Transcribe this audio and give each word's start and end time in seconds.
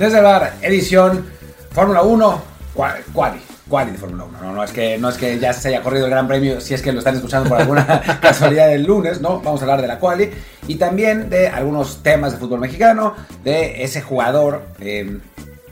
Desde 0.00 0.16
el 0.16 0.24
bar, 0.24 0.54
edición 0.62 1.26
Fórmula 1.72 2.00
1, 2.00 2.42
quali, 2.72 3.38
quali 3.68 3.90
de 3.90 3.98
Fórmula 3.98 4.24
1. 4.24 4.38
No, 4.40 4.52
no, 4.54 4.64
es 4.64 4.72
que, 4.72 4.96
no 4.96 5.10
es 5.10 5.18
que 5.18 5.38
ya 5.38 5.52
se 5.52 5.68
haya 5.68 5.82
corrido 5.82 6.06
el 6.06 6.10
Gran 6.10 6.26
Premio, 6.26 6.58
si 6.62 6.72
es 6.72 6.80
que 6.80 6.90
lo 6.90 7.00
están 7.00 7.16
escuchando 7.16 7.50
por 7.50 7.60
alguna 7.60 8.00
casualidad 8.22 8.68
del 8.68 8.84
lunes, 8.84 9.20
¿no? 9.20 9.42
Vamos 9.42 9.60
a 9.60 9.64
hablar 9.64 9.82
de 9.82 9.88
la 9.88 9.98
quali 9.98 10.30
y 10.66 10.76
también 10.76 11.28
de 11.28 11.48
algunos 11.48 12.02
temas 12.02 12.32
de 12.32 12.38
fútbol 12.38 12.60
mexicano, 12.60 13.14
de 13.44 13.84
ese 13.84 14.00
jugador, 14.00 14.62
eh, 14.80 15.18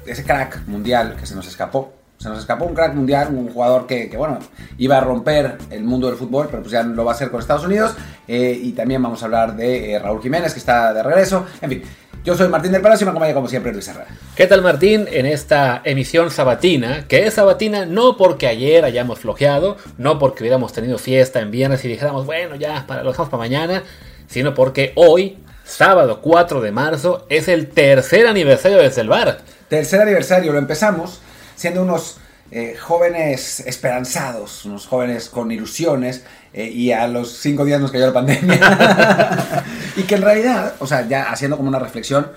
ese 0.04 0.24
crack 0.24 0.66
mundial 0.66 1.16
que 1.18 1.24
se 1.24 1.34
nos 1.34 1.48
escapó. 1.48 1.94
Se 2.18 2.28
nos 2.28 2.40
escapó 2.40 2.66
un 2.66 2.74
crack 2.74 2.92
mundial, 2.92 3.28
un 3.30 3.48
jugador 3.48 3.86
que, 3.86 4.10
que, 4.10 4.18
bueno, 4.18 4.40
iba 4.76 4.98
a 4.98 5.00
romper 5.00 5.56
el 5.70 5.84
mundo 5.84 6.06
del 6.06 6.16
fútbol, 6.16 6.48
pero 6.50 6.60
pues 6.60 6.72
ya 6.72 6.82
lo 6.82 7.02
va 7.02 7.12
a 7.12 7.14
hacer 7.14 7.30
con 7.30 7.40
Estados 7.40 7.64
Unidos. 7.64 7.94
Eh, 8.26 8.60
y 8.62 8.72
también 8.72 9.02
vamos 9.02 9.22
a 9.22 9.24
hablar 9.24 9.56
de 9.56 9.92
eh, 9.92 9.98
Raúl 9.98 10.20
Jiménez, 10.20 10.52
que 10.52 10.58
está 10.58 10.92
de 10.92 11.02
regreso. 11.02 11.46
En 11.62 11.70
fin, 11.70 11.82
yo 12.24 12.36
soy 12.36 12.48
Martín 12.48 12.72
del 12.72 12.82
Palacio 12.82 13.04
y 13.04 13.06
me 13.06 13.10
acompaña 13.10 13.34
como 13.34 13.48
siempre 13.48 13.72
Luis 13.72 13.88
Herrera. 13.88 14.08
¿Qué 14.34 14.46
tal 14.46 14.62
Martín? 14.62 15.06
En 15.10 15.26
esta 15.26 15.80
emisión 15.84 16.30
sabatina, 16.30 17.06
que 17.08 17.26
es 17.26 17.34
sabatina 17.34 17.86
no 17.86 18.16
porque 18.16 18.46
ayer 18.46 18.84
hayamos 18.84 19.20
flojeado, 19.20 19.76
no 19.96 20.18
porque 20.18 20.42
hubiéramos 20.42 20.72
tenido 20.72 20.98
fiesta 20.98 21.40
en 21.40 21.50
viernes 21.50 21.84
y 21.84 21.88
dijéramos, 21.88 22.26
bueno, 22.26 22.56
ya, 22.56 22.86
para, 22.86 23.02
lo 23.02 23.10
dejamos 23.10 23.30
para 23.30 23.42
mañana, 23.42 23.82
sino 24.26 24.54
porque 24.54 24.92
hoy, 24.96 25.38
sábado 25.64 26.20
4 26.20 26.60
de 26.60 26.72
marzo, 26.72 27.26
es 27.28 27.48
el 27.48 27.68
tercer 27.68 28.26
aniversario 28.26 28.78
de 28.78 28.90
Selvar. 28.90 29.38
Tercer 29.68 30.00
aniversario, 30.00 30.52
lo 30.52 30.58
empezamos 30.58 31.20
siendo 31.56 31.82
unos 31.82 32.18
eh, 32.50 32.76
jóvenes 32.80 33.60
esperanzados, 33.60 34.64
unos 34.64 34.86
jóvenes 34.86 35.28
con 35.28 35.50
ilusiones, 35.50 36.24
eh, 36.52 36.66
y 36.66 36.92
a 36.92 37.06
los 37.06 37.38
cinco 37.38 37.64
días 37.64 37.80
nos 37.80 37.90
cayó 37.92 38.06
la 38.06 38.12
pandemia. 38.12 39.64
y 39.96 40.02
que 40.02 40.14
en 40.14 40.22
realidad, 40.22 40.74
o 40.78 40.86
sea, 40.86 41.06
ya 41.06 41.30
haciendo 41.30 41.56
como 41.56 41.68
una 41.68 41.78
reflexión, 41.78 42.28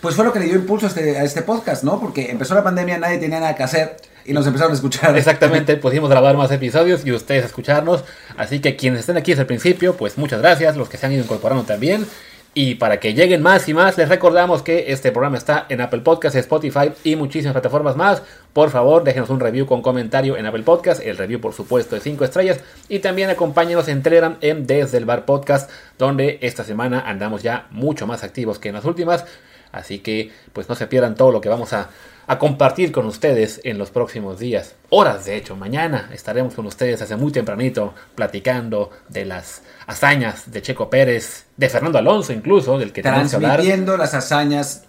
pues 0.00 0.14
fue 0.14 0.24
lo 0.24 0.32
que 0.32 0.38
le 0.38 0.46
dio 0.46 0.54
impulso 0.54 0.86
a 0.86 0.88
este, 0.88 1.18
a 1.18 1.24
este 1.24 1.42
podcast, 1.42 1.82
¿no? 1.82 2.00
Porque 2.00 2.30
empezó 2.30 2.54
la 2.54 2.64
pandemia, 2.64 2.98
nadie 2.98 3.18
tenía 3.18 3.40
nada 3.40 3.54
que 3.54 3.62
hacer 3.62 3.96
y 4.24 4.32
nos 4.32 4.46
empezaron 4.46 4.72
a 4.72 4.76
escuchar. 4.76 5.16
Exactamente, 5.16 5.76
pudimos 5.78 6.08
grabar 6.08 6.36
más 6.36 6.50
episodios 6.50 7.04
y 7.04 7.12
ustedes 7.12 7.44
escucharnos. 7.44 8.04
Así 8.36 8.60
que 8.60 8.76
quienes 8.76 9.00
estén 9.00 9.16
aquí 9.16 9.32
desde 9.32 9.42
el 9.42 9.46
principio, 9.46 9.96
pues 9.96 10.16
muchas 10.16 10.40
gracias, 10.40 10.76
los 10.76 10.88
que 10.88 10.96
se 10.96 11.06
han 11.06 11.12
ido 11.12 11.24
incorporando 11.24 11.64
también. 11.64 12.06
Y 12.54 12.74
para 12.74 12.98
que 12.98 13.14
lleguen 13.14 13.42
más 13.42 13.68
y 13.68 13.74
más, 13.74 13.96
les 13.98 14.08
recordamos 14.08 14.62
que 14.62 14.90
este 14.92 15.12
programa 15.12 15.38
está 15.38 15.66
en 15.68 15.80
Apple 15.80 16.00
Podcasts, 16.00 16.38
Spotify 16.38 16.90
y 17.04 17.14
muchísimas 17.14 17.52
plataformas 17.52 17.94
más. 17.94 18.22
Por 18.52 18.70
favor, 18.70 19.04
déjenos 19.04 19.30
un 19.30 19.38
review 19.38 19.66
con 19.66 19.82
comentario 19.82 20.36
en 20.36 20.46
Apple 20.46 20.64
Podcasts. 20.64 21.04
El 21.04 21.16
review, 21.16 21.40
por 21.40 21.52
supuesto, 21.52 21.94
de 21.94 22.00
5 22.00 22.24
estrellas. 22.24 22.60
Y 22.88 22.98
también 22.98 23.30
acompáñenos 23.30 23.86
en 23.88 24.02
Telegram 24.02 24.36
en 24.40 24.66
Desde 24.66 24.98
el 24.98 25.04
Bar 25.04 25.24
Podcast, 25.24 25.70
donde 25.98 26.38
esta 26.42 26.64
semana 26.64 27.04
andamos 27.06 27.42
ya 27.42 27.68
mucho 27.70 28.06
más 28.06 28.24
activos 28.24 28.58
que 28.58 28.70
en 28.70 28.74
las 28.74 28.84
últimas. 28.84 29.24
Así 29.72 29.98
que, 29.98 30.32
pues 30.52 30.68
no 30.68 30.74
se 30.74 30.86
pierdan 30.86 31.14
todo 31.14 31.30
lo 31.32 31.40
que 31.40 31.48
vamos 31.48 31.72
a, 31.72 31.90
a 32.26 32.38
compartir 32.38 32.92
con 32.92 33.06
ustedes 33.06 33.60
en 33.64 33.78
los 33.78 33.90
próximos 33.90 34.38
días. 34.38 34.74
Horas, 34.90 35.24
de 35.24 35.36
hecho, 35.36 35.56
mañana 35.56 36.10
estaremos 36.12 36.54
con 36.54 36.66
ustedes 36.66 37.00
hace 37.02 37.16
muy 37.16 37.32
tempranito 37.32 37.94
platicando 38.14 38.90
de 39.08 39.24
las 39.24 39.62
hazañas 39.86 40.50
de 40.50 40.62
Checo 40.62 40.90
Pérez, 40.90 41.46
de 41.56 41.68
Fernando 41.68 41.98
Alonso 41.98 42.32
incluso, 42.32 42.78
del 42.78 42.92
que 42.92 43.02
tenemos 43.02 43.30
que 43.30 43.36
hablar. 43.36 43.56
Transmitiendo 43.56 43.96
las 43.96 44.14
hazañas 44.14 44.84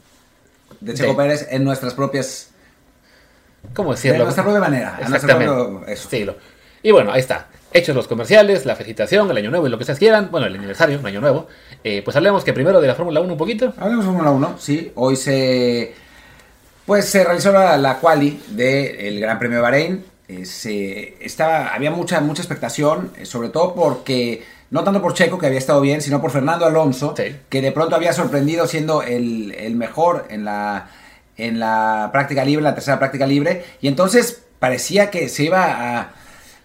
de 0.80 0.93
Checo 0.93 1.11
de... 1.11 1.17
Pérez 1.17 1.47
en 1.49 1.64
nuestras 1.64 1.93
propias... 1.93 2.52
¿Cómo 3.73 3.91
decirlo? 3.91 4.19
De 4.19 4.23
nuestra 4.23 4.43
propia 4.43 4.61
manera. 4.61 4.97
Exactamente. 5.02 5.53
Propio 5.53 5.88
estilo. 5.88 6.36
Y 6.81 6.91
bueno, 6.91 7.11
ahí 7.11 7.19
está. 7.19 7.47
Hechos 7.71 7.95
los 7.95 8.07
comerciales, 8.07 8.65
la 8.65 8.75
felicitación, 8.75 9.29
el 9.29 9.37
año 9.37 9.51
nuevo 9.51 9.67
y 9.67 9.69
lo 9.69 9.77
que 9.77 9.83
ustedes 9.83 9.99
quieran, 9.99 10.30
bueno, 10.31 10.47
el 10.47 10.55
aniversario, 10.55 10.99
un 10.99 11.05
año 11.05 11.21
nuevo, 11.21 11.47
eh, 11.83 12.02
pues 12.03 12.15
hablemos 12.17 12.43
que 12.43 12.53
primero 12.53 12.81
de 12.81 12.87
la 12.87 12.95
Fórmula 12.95 13.21
1 13.21 13.31
un 13.31 13.37
poquito. 13.37 13.73
Hablemos 13.77 14.05
de 14.05 14.11
Fórmula 14.11 14.31
1, 14.31 14.55
sí. 14.57 14.91
Hoy 14.95 15.15
se 15.15 15.93
pues 16.89 17.05
se 17.05 17.23
realizó 17.23 17.52
la, 17.52 17.77
la 17.77 17.99
quali 17.99 18.41
del 18.47 19.19
Gran 19.19 19.37
Premio 19.37 19.58
de 19.58 19.61
Bahrein. 19.61 20.05
Eh, 20.27 20.43
se, 20.43 21.23
estaba, 21.23 21.67
había 21.67 21.91
mucha, 21.91 22.19
mucha 22.19 22.41
expectación, 22.41 23.11
eh, 23.15 23.27
sobre 23.27 23.49
todo 23.49 23.75
porque, 23.75 24.43
no 24.71 24.83
tanto 24.83 24.99
por 24.99 25.13
Checo, 25.13 25.37
que 25.37 25.45
había 25.45 25.59
estado 25.59 25.81
bien, 25.81 26.02
sino 26.02 26.19
por 26.19 26.31
Fernando 26.31 26.65
Alonso, 26.65 27.13
sí. 27.15 27.35
que 27.47 27.61
de 27.61 27.71
pronto 27.71 27.95
había 27.95 28.11
sorprendido 28.11 28.65
siendo 28.65 29.03
el, 29.03 29.52
el 29.52 29.75
mejor 29.75 30.25
en 30.31 30.45
la, 30.45 30.89
en 31.37 31.59
la 31.59 32.09
práctica 32.11 32.43
libre, 32.43 32.63
la 32.63 32.73
tercera 32.73 32.97
práctica 32.97 33.27
libre, 33.27 33.65
y 33.81 33.87
entonces 33.87 34.41
parecía 34.58 35.11
que 35.11 35.29
se 35.29 35.43
iba 35.43 35.99
a, 35.99 36.11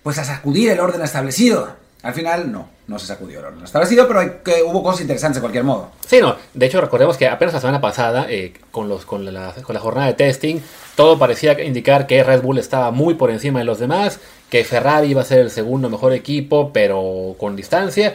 pues 0.04 0.18
a 0.18 0.24
sacudir 0.24 0.70
el 0.70 0.78
orden 0.78 1.02
establecido. 1.02 1.82
Al 2.02 2.12
final 2.12 2.52
no, 2.52 2.68
no 2.86 2.98
se 2.98 3.06
sacudió 3.06 3.40
el 3.40 3.46
orden 3.46 3.64
establecido, 3.64 4.06
pero 4.06 4.20
hay, 4.20 4.32
que, 4.44 4.62
hubo 4.62 4.82
cosas 4.82 5.00
interesantes 5.00 5.36
de 5.36 5.40
cualquier 5.40 5.64
modo. 5.64 5.90
Sí, 6.06 6.20
no, 6.20 6.36
de 6.52 6.66
hecho 6.66 6.78
recordemos 6.80 7.16
que 7.16 7.26
apenas 7.26 7.54
la 7.54 7.60
semana 7.60 7.80
pasada, 7.80 8.26
eh, 8.28 8.52
con, 8.70 8.90
los, 8.90 9.06
con, 9.06 9.24
la, 9.24 9.54
con 9.62 9.72
la 9.72 9.80
jornada 9.80 10.08
de 10.08 10.12
testing, 10.12 10.60
todo 10.94 11.18
parecía 11.18 11.60
indicar 11.64 12.06
que 12.06 12.22
Red 12.22 12.42
Bull 12.42 12.58
estaba 12.58 12.90
muy 12.90 13.14
por 13.14 13.30
encima 13.30 13.60
de 13.60 13.64
los 13.64 13.78
demás, 13.78 14.20
que 14.50 14.62
Ferrari 14.62 15.08
iba 15.08 15.22
a 15.22 15.24
ser 15.24 15.38
el 15.38 15.50
segundo 15.50 15.88
mejor 15.88 16.12
equipo, 16.12 16.70
pero 16.70 17.34
con 17.38 17.56
distancia, 17.56 18.14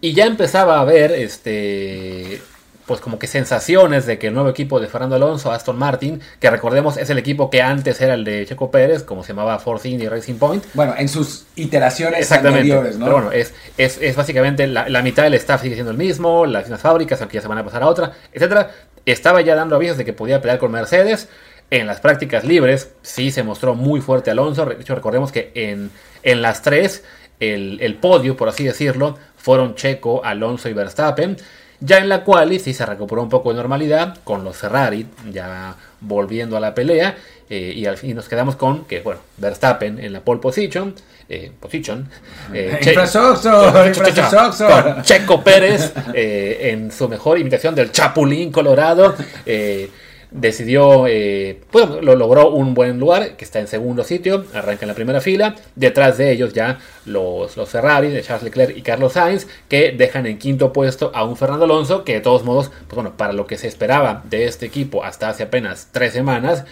y 0.00 0.14
ya 0.14 0.26
empezaba 0.26 0.78
a 0.78 0.80
haber 0.80 1.12
este 1.12 2.42
pues 2.88 3.00
como 3.02 3.18
que 3.18 3.26
sensaciones 3.26 4.06
de 4.06 4.18
que 4.18 4.28
el 4.28 4.34
nuevo 4.34 4.48
equipo 4.48 4.80
de 4.80 4.88
Fernando 4.88 5.14
Alonso, 5.14 5.52
Aston 5.52 5.78
Martin, 5.78 6.22
que 6.40 6.50
recordemos 6.50 6.96
es 6.96 7.10
el 7.10 7.18
equipo 7.18 7.50
que 7.50 7.60
antes 7.60 8.00
era 8.00 8.14
el 8.14 8.24
de 8.24 8.46
Checo 8.46 8.70
Pérez, 8.70 9.02
como 9.04 9.22
se 9.22 9.28
llamaba 9.28 9.58
Force 9.58 9.86
Indy 9.88 10.08
Racing 10.08 10.36
Point. 10.36 10.64
Bueno, 10.72 10.94
en 10.96 11.08
sus 11.10 11.44
iteraciones 11.54 12.20
Exactamente. 12.20 12.60
anteriores, 12.60 12.96
¿no? 12.96 13.04
Pero 13.04 13.16
bueno, 13.18 13.32
es, 13.32 13.52
es, 13.76 13.98
es 14.00 14.16
básicamente 14.16 14.66
la, 14.66 14.88
la, 14.88 15.02
mitad 15.02 15.24
del 15.24 15.34
staff 15.34 15.60
sigue 15.60 15.74
siendo 15.74 15.92
el 15.92 15.98
mismo, 15.98 16.46
las 16.46 16.64
mismas 16.64 16.80
fábricas, 16.80 17.20
aunque 17.20 17.34
ya 17.34 17.42
se 17.42 17.48
van 17.48 17.58
a 17.58 17.64
pasar 17.64 17.82
a 17.82 17.88
otra, 17.88 18.14
etcétera. 18.32 18.70
Estaba 19.04 19.42
ya 19.42 19.54
dando 19.54 19.76
avisos 19.76 19.98
de 19.98 20.06
que 20.06 20.14
podía 20.14 20.40
pelear 20.40 20.58
con 20.58 20.72
Mercedes. 20.72 21.28
En 21.70 21.86
las 21.86 22.00
prácticas 22.00 22.42
libres 22.42 22.92
sí 23.02 23.30
se 23.30 23.42
mostró 23.42 23.74
muy 23.74 24.00
fuerte 24.00 24.30
Alonso. 24.30 24.64
De 24.64 24.80
hecho, 24.80 24.94
recordemos 24.94 25.30
que 25.30 25.52
en, 25.54 25.90
en 26.22 26.40
las 26.40 26.62
tres, 26.62 27.04
el, 27.38 27.78
el 27.82 27.96
podio, 27.96 28.34
por 28.34 28.48
así 28.48 28.64
decirlo, 28.64 29.18
fueron 29.36 29.74
Checo, 29.74 30.24
Alonso 30.24 30.70
y 30.70 30.72
Verstappen. 30.72 31.36
Ya 31.80 31.98
en 31.98 32.08
la 32.08 32.24
quali 32.24 32.58
sí 32.58 32.74
se 32.74 32.84
recuperó 32.84 33.22
un 33.22 33.28
poco 33.28 33.50
de 33.50 33.56
normalidad 33.56 34.18
con 34.24 34.44
los 34.44 34.56
Ferrari 34.56 35.06
ya 35.30 35.76
volviendo 36.00 36.56
a 36.56 36.60
la 36.60 36.74
pelea 36.74 37.16
eh, 37.48 37.72
y 37.74 37.86
al 37.86 37.96
fin 37.96 38.16
nos 38.16 38.28
quedamos 38.28 38.56
con 38.56 38.84
que 38.84 39.00
bueno 39.00 39.20
Verstappen 39.36 39.98
en 39.98 40.12
la 40.12 40.20
pole 40.20 40.40
position 40.40 40.94
eh, 41.28 41.52
position 41.58 42.08
eh, 42.52 42.78
che 42.82 42.94
Checo 45.02 45.42
Pérez 45.42 45.92
eh, 46.14 46.70
en 46.72 46.90
su 46.90 47.08
mejor 47.08 47.38
imitación 47.38 47.74
del 47.74 47.92
Chapulín 47.92 48.50
Colorado 48.50 49.14
eh, 49.46 49.88
decidió, 50.30 51.06
eh, 51.06 51.60
pues 51.70 51.88
lo 51.88 52.14
logró 52.14 52.50
un 52.50 52.74
buen 52.74 52.98
lugar, 52.98 53.36
que 53.36 53.44
está 53.44 53.60
en 53.60 53.66
segundo 53.66 54.04
sitio, 54.04 54.44
arranca 54.52 54.84
en 54.84 54.88
la 54.88 54.94
primera 54.94 55.20
fila, 55.20 55.54
detrás 55.74 56.18
de 56.18 56.32
ellos 56.32 56.52
ya 56.52 56.78
los, 57.06 57.56
los 57.56 57.68
Ferrari 57.68 58.08
de 58.08 58.22
Charles 58.22 58.44
Leclerc 58.44 58.76
y 58.76 58.82
Carlos 58.82 59.14
Sainz, 59.14 59.46
que 59.68 59.92
dejan 59.92 60.26
en 60.26 60.38
quinto 60.38 60.72
puesto 60.72 61.10
a 61.14 61.24
un 61.24 61.36
Fernando 61.36 61.64
Alonso, 61.64 62.04
que 62.04 62.14
de 62.14 62.20
todos 62.20 62.44
modos, 62.44 62.70
pues 62.86 62.94
bueno, 62.94 63.16
para 63.16 63.32
lo 63.32 63.46
que 63.46 63.56
se 63.56 63.68
esperaba 63.68 64.22
de 64.28 64.46
este 64.46 64.66
equipo 64.66 65.04
hasta 65.04 65.28
hace 65.28 65.44
apenas 65.44 65.88
tres 65.92 66.12
semanas, 66.12 66.64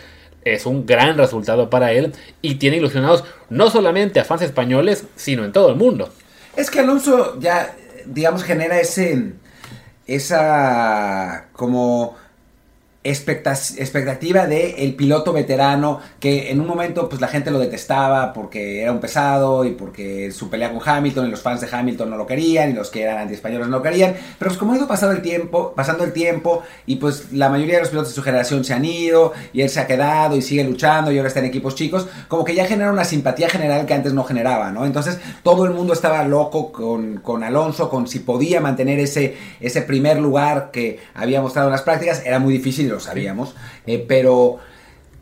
es 0.45 0.65
un 0.65 0.87
gran 0.87 1.19
resultado 1.19 1.71
para 1.71 1.93
él 1.93 2.13
y 2.41 2.57
tiene 2.57 2.77
ilusionados 2.77 3.25
no 3.51 3.69
solamente 3.69 4.21
a 4.21 4.25
fans 4.25 4.43
españoles, 4.43 5.05
sino 5.17 5.45
en 5.45 5.53
todo 5.53 5.71
el 5.71 5.77
mundo. 5.77 6.11
Es 6.57 6.71
que 6.71 6.81
Alonso 6.81 7.39
ya, 7.41 7.75
digamos, 8.07 8.45
genera 8.45 8.79
ese, 8.81 9.33
esa, 10.07 11.49
como 11.53 12.17
expectativa 13.11 14.47
de 14.47 14.85
el 14.85 14.95
piloto 14.95 15.33
veterano 15.33 16.01
que 16.21 16.51
en 16.51 16.61
un 16.61 16.67
momento 16.67 17.09
pues 17.09 17.21
la 17.21 17.29
gente 17.29 17.51
lo 17.51 17.59
detestaba 17.59 18.33
porque 18.33 18.83
era 18.83 18.93
un 18.93 19.01
pesado 19.01 19.65
y 19.65 19.73
porque 19.73 20.31
su 20.33 20.51
pelea 20.51 20.73
con 20.73 20.81
Hamilton 20.85 21.27
y 21.27 21.31
los 21.31 21.41
fans 21.41 21.61
de 21.61 21.69
Hamilton 21.71 22.11
no 22.11 22.17
lo 22.17 22.27
querían 22.27 22.71
y 22.71 22.73
los 22.75 22.91
que 22.91 23.03
eran 23.03 23.19
anti-españoles 23.19 23.69
no 23.69 23.79
lo 23.79 23.83
querían. 23.83 24.15
Pero 24.39 24.51
pues 24.51 24.59
como 24.59 24.73
ha 24.73 24.77
ido 24.77 24.87
pasando 24.89 25.15
el 25.15 25.23
tiempo 25.23 25.73
pasando 25.75 26.05
el 26.05 26.13
tiempo 26.13 26.63
y 26.87 26.97
pues 26.97 27.33
la 27.33 27.49
mayoría 27.49 27.77
de 27.77 27.81
los 27.81 27.91
pilotos 27.91 28.11
de 28.11 28.15
su 28.15 28.23
generación 28.23 28.65
se 28.65 28.75
han 28.75 28.85
ido 28.85 29.33
y 29.53 29.63
él 29.63 29.71
se 29.71 29.81
ha 29.81 29.87
quedado 29.87 30.37
y 30.37 30.43
sigue 30.43 30.65
luchando 30.65 31.13
y 31.13 31.19
ahora 31.19 31.29
está 31.29 31.41
en 31.41 31.47
equipos 31.47 31.75
chicos 31.75 32.07
como 32.29 32.45
que 32.45 32.55
ya 32.55 32.67
genera 32.67 32.93
una 32.93 33.05
simpatía 33.05 33.49
general 33.49 33.87
que 33.87 33.95
antes 33.95 34.13
no 34.13 34.25
generaba 34.25 34.71
no 34.71 34.85
entonces 34.85 35.19
todo 35.43 35.65
el 35.65 35.73
mundo 35.73 35.93
estaba 35.93 36.25
loco 36.25 36.73
con, 36.73 37.19
con 37.19 37.43
Alonso 37.45 37.89
con 37.89 38.07
si 38.07 38.21
podía 38.21 38.61
mantener 38.61 38.99
ese 38.99 39.37
ese 39.61 39.83
primer 39.83 40.19
lugar 40.19 40.71
que 40.73 41.01
había 41.15 41.41
mostrado 41.41 41.69
en 41.69 41.73
las 41.73 41.83
prácticas. 41.83 42.23
Era 42.25 42.39
muy 42.39 42.55
difícil 42.55 42.89
lo 42.97 43.01
sabíamos, 43.01 43.55
eh, 43.87 44.05
pero, 44.07 44.59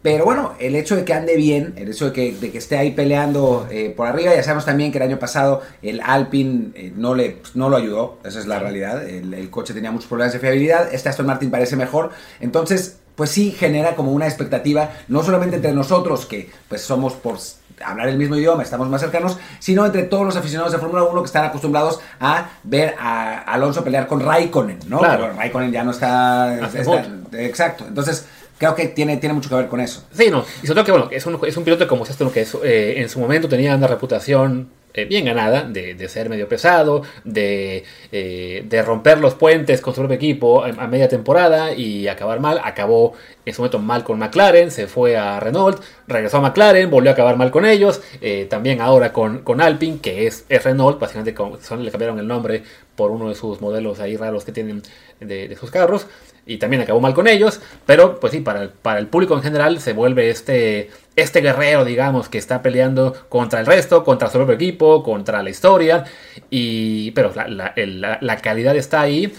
pero 0.02 0.24
bueno, 0.24 0.54
el 0.58 0.76
hecho 0.76 0.96
de 0.96 1.04
que 1.04 1.12
ande 1.12 1.36
bien, 1.36 1.74
el 1.76 1.88
hecho 1.90 2.06
de 2.06 2.12
que, 2.12 2.32
de 2.32 2.50
que 2.50 2.58
esté 2.58 2.76
ahí 2.76 2.92
peleando 2.92 3.66
eh, 3.70 3.92
por 3.94 4.06
arriba, 4.06 4.34
ya 4.34 4.42
sabemos 4.42 4.64
también 4.64 4.92
que 4.92 4.98
el 4.98 5.04
año 5.04 5.18
pasado 5.18 5.60
el 5.82 6.00
Alpine 6.00 6.70
eh, 6.74 6.92
no, 6.96 7.14
le, 7.14 7.38
no 7.54 7.68
lo 7.68 7.76
ayudó, 7.76 8.18
esa 8.24 8.40
es 8.40 8.46
la 8.46 8.58
realidad, 8.58 9.08
el, 9.08 9.34
el, 9.34 9.50
coche 9.50 9.74
tenía 9.74 9.90
muchos 9.90 10.08
problemas 10.08 10.32
de 10.32 10.38
fiabilidad, 10.38 10.92
este 10.94 11.08
Aston 11.08 11.26
Martin 11.26 11.50
parece 11.50 11.76
mejor, 11.76 12.10
entonces 12.40 12.98
pues 13.16 13.30
sí 13.30 13.52
genera 13.52 13.94
como 13.94 14.12
una 14.12 14.26
expectativa, 14.26 14.90
no 15.08 15.22
solamente 15.22 15.56
entre 15.56 15.72
nosotros, 15.72 16.26
que 16.26 16.50
pues 16.68 16.82
somos 16.82 17.14
por 17.14 17.38
hablar 17.84 18.08
el 18.08 18.18
mismo 18.18 18.36
idioma, 18.36 18.62
estamos 18.62 18.88
más 18.88 19.00
cercanos, 19.00 19.38
sino 19.58 19.84
entre 19.84 20.04
todos 20.04 20.24
los 20.24 20.36
aficionados 20.36 20.72
de 20.72 20.78
Fórmula 20.78 21.04
1 21.04 21.22
que 21.22 21.26
están 21.26 21.44
acostumbrados 21.44 22.00
a 22.20 22.48
ver 22.62 22.94
a 22.98 23.40
Alonso 23.40 23.82
pelear 23.82 24.06
con 24.06 24.20
Raikkonen, 24.20 24.80
¿no? 24.88 24.98
Claro. 24.98 25.24
Pero 25.24 25.36
Raikkonen 25.36 25.72
ya 25.72 25.84
no 25.84 25.90
está, 25.90 26.66
está, 26.66 27.06
Exacto. 27.32 27.84
Entonces, 27.86 28.26
creo 28.58 28.74
que 28.74 28.88
tiene, 28.88 29.16
tiene 29.16 29.34
mucho 29.34 29.48
que 29.48 29.56
ver 29.56 29.68
con 29.68 29.80
eso. 29.80 30.04
Sí, 30.12 30.30
no. 30.30 30.44
Y 30.62 30.66
sobre 30.66 30.74
todo 30.74 30.84
que, 30.84 30.92
bueno, 30.92 31.08
es 31.10 31.26
un, 31.26 31.38
es 31.46 31.56
un 31.56 31.64
piloto 31.64 31.86
como 31.88 32.04
esto, 32.04 32.30
que 32.32 32.42
es, 32.42 32.56
eh, 32.62 32.94
en 32.98 33.08
su 33.08 33.18
momento 33.18 33.48
tenía 33.48 33.74
una 33.74 33.86
reputación 33.86 34.68
eh, 34.96 35.06
bien 35.06 35.24
ganada 35.24 35.64
de, 35.64 36.08
ser 36.08 36.28
medio 36.28 36.48
pesado, 36.48 37.02
de, 37.24 37.82
eh, 38.12 38.62
de, 38.64 38.82
romper 38.82 39.18
los 39.18 39.34
puentes 39.34 39.80
con 39.80 39.92
su 39.92 40.00
propio 40.00 40.16
equipo 40.16 40.62
a, 40.62 40.86
media 40.86 41.08
temporada 41.08 41.72
y 41.74 42.06
acabar 42.06 42.38
mal. 42.38 42.60
Acabó 42.62 43.14
en 43.44 43.52
su 43.52 43.62
momento 43.62 43.80
mal 43.80 44.04
con 44.04 44.20
McLaren, 44.20 44.70
se 44.70 44.86
fue 44.86 45.16
a 45.16 45.40
Renault, 45.40 45.82
regresó 46.06 46.36
a 46.36 46.42
McLaren, 46.42 46.90
volvió 46.90 47.10
a 47.10 47.14
acabar 47.14 47.36
mal 47.36 47.50
con 47.50 47.66
ellos. 47.66 48.02
Eh, 48.20 48.46
también 48.48 48.80
ahora 48.80 49.12
con, 49.12 49.40
con 49.40 49.60
Alpine, 49.60 49.98
que 50.00 50.28
es, 50.28 50.44
Renault, 50.48 51.00
básicamente 51.00 51.34
son, 51.60 51.84
le 51.84 51.90
cambiaron 51.90 52.20
el 52.20 52.28
nombre 52.28 52.62
por 52.94 53.10
uno 53.10 53.28
de 53.28 53.34
sus 53.34 53.60
modelos 53.60 53.98
ahí 53.98 54.16
raros 54.16 54.44
que 54.44 54.52
tienen 54.52 54.82
de, 55.18 55.48
de 55.48 55.56
sus 55.56 55.72
carros 55.72 56.06
y 56.46 56.58
también 56.58 56.82
acabó 56.82 57.00
mal 57.00 57.14
con 57.14 57.26
ellos, 57.26 57.60
pero 57.86 58.20
pues 58.20 58.32
sí, 58.32 58.40
para 58.40 58.62
el, 58.62 58.68
para 58.70 58.98
el 58.98 59.06
público 59.06 59.34
en 59.34 59.42
general 59.42 59.80
se 59.80 59.92
vuelve 59.92 60.30
este, 60.30 60.90
este 61.16 61.40
guerrero, 61.40 61.84
digamos, 61.84 62.28
que 62.28 62.38
está 62.38 62.62
peleando 62.62 63.14
contra 63.28 63.60
el 63.60 63.66
resto, 63.66 64.04
contra 64.04 64.28
su 64.28 64.38
propio 64.38 64.54
equipo, 64.54 65.02
contra 65.02 65.42
la 65.42 65.50
historia, 65.50 66.04
y, 66.50 67.12
pero 67.12 67.32
la, 67.34 67.74
la, 68.20 68.36
calidad 68.38 68.76
está 68.76 69.00
ahí. 69.00 69.32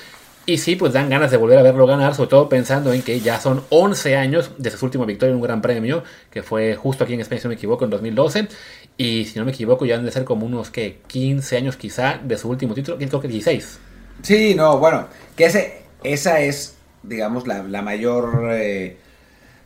Y 0.48 0.60
sí, 0.60 0.75
pues 0.75 0.94
dan 0.94 1.10
ganas 1.10 1.31
de 1.31 1.38
volver 1.38 1.57
a 1.57 1.63
verlo 1.63 1.88
ganar, 1.88 2.13
sobre 2.13 2.30
todo 2.30 2.48
pensando 2.48 2.94
en 2.94 3.02
que 3.02 3.19
ya 3.19 3.40
son 3.40 3.63
11 3.69 4.16
años 4.16 4.52
desde 4.60 4.78
su 4.78 4.86
última 4.86 5.04
victoria 5.04 5.31
en 5.31 5.38
un 5.38 5.42
gran 5.42 5.60
premio, 5.60 6.04
que 6.30 6.44
fue 6.44 6.75
justo 6.75 7.04
aquí 7.04 7.16
en 7.16 7.22
España, 7.22 7.42
si 7.42 7.48
no 7.48 7.50
me 7.50 7.56
equivoco, 7.56 7.84
en 7.84 7.90
2012. 7.90 8.48
Y 8.96 9.25
si 9.25 9.40
no 9.40 9.46
me 9.46 9.52
equivoco, 9.52 9.88
ya 9.88 9.96
han 9.96 10.06
de 10.06 10.12
ser 10.12 10.24
como 10.24 10.46
unos 10.46 10.69
que 10.69 11.00
15 11.07 11.57
años 11.57 11.78
quizá 11.78 12.19
de 12.24 12.38
su 12.38 12.48
último 12.48 12.75
título, 12.75 12.98
creo 12.98 13.19
que 13.19 13.28
16. 13.28 13.80
Sí, 14.22 14.54
no, 14.54 14.78
bueno, 14.78 15.07
que 15.36 15.46
ese, 15.46 15.81
esa 16.04 16.40
es 16.40 16.75
digamos, 17.07 17.48
la, 17.48 17.63
la 17.63 17.81
mayor, 17.81 18.50
eh, 18.52 18.98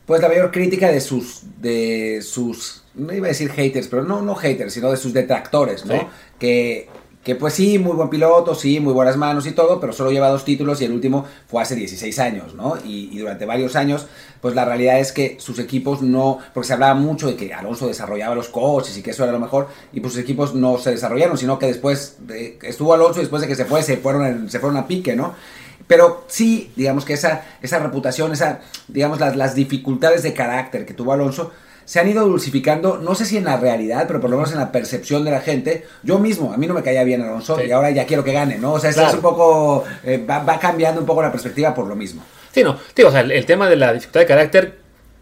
pues 0.05 0.21
la 0.21 0.27
mayor 0.27 0.51
crítica 0.51 0.91
de 0.91 1.01
sus, 1.01 1.41
de 1.59 2.21
sus, 2.21 2.83
no 2.95 3.13
iba 3.13 3.27
a 3.27 3.29
decir 3.29 3.51
haters, 3.51 3.87
pero 3.87 4.03
no, 4.03 4.21
no 4.21 4.35
haters, 4.35 4.73
sino 4.73 4.91
de 4.91 4.97
sus 4.97 5.13
detractores, 5.13 5.85
¿no? 5.85 6.09
Que, 6.37 6.89
que 7.23 7.35
pues 7.35 7.53
sí, 7.53 7.77
muy 7.77 7.95
buen 7.95 8.09
piloto, 8.09 8.55
sí, 8.55 8.79
muy 8.79 8.93
buenas 8.93 9.17
manos 9.17 9.45
y 9.45 9.51
todo, 9.51 9.79
pero 9.79 9.91
solo 9.91 10.11
lleva 10.11 10.29
dos 10.29 10.45
títulos 10.45 10.81
y 10.81 10.85
el 10.85 10.93
último 10.93 11.25
fue 11.47 11.61
hace 11.61 11.75
16 11.75 12.17
años, 12.19 12.55
¿no? 12.55 12.77
Y, 12.83 13.09
y, 13.11 13.19
durante 13.19 13.45
varios 13.45 13.75
años, 13.75 14.07
pues 14.41 14.55
la 14.55 14.63
realidad 14.63 14.99
es 14.99 15.11
que 15.11 15.35
sus 15.39 15.59
equipos 15.59 16.01
no, 16.01 16.39
porque 16.53 16.67
se 16.67 16.73
hablaba 16.73 16.95
mucho 16.95 17.27
de 17.27 17.35
que 17.35 17.53
Alonso 17.53 17.87
desarrollaba 17.87 18.35
los 18.35 18.47
coches 18.47 18.97
y 18.97 19.01
que 19.01 19.11
eso 19.11 19.23
era 19.23 19.33
lo 19.33 19.39
mejor, 19.39 19.67
y 19.91 19.99
pues 19.99 20.13
sus 20.13 20.23
equipos 20.23 20.55
no 20.55 20.77
se 20.77 20.91
desarrollaron, 20.91 21.37
sino 21.37 21.59
que 21.59 21.67
después 21.67 22.15
de, 22.21 22.57
estuvo 22.63 22.93
Alonso 22.93 23.19
y 23.19 23.23
después 23.23 23.41
de 23.41 23.47
que 23.47 23.55
se 23.55 23.65
fue, 23.65 23.83
se 23.83 23.97
fueron, 23.97 24.49
se 24.49 24.59
fueron 24.59 24.77
a 24.77 24.87
pique, 24.87 25.15
¿no? 25.15 25.35
Pero 25.89 26.23
sí, 26.27 26.71
digamos 26.75 27.03
que 27.03 27.13
esa, 27.13 27.45
esa 27.63 27.79
reputación, 27.79 28.31
esa, 28.31 28.59
digamos, 28.87 29.19
las, 29.19 29.35
las 29.35 29.55
dificultades 29.55 30.21
de 30.21 30.35
carácter 30.35 30.85
que 30.85 30.93
tuvo 30.93 31.13
Alonso, 31.13 31.51
se 31.83 31.99
han 31.99 32.07
ido 32.07 32.23
dulcificando, 32.27 32.99
no 32.99 33.15
sé 33.15 33.25
si 33.25 33.37
en 33.37 33.45
la 33.45 33.57
realidad, 33.57 34.05
pero 34.05 34.21
por 34.21 34.29
lo 34.29 34.35
menos 34.35 34.51
en 34.51 34.59
la 34.59 34.71
percepción 34.71 35.25
de 35.25 35.31
la 35.31 35.41
gente. 35.41 35.87
Yo 36.03 36.19
mismo, 36.19 36.53
a 36.53 36.57
mí 36.57 36.67
no 36.67 36.75
me 36.75 36.83
caía 36.83 37.03
bien 37.03 37.23
Alonso 37.23 37.59
y 37.63 37.71
ahora 37.71 37.89
ya 37.89 38.05
quiero 38.05 38.23
que 38.23 38.33
gane, 38.33 38.59
¿no? 38.59 38.73
O 38.73 38.79
sea, 38.79 38.91
es, 38.91 39.13
un 39.15 39.21
poco, 39.21 39.83
eh, 40.03 40.23
va, 40.23 40.59
cambiando 40.59 41.01
un 41.01 41.07
poco 41.07 41.23
la 41.23 41.31
perspectiva 41.31 41.73
por 41.73 41.87
lo 41.87 41.95
mismo. 41.95 42.21
Sí, 42.53 42.63
no, 42.63 42.77
tío, 42.93 43.07
o 43.07 43.11
sea, 43.11 43.21
el 43.21 43.45
tema 43.47 43.67
de 43.67 43.75
la 43.75 43.91
dificultad 43.91 44.19
de 44.19 44.25
carácter 44.27 44.77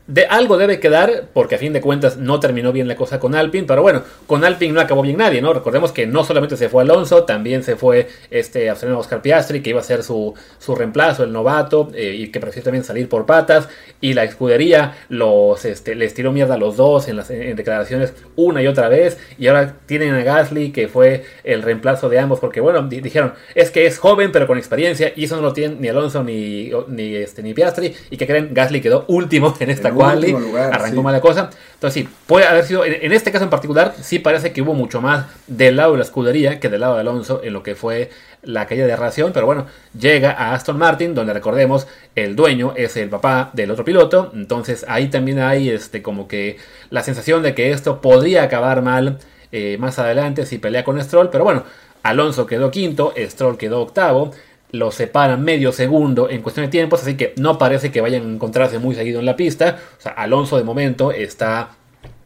de 0.07 0.25
algo 0.25 0.57
debe 0.57 0.79
quedar, 0.79 1.25
porque 1.33 1.55
a 1.55 1.57
fin 1.57 1.73
de 1.73 1.81
cuentas 1.81 2.15
no 2.15 2.39
terminó 2.39 2.71
bien 2.71 2.87
la 2.87 2.95
cosa 2.95 3.19
con 3.19 3.35
Alpine, 3.35 3.67
pero 3.67 3.81
bueno, 3.81 4.03
con 4.25 4.45
Alpine 4.45 4.73
no 4.73 4.79
acabó 4.79 5.01
bien 5.01 5.17
nadie, 5.17 5.41
¿no? 5.41 5.53
Recordemos 5.53 5.91
que 5.91 6.07
no 6.07 6.23
solamente 6.23 6.55
se 6.55 6.69
fue 6.69 6.83
Alonso, 6.83 7.25
también 7.25 7.63
se 7.63 7.75
fue 7.75 8.07
este 8.31 8.71
Oscar 8.71 9.21
Piastri, 9.21 9.61
que 9.61 9.71
iba 9.71 9.81
a 9.81 9.83
ser 9.83 10.03
su, 10.03 10.33
su 10.59 10.75
reemplazo, 10.75 11.23
el 11.25 11.33
novato, 11.33 11.89
eh, 11.93 12.15
y 12.17 12.29
que 12.29 12.39
prefirió 12.39 12.63
también 12.63 12.85
salir 12.85 13.09
por 13.09 13.25
patas, 13.25 13.67
y 13.99 14.13
la 14.13 14.23
escudería 14.23 14.95
los, 15.09 15.65
este, 15.65 15.93
les 15.95 16.13
tiró 16.13 16.31
mierda 16.31 16.53
a 16.53 16.57
los 16.57 16.77
dos 16.77 17.09
en 17.09 17.17
las 17.17 17.29
en 17.29 17.55
declaraciones 17.57 18.13
una 18.37 18.61
y 18.61 18.67
otra 18.67 18.87
vez, 18.87 19.17
y 19.37 19.47
ahora 19.47 19.75
tienen 19.85 20.13
a 20.13 20.23
Gasly, 20.23 20.71
que 20.71 20.87
fue 20.87 21.25
el 21.43 21.61
reemplazo 21.63 22.07
de 22.07 22.19
ambos, 22.19 22.39
porque 22.39 22.61
bueno, 22.61 22.81
dijeron, 22.83 23.33
es 23.55 23.71
que 23.71 23.85
es 23.85 23.97
joven 23.97 24.31
pero 24.31 24.47
con 24.47 24.57
experiencia, 24.57 25.11
y 25.15 25.25
eso 25.25 25.35
no 25.35 25.41
lo 25.41 25.53
tienen 25.53 25.81
ni 25.81 25.89
Alonso 25.89 26.23
ni, 26.23 26.71
ni, 26.87 27.15
este, 27.15 27.43
ni 27.43 27.53
Piastri, 27.53 27.93
y 28.09 28.15
que 28.15 28.25
creen, 28.25 28.53
Gasly 28.53 28.79
quedó 28.79 29.03
último 29.09 29.53
en 29.59 29.69
esta 29.69 29.89
Wally, 29.97 30.35
arrancó 30.71 31.03
mala 31.03 31.19
cosa. 31.21 31.49
Entonces 31.73 32.03
sí, 32.03 32.09
puede 32.25 32.47
haber 32.47 32.65
sido, 32.65 32.83
en, 32.85 33.11
este 33.11 33.31
caso 33.31 33.43
en 33.43 33.51
particular, 33.51 33.93
sí 34.01 34.17
parece 34.17 34.51
que 34.51 34.61
hubo 34.61 34.73
mucho 34.73 34.99
más 34.99 35.25
del 35.45 35.75
lado 35.75 35.91
de 35.91 35.99
la 35.99 36.03
escudería 36.03 36.59
que 36.59 36.69
del 36.69 36.81
lado 36.81 36.95
de 36.95 37.01
Alonso 37.01 37.41
en 37.43 37.53
lo 37.53 37.61
que 37.61 37.75
fue 37.75 38.09
la 38.41 38.65
caída 38.65 38.87
de 38.87 38.95
ración, 38.95 39.31
pero 39.33 39.45
bueno, 39.45 39.67
llega 39.99 40.31
a 40.31 40.53
Aston 40.53 40.77
Martin, 40.77 41.13
donde 41.13 41.33
recordemos, 41.33 41.87
el 42.15 42.35
dueño 42.35 42.73
es 42.75 42.97
el 42.97 43.09
papá 43.09 43.51
del 43.53 43.69
otro 43.69 43.85
piloto, 43.85 44.31
entonces 44.33 44.85
ahí 44.87 45.09
también 45.09 45.39
hay 45.39 45.69
este 45.69 46.01
como 46.01 46.27
que 46.27 46.57
la 46.89 47.03
sensación 47.03 47.43
de 47.43 47.53
que 47.53 47.71
esto 47.71 48.01
podría 48.01 48.43
acabar 48.43 48.81
mal 48.81 49.19
eh, 49.51 49.77
más 49.79 49.99
adelante 49.99 50.45
si 50.45 50.57
pelea 50.57 50.83
con 50.83 51.01
Stroll, 51.01 51.29
pero 51.29 51.43
bueno, 51.43 51.63
Alonso 52.03 52.45
quedó 52.45 52.71
quinto, 52.71 53.13
Stroll 53.17 53.57
quedó 53.57 53.81
octavo, 53.81 54.31
lo 54.71 54.91
separan 54.91 55.43
medio 55.43 55.71
segundo 55.71 56.29
en 56.29 56.41
cuestión 56.41 56.65
de 56.65 56.71
tiempos, 56.71 57.01
así 57.01 57.15
que 57.15 57.33
no 57.37 57.57
parece 57.57 57.91
que 57.91 58.01
vayan 58.01 58.23
a 58.23 58.33
encontrarse 58.33 58.79
muy 58.79 58.95
seguido 58.95 59.19
en 59.19 59.25
la 59.25 59.35
pista. 59.35 59.79
O 59.97 60.01
sea, 60.01 60.11
Alonso 60.11 60.57
de 60.57 60.63
momento 60.63 61.11
está 61.11 61.71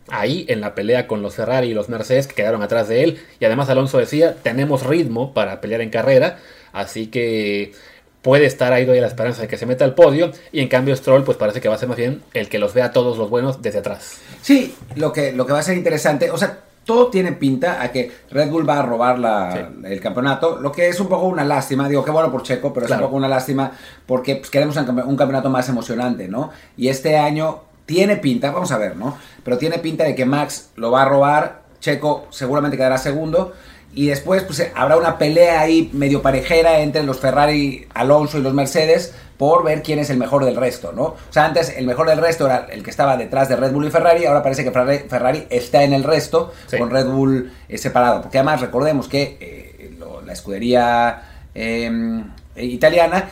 ahí 0.09 0.45
en 0.49 0.61
la 0.61 0.75
pelea 0.75 1.07
con 1.07 1.21
los 1.21 1.35
Ferrari 1.35 1.69
y 1.69 1.73
los 1.73 1.89
Mercedes 1.89 2.27
que 2.27 2.35
quedaron 2.35 2.61
atrás 2.61 2.87
de 2.87 3.03
él. 3.03 3.19
Y 3.39 3.45
además 3.45 3.69
Alonso 3.69 3.97
decía, 3.97 4.35
tenemos 4.41 4.85
ritmo 4.85 5.33
para 5.33 5.61
pelear 5.61 5.81
en 5.81 5.89
carrera, 5.89 6.39
así 6.73 7.07
que 7.07 7.73
puede 8.21 8.45
estar 8.45 8.71
ahí 8.73 8.85
la 8.85 9.07
esperanza 9.07 9.41
de 9.41 9.47
que 9.47 9.57
se 9.57 9.65
meta 9.65 9.85
al 9.85 9.95
podio. 9.95 10.31
Y 10.51 10.61
en 10.61 10.67
cambio 10.67 10.95
Stroll 10.95 11.23
pues 11.23 11.37
parece 11.37 11.61
que 11.61 11.69
va 11.69 11.75
a 11.75 11.77
ser 11.77 11.89
más 11.89 11.97
bien 11.97 12.21
el 12.33 12.49
que 12.49 12.59
los 12.59 12.73
vea 12.73 12.85
a 12.85 12.91
todos 12.91 13.17
los 13.17 13.29
buenos 13.29 13.61
desde 13.61 13.79
atrás. 13.79 14.17
Sí, 14.41 14.75
lo 14.95 15.13
que, 15.13 15.31
lo 15.31 15.45
que 15.45 15.53
va 15.53 15.59
a 15.59 15.63
ser 15.63 15.77
interesante, 15.77 16.31
o 16.31 16.37
sea, 16.37 16.59
todo 16.85 17.07
tiene 17.07 17.33
pinta 17.33 17.81
a 17.81 17.91
que 17.91 18.11
Red 18.31 18.49
Bull 18.49 18.67
va 18.67 18.79
a 18.79 18.81
robar 18.81 19.71
el 19.83 19.99
campeonato, 19.99 20.59
lo 20.59 20.71
que 20.71 20.89
es 20.89 20.99
un 20.99 21.07
poco 21.07 21.27
una 21.27 21.43
lástima, 21.43 21.87
digo, 21.87 22.03
qué 22.03 22.11
bueno 22.11 22.31
por 22.31 22.43
Checo, 22.43 22.73
pero 22.73 22.85
es 22.85 22.91
un 22.91 22.99
poco 22.99 23.15
una 23.15 23.27
lástima 23.27 23.71
porque 24.05 24.37
pues, 24.37 24.49
queremos 24.49 24.75
un, 24.77 24.85
campeonato 24.85 25.49
más 25.49 25.69
emocionante, 25.69 26.27
¿no? 26.27 26.49
Y 26.77 26.87
este 26.87 27.17
año 27.17 27.61
tiene 27.85 28.17
pinta, 28.17 28.51
vamos 28.51 28.71
a 28.71 28.77
ver, 28.77 28.95
¿no? 28.95 29.17
Pero 29.43 29.57
tiene 29.57 29.77
pinta 29.79 30.03
de 30.03 30.15
que 30.15 30.25
Max 30.25 30.71
lo 30.75 30.91
va 30.91 31.03
a 31.03 31.05
robar, 31.05 31.61
Checo 31.79 32.27
seguramente 32.29 32.77
quedará 32.77 32.97
segundo, 32.97 33.53
y 33.93 34.07
después 34.07 34.43
pues 34.43 34.71
habrá 34.75 34.97
una 34.97 35.17
pelea 35.17 35.61
ahí 35.61 35.89
medio 35.93 36.21
parejera 36.21 36.79
entre 36.79 37.03
los 37.03 37.19
Ferrari, 37.19 37.87
Alonso 37.93 38.37
y 38.37 38.41
los 38.41 38.53
Mercedes 38.53 39.13
por 39.37 39.63
ver 39.63 39.81
quién 39.81 39.97
es 39.99 40.09
el 40.09 40.17
mejor 40.17 40.45
del 40.45 40.55
resto, 40.55 40.91
¿no? 40.91 41.03
O 41.03 41.17
sea, 41.31 41.45
antes 41.45 41.75
el 41.75 41.87
mejor 41.87 42.07
del 42.07 42.19
resto 42.19 42.45
era 42.45 42.67
el 42.71 42.83
que 42.83 42.91
estaba 42.91 43.17
detrás 43.17 43.49
de 43.49 43.55
Red 43.55 43.71
Bull 43.71 43.87
y 43.87 43.89
Ferrari, 43.89 44.25
ahora 44.25 44.43
parece 44.43 44.63
que 44.63 44.71
Ferrari 44.71 45.47
está 45.49 45.83
en 45.83 45.93
el 45.93 46.03
resto 46.03 46.53
con 46.77 46.91
Red 46.91 47.07
Bull 47.07 47.51
eh, 47.67 47.77
separado. 47.79 48.21
Porque 48.21 48.37
además 48.37 48.61
recordemos 48.61 49.07
que 49.07 49.37
eh, 49.39 49.97
la 50.25 50.33
escudería 50.33 51.23
em, 51.55 52.23
italiana 52.55 53.29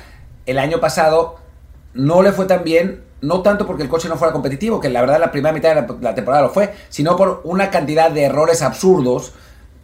el 0.47 0.57
año 0.57 0.79
pasado 0.79 1.37
no 1.93 2.23
le 2.23 2.31
fue 2.31 2.45
tan 2.45 2.63
bien 2.63 3.03
no 3.21 3.41
tanto 3.41 3.67
porque 3.67 3.83
el 3.83 3.89
coche 3.89 4.09
no 4.09 4.17
fuera 4.17 4.33
competitivo, 4.33 4.79
que 4.79 4.89
la 4.89 5.01
verdad 5.01 5.19
la 5.19 5.31
primera 5.31 5.53
mitad 5.53 5.75
de 5.75 5.95
la, 6.01 6.15
temporada 6.15 6.43
lo 6.43 6.49
fue, 6.49 6.73
sino 6.89 7.15
por 7.15 7.41
una 7.43 7.69
cantidad 7.69 8.09
de 8.09 8.23
errores 8.23 8.61
absurdos 8.61 9.33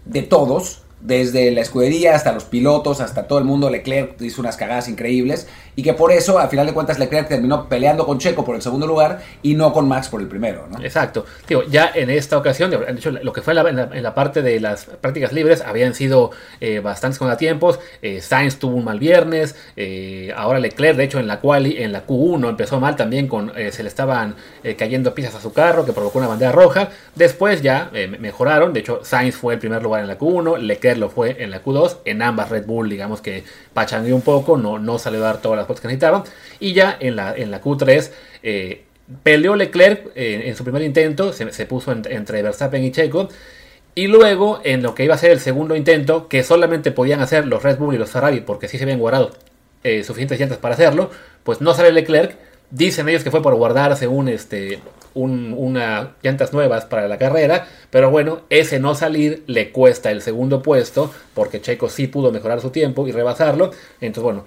de 0.05 0.21
todos, 0.21 0.84
desde 1.05 1.51
la 1.51 1.61
escudería 1.61 2.15
hasta 2.15 2.31
los 2.31 2.45
pilotos, 2.45 2.99
hasta 2.99 3.27
todo 3.27 3.39
el 3.39 3.45
mundo, 3.45 3.69
Leclerc 3.69 4.19
hizo 4.21 4.41
unas 4.41 4.57
cagadas 4.57 4.87
increíbles 4.87 5.47
y 5.75 5.83
que 5.83 5.93
por 5.93 6.11
eso, 6.11 6.39
al 6.39 6.49
final 6.49 6.65
de 6.65 6.73
cuentas, 6.73 6.99
Leclerc 6.99 7.27
terminó 7.27 7.67
peleando 7.67 8.05
con 8.05 8.17
Checo 8.17 8.45
por 8.45 8.55
el 8.55 8.61
segundo 8.61 8.87
lugar 8.87 9.21
y 9.41 9.55
no 9.55 9.73
con 9.73 9.87
Max 9.87 10.07
por 10.07 10.21
el 10.21 10.27
primero. 10.27 10.67
Exacto. 10.81 11.25
Digo, 11.47 11.63
ya 11.63 11.91
en 11.93 12.09
esta 12.09 12.37
ocasión, 12.37 12.71
de 12.71 12.79
hecho, 12.89 13.11
lo 13.11 13.33
que 13.33 13.41
fue 13.41 13.53
en 13.53 14.03
la, 14.03 14.15
parte 14.15 14.41
de 14.41 14.59
las 14.59 14.85
prácticas 14.85 15.33
libres 15.33 15.61
habían 15.61 15.93
sido 15.93 16.31
eh, 16.61 16.79
bastantes 16.79 17.19
contratiempos. 17.19 17.79
Eh, 18.01 18.21
Sainz 18.21 18.57
tuvo 18.57 18.77
un 18.77 18.85
mal 18.85 18.99
viernes, 18.99 19.55
eh, 19.75 20.33
ahora 20.35 20.59
Leclerc, 20.59 20.97
de 20.97 21.03
hecho, 21.03 21.19
en 21.19 21.27
la 21.27 21.41
quali, 21.41 21.77
en 21.83 21.91
la 21.91 22.07
Q1 22.07 22.49
empezó 22.49 22.79
mal 22.79 22.95
también, 22.95 23.27
con 23.27 23.51
eh, 23.57 23.71
se 23.71 23.83
le 23.83 23.89
estaban 23.89 24.35
cayendo 24.77 25.13
piezas 25.13 25.35
a 25.35 25.41
su 25.41 25.53
carro 25.53 25.85
que 25.85 25.93
provocó 25.93 26.19
una 26.19 26.27
bandera 26.27 26.51
roja. 26.51 26.89
Después 27.13 27.61
ya 27.61 27.91
mejoraron, 28.19 28.73
de 28.73 28.79
hecho, 28.79 29.01
Sainz 29.03 29.35
fue 29.35 29.53
el 29.55 29.59
primer 29.59 29.83
lugar 29.83 30.01
en 30.01 30.07
la 30.07 30.17
Q1, 30.17 30.57
Leclerc 30.57 30.94
lo 30.97 31.09
fue 31.09 31.43
en 31.43 31.51
la 31.51 31.63
Q2, 31.63 31.97
en 32.05 32.21
ambas 32.21 32.49
Red 32.49 32.65
Bull, 32.65 32.89
digamos 32.89 33.21
que 33.21 33.43
pachangueó 33.73 34.15
un 34.15 34.21
poco, 34.21 34.57
no, 34.57 34.79
no 34.79 34.97
salió 34.99 35.19
a 35.21 35.23
dar 35.23 35.41
todas 35.41 35.57
las 35.57 35.79
que 35.79 35.87
necesitaban. 35.87 36.23
Y 36.59 36.73
ya 36.73 36.97
en 36.99 37.15
la, 37.15 37.35
en 37.35 37.51
la 37.51 37.61
Q3 37.61 38.11
eh, 38.43 38.83
peleó 39.23 39.55
Leclerc 39.55 40.11
eh, 40.15 40.43
en 40.45 40.55
su 40.55 40.63
primer 40.63 40.81
intento, 40.81 41.33
se, 41.33 41.65
puso 41.65 41.91
entre 41.91 42.41
Verstappen 42.41 42.83
y 42.83 42.91
Checo. 42.91 43.29
Y 43.93 44.07
luego, 44.07 44.59
en 44.63 44.83
lo 44.83 44.93
que 44.93 45.05
iba 45.05 45.15
a 45.15 45.17
ser 45.17 45.31
el 45.31 45.39
segundo 45.39 45.75
intento, 45.75 46.27
que 46.27 46.43
solamente 46.43 46.91
podían 46.91 47.21
hacer 47.21 47.47
los 47.47 47.63
Red 47.63 47.77
Bull 47.77 47.95
y 47.95 47.97
los 47.97 48.09
Ferrari, 48.09 48.41
porque 48.41 48.67
sí 48.67 48.77
se 48.77 48.83
habían 48.83 48.99
guardado 48.99 49.31
eh, 49.83 50.03
suficientes 50.03 50.39
llantas 50.39 50.57
para 50.57 50.73
hacerlo, 50.73 51.11
pues 51.43 51.61
no 51.61 51.73
sale 51.73 51.91
Leclerc. 51.91 52.35
Dicen 52.71 53.07
ellos 53.07 53.23
que 53.23 53.31
fue 53.31 53.41
por 53.41 53.55
guardarse 53.55 54.07
un, 54.07 54.27
este, 54.27 54.79
unas 55.15 56.09
llantas 56.21 56.53
nuevas 56.53 56.85
para 56.85 57.07
la 57.07 57.17
carrera, 57.17 57.67
pero 57.89 58.11
bueno, 58.11 58.41
ese 58.49 58.79
no 58.79 58.93
salir 58.95 59.43
le 59.47 59.71
cuesta 59.71 60.11
el 60.11 60.21
segundo 60.21 60.61
puesto, 60.61 61.11
porque 61.33 61.61
Checo 61.61 61.89
sí 61.89 62.07
pudo 62.07 62.31
mejorar 62.31 62.61
su 62.61 62.69
tiempo 62.69 63.07
y 63.07 63.11
rebasarlo. 63.11 63.71
Entonces, 64.01 64.23
bueno, 64.23 64.45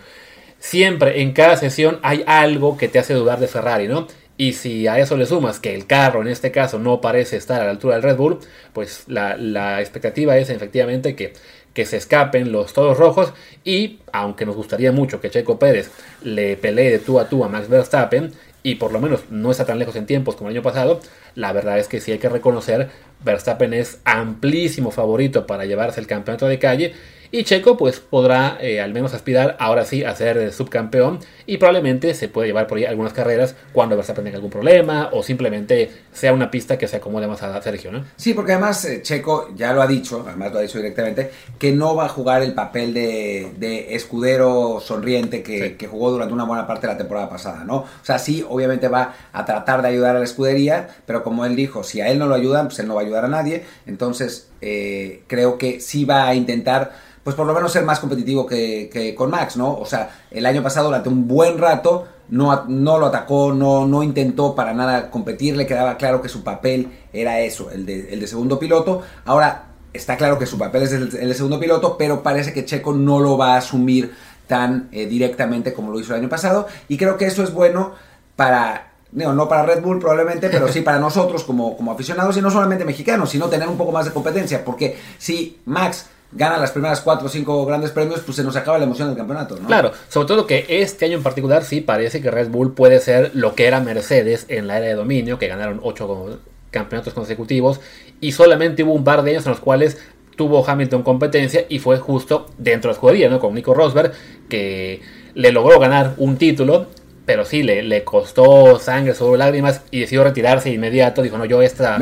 siempre 0.58 1.22
en 1.22 1.32
cada 1.32 1.56
sesión 1.56 1.98
hay 2.02 2.22
algo 2.26 2.76
que 2.76 2.88
te 2.88 2.98
hace 2.98 3.14
dudar 3.14 3.40
de 3.40 3.48
Ferrari, 3.48 3.88
¿no? 3.88 4.06
Y 4.36 4.52
si 4.52 4.86
a 4.86 5.00
eso 5.00 5.16
le 5.16 5.26
sumas 5.26 5.58
que 5.58 5.74
el 5.74 5.86
carro 5.86 6.22
en 6.22 6.28
este 6.28 6.52
caso 6.52 6.78
no 6.78 7.00
parece 7.00 7.36
estar 7.36 7.60
a 7.60 7.64
la 7.64 7.70
altura 7.70 7.96
del 7.96 8.04
Red 8.04 8.16
Bull, 8.16 8.38
pues 8.72 9.02
la, 9.08 9.36
la 9.36 9.80
expectativa 9.80 10.38
es 10.38 10.48
efectivamente 10.48 11.16
que, 11.16 11.32
que 11.74 11.84
se 11.84 11.96
escapen 11.96 12.52
los 12.52 12.72
todos 12.72 12.98
rojos 12.98 13.32
y 13.64 14.00
aunque 14.12 14.46
nos 14.46 14.56
gustaría 14.56 14.90
mucho 14.92 15.20
que 15.20 15.30
Checo 15.30 15.58
Pérez 15.58 15.90
le 16.22 16.56
pelee 16.56 16.90
de 16.90 16.98
tú 16.98 17.20
a 17.20 17.28
tú 17.28 17.44
a 17.44 17.48
Max 17.48 17.68
Verstappen 17.68 18.32
y 18.68 18.74
por 18.74 18.92
lo 18.92 19.00
menos 19.00 19.22
no 19.30 19.50
está 19.50 19.64
tan 19.64 19.78
lejos 19.78 19.96
en 19.96 20.04
tiempos 20.04 20.36
como 20.36 20.50
el 20.50 20.56
año 20.56 20.62
pasado, 20.62 21.00
la 21.34 21.52
verdad 21.52 21.78
es 21.78 21.88
que 21.88 22.00
sí 22.00 22.12
hay 22.12 22.18
que 22.18 22.28
reconocer 22.28 22.90
Verstappen 23.24 23.72
es 23.72 24.00
amplísimo 24.04 24.90
favorito 24.90 25.46
para 25.46 25.64
llevarse 25.64 26.00
el 26.00 26.06
campeonato 26.06 26.46
de 26.46 26.58
calle 26.58 26.94
y 27.30 27.44
Checo 27.44 27.76
pues 27.76 28.00
podrá 28.00 28.58
eh, 28.60 28.80
al 28.80 28.92
menos 28.92 29.14
aspirar 29.14 29.56
ahora 29.60 29.84
sí 29.84 30.04
a 30.04 30.14
ser 30.14 30.36
eh, 30.38 30.52
subcampeón 30.52 31.20
y 31.46 31.58
probablemente 31.58 32.14
se 32.14 32.28
puede 32.28 32.48
llevar 32.48 32.66
por 32.66 32.78
ahí 32.78 32.84
algunas 32.84 33.12
carreras 33.12 33.54
cuando 33.72 33.96
Verstappen 33.96 34.24
tenga 34.24 34.36
algún 34.36 34.50
problema 34.50 35.10
o 35.12 35.22
simplemente 35.22 35.90
sea 36.12 36.32
una 36.32 36.50
pista 36.50 36.78
que 36.78 36.88
se 36.88 36.96
acomode 36.96 37.26
más 37.26 37.42
a 37.42 37.60
Sergio, 37.62 37.92
¿no? 37.92 38.04
Sí, 38.16 38.34
porque 38.34 38.52
además 38.52 38.84
eh, 38.84 39.02
Checo 39.02 39.54
ya 39.54 39.72
lo 39.72 39.82
ha 39.82 39.86
dicho, 39.86 40.24
además 40.26 40.52
lo 40.52 40.58
ha 40.58 40.62
dicho 40.62 40.78
directamente, 40.78 41.30
que 41.58 41.72
no 41.72 41.94
va 41.94 42.06
a 42.06 42.08
jugar 42.08 42.42
el 42.42 42.54
papel 42.54 42.94
de, 42.94 43.94
escudero 43.94 44.80
sonriente 44.80 45.42
que, 45.42 45.76
que, 45.76 45.86
jugó 45.86 46.10
durante 46.10 46.34
una 46.34 46.44
buena 46.44 46.66
parte 46.66 46.86
de 46.86 46.92
la 46.92 46.98
temporada 46.98 47.28
pasada, 47.28 47.64
¿no? 47.64 47.76
O 47.76 47.86
sea, 48.02 48.18
sí, 48.18 48.44
obviamente 48.48 48.88
va 48.88 49.14
a 49.32 49.44
tratar 49.44 49.82
de 49.82 49.88
ayudar 49.88 50.16
a 50.16 50.18
la 50.18 50.24
escudería, 50.24 50.88
pero 51.06 51.22
como 51.22 51.44
él 51.44 51.56
dijo, 51.56 51.82
si 51.82 52.00
a 52.00 52.08
él 52.08 52.18
no 52.18 52.26
lo 52.26 52.34
ayudan, 52.34 52.68
pues 52.68 52.78
él 52.80 52.88
no 52.88 52.94
va 52.94 53.02
a 53.02 53.04
ayudar 53.04 53.24
a 53.24 53.28
nadie, 53.28 53.64
entonces 53.86 54.48
creo 54.60 55.58
que 55.58 55.80
sí 55.80 56.04
va 56.04 56.26
a 56.26 56.34
intentar 56.34 56.92
pues 57.28 57.36
por 57.36 57.46
lo 57.46 57.52
menos 57.52 57.70
ser 57.70 57.84
más 57.84 58.00
competitivo 58.00 58.46
que, 58.46 59.14
con 59.14 59.30
Max, 59.30 59.58
¿no? 59.58 59.74
O 59.74 59.84
sea, 59.84 60.10
el 60.30 60.46
año 60.46 60.62
pasado 60.62 60.86
durante 60.86 61.10
un 61.10 61.28
buen 61.28 61.58
rato 61.58 62.08
no, 62.30 62.64
no 62.64 62.96
lo 62.96 63.04
atacó, 63.04 63.52
no, 63.52 63.86
no 63.86 64.02
intentó 64.02 64.54
para 64.54 64.72
nada 64.72 65.10
competir, 65.10 65.54
le 65.54 65.66
quedaba 65.66 65.98
claro 65.98 66.22
que 66.22 66.30
su 66.30 66.42
papel 66.42 66.88
era 67.12 67.40
eso, 67.40 67.70
el 67.70 67.84
de, 67.84 68.14
el 68.14 68.20
de 68.20 68.26
segundo 68.26 68.58
piloto. 68.58 69.02
Ahora 69.26 69.66
está 69.92 70.16
claro 70.16 70.38
que 70.38 70.46
su 70.46 70.56
papel 70.56 70.84
es 70.84 70.92
el, 70.92 71.10
de 71.10 71.34
segundo 71.34 71.60
piloto, 71.60 71.98
pero 71.98 72.22
parece 72.22 72.54
que 72.54 72.64
Checo 72.64 72.94
no 72.94 73.20
lo 73.20 73.36
va 73.36 73.56
a 73.56 73.58
asumir 73.58 74.14
tan 74.46 74.88
eh, 74.92 75.04
directamente 75.04 75.74
como 75.74 75.92
lo 75.92 76.00
hizo 76.00 76.14
el 76.14 76.20
año 76.20 76.30
pasado. 76.30 76.66
Y 76.88 76.96
creo 76.96 77.18
que 77.18 77.26
eso 77.26 77.42
es 77.42 77.52
bueno 77.52 77.92
para, 78.36 78.87
no, 79.12 79.32
no 79.32 79.48
para 79.48 79.62
Red 79.62 79.82
Bull 79.82 79.98
probablemente, 79.98 80.48
pero 80.50 80.68
sí 80.68 80.82
para 80.82 80.98
nosotros 80.98 81.44
como, 81.44 81.76
como 81.76 81.92
aficionados 81.92 82.36
y 82.36 82.42
no 82.42 82.50
solamente 82.50 82.84
mexicanos, 82.84 83.30
sino 83.30 83.48
tener 83.48 83.68
un 83.68 83.78
poco 83.78 83.92
más 83.92 84.04
de 84.04 84.12
competencia. 84.12 84.64
Porque 84.64 84.98
si 85.18 85.58
Max 85.64 86.06
gana 86.32 86.58
las 86.58 86.72
primeras 86.72 87.00
cuatro 87.00 87.26
o 87.26 87.30
cinco 87.30 87.64
grandes 87.64 87.90
premios, 87.90 88.20
pues 88.20 88.36
se 88.36 88.44
nos 88.44 88.54
acaba 88.56 88.78
la 88.78 88.84
emoción 88.84 89.08
del 89.08 89.16
campeonato, 89.16 89.56
¿no? 89.56 89.66
Claro, 89.66 89.92
sobre 90.08 90.28
todo 90.28 90.46
que 90.46 90.66
este 90.68 91.06
año 91.06 91.16
en 91.16 91.22
particular 91.22 91.64
sí 91.64 91.80
parece 91.80 92.20
que 92.20 92.30
Red 92.30 92.50
Bull 92.50 92.74
puede 92.74 93.00
ser 93.00 93.30
lo 93.34 93.54
que 93.54 93.66
era 93.66 93.80
Mercedes 93.80 94.44
en 94.48 94.66
la 94.66 94.78
era 94.78 94.86
de 94.86 94.94
dominio, 94.94 95.38
que 95.38 95.48
ganaron 95.48 95.80
ocho 95.82 96.40
campeonatos 96.70 97.14
consecutivos 97.14 97.80
y 98.20 98.32
solamente 98.32 98.82
hubo 98.82 98.92
un 98.92 99.04
par 99.04 99.22
de 99.22 99.30
años 99.30 99.46
en 99.46 99.52
los 99.52 99.60
cuales 99.60 99.98
tuvo 100.36 100.66
Hamilton 100.66 101.02
competencia 101.02 101.64
y 101.68 101.78
fue 101.78 101.98
justo 101.98 102.46
dentro 102.58 102.88
de 102.88 102.92
la 102.92 102.96
escudería, 102.96 103.28
¿no? 103.30 103.40
Con 103.40 103.54
Nico 103.54 103.72
Rosberg, 103.72 104.12
que 104.48 105.00
le 105.34 105.50
logró 105.50 105.80
ganar 105.80 106.14
un 106.18 106.36
título 106.36 106.86
pero 107.28 107.44
sí, 107.44 107.62
le, 107.62 107.82
le 107.82 108.04
costó 108.04 108.78
sangre, 108.78 109.12
sobre 109.12 109.36
lágrimas 109.36 109.82
y 109.90 110.00
decidió 110.00 110.24
retirarse 110.24 110.70
de 110.70 110.76
inmediato. 110.76 111.20
Dijo, 111.20 111.36
no, 111.36 111.44
yo 111.44 111.60
esta, 111.60 111.98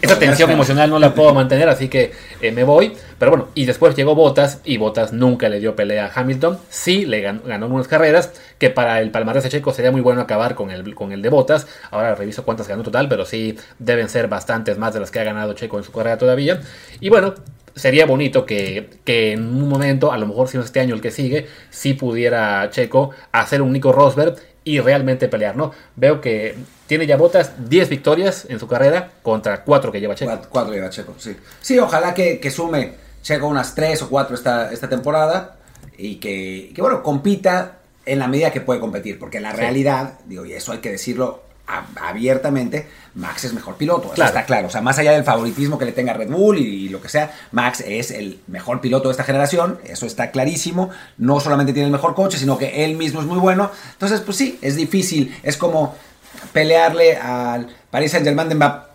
esta 0.00 0.18
tensión 0.20 0.52
emocional 0.52 0.88
no 0.88 1.00
la 1.00 1.16
puedo 1.16 1.34
mantener, 1.34 1.68
así 1.68 1.88
que 1.88 2.12
eh, 2.40 2.52
me 2.52 2.62
voy. 2.62 2.92
Pero 3.18 3.32
bueno, 3.32 3.48
y 3.56 3.64
después 3.64 3.96
llegó 3.96 4.14
Botas 4.14 4.60
y 4.64 4.76
Botas 4.76 5.12
nunca 5.12 5.48
le 5.48 5.58
dio 5.58 5.74
pelea 5.74 6.06
a 6.06 6.20
Hamilton. 6.20 6.60
Sí, 6.68 7.06
le 7.06 7.22
ganó, 7.22 7.40
ganó 7.44 7.66
unas 7.66 7.88
carreras 7.88 8.32
que 8.58 8.70
para 8.70 9.00
el 9.00 9.10
palmarés 9.10 9.42
de 9.42 9.48
Checo 9.48 9.72
sería 9.72 9.90
muy 9.90 10.00
bueno 10.00 10.20
acabar 10.20 10.54
con 10.54 10.70
el, 10.70 10.94
con 10.94 11.10
el 11.10 11.22
de 11.22 11.28
Botas. 11.28 11.66
Ahora 11.90 12.14
reviso 12.14 12.44
cuántas 12.44 12.68
ganó 12.68 12.84
total, 12.84 13.08
pero 13.08 13.24
sí 13.24 13.56
deben 13.80 14.08
ser 14.08 14.28
bastantes 14.28 14.78
más 14.78 14.94
de 14.94 15.00
las 15.00 15.10
que 15.10 15.18
ha 15.18 15.24
ganado 15.24 15.54
Checo 15.54 15.78
en 15.78 15.82
su 15.82 15.90
carrera 15.90 16.18
todavía. 16.18 16.60
Y 17.00 17.08
bueno, 17.08 17.34
sería 17.74 18.06
bonito 18.06 18.44
que, 18.44 18.90
que, 19.04 19.32
en 19.32 19.40
un 19.44 19.68
momento, 19.68 20.12
a 20.12 20.18
lo 20.18 20.26
mejor 20.26 20.48
si 20.48 20.56
no 20.56 20.64
este 20.64 20.80
año 20.80 20.94
el 20.94 21.00
que 21.00 21.10
sigue, 21.10 21.46
sí 21.70 21.94
pudiera 21.94 22.68
Checo 22.70 23.10
hacer 23.32 23.62
un 23.62 23.72
Nico 23.72 23.92
Rosberg 23.92 24.36
y 24.68 24.80
realmente 24.80 25.28
pelear, 25.28 25.56
¿no? 25.56 25.72
Veo 25.96 26.20
que 26.20 26.54
tiene 26.86 27.06
ya 27.06 27.16
botas 27.16 27.52
10 27.70 27.88
victorias 27.88 28.44
en 28.50 28.60
su 28.60 28.68
carrera 28.68 29.12
contra 29.22 29.64
4 29.64 29.90
que 29.90 29.98
lleva 29.98 30.14
Checo. 30.14 30.38
4 30.46 30.74
lleva 30.74 30.90
Checo, 30.90 31.14
sí. 31.16 31.34
Sí, 31.62 31.78
ojalá 31.78 32.12
que, 32.12 32.50
sume 32.50 32.92
Checo 33.22 33.46
unas 33.46 33.74
3 33.74 34.02
o 34.02 34.10
4 34.10 34.34
esta, 34.34 34.70
esta 34.70 34.86
temporada 34.86 35.56
y 35.96 36.16
que, 36.16 36.72
que, 36.74 36.82
bueno, 36.82 37.02
compita 37.02 37.78
en 38.04 38.18
la 38.18 38.28
medida 38.28 38.50
que 38.50 38.60
puede 38.60 38.78
competir, 38.78 39.18
porque 39.18 39.40
la 39.40 39.52
realidad, 39.52 40.18
digo, 40.26 40.44
y 40.44 40.52
eso 40.52 40.72
hay 40.72 40.78
que 40.78 40.90
decirlo 40.90 41.47
abiertamente, 42.00 42.88
Max 43.14 43.44
es 43.44 43.52
mejor 43.52 43.76
piloto, 43.76 44.12
eso 44.12 44.24
está 44.24 44.44
claro. 44.44 44.68
O 44.68 44.70
sea, 44.70 44.80
más 44.80 44.98
allá 44.98 45.12
del 45.12 45.24
favoritismo 45.24 45.78
que 45.78 45.84
le 45.84 45.92
tenga 45.92 46.12
Red 46.12 46.30
Bull 46.30 46.58
y, 46.58 46.88
lo 46.88 47.00
que 47.00 47.08
sea, 47.08 47.32
Max 47.52 47.82
es 47.86 48.10
el 48.10 48.40
mejor 48.46 48.80
piloto 48.80 49.08
de 49.08 49.12
esta 49.12 49.24
generación, 49.24 49.78
eso 49.84 50.06
está 50.06 50.30
clarísimo. 50.30 50.90
No 51.18 51.40
solamente 51.40 51.72
tiene 51.72 51.86
el 51.86 51.92
mejor 51.92 52.14
coche, 52.14 52.38
sino 52.38 52.56
que 52.56 52.84
él 52.84 52.96
mismo 52.96 53.20
es 53.20 53.26
muy 53.26 53.38
bueno. 53.38 53.70
Entonces, 53.92 54.20
pues 54.20 54.36
sí, 54.36 54.58
es 54.62 54.76
difícil, 54.76 55.36
es 55.42 55.56
como 55.56 55.94
pelearle 56.52 57.16
al 57.16 57.68
Paris 57.90 58.12
Saint 58.12 58.26
Germain 58.26 58.48
de 58.48 58.54
Mbappé. 58.54 58.88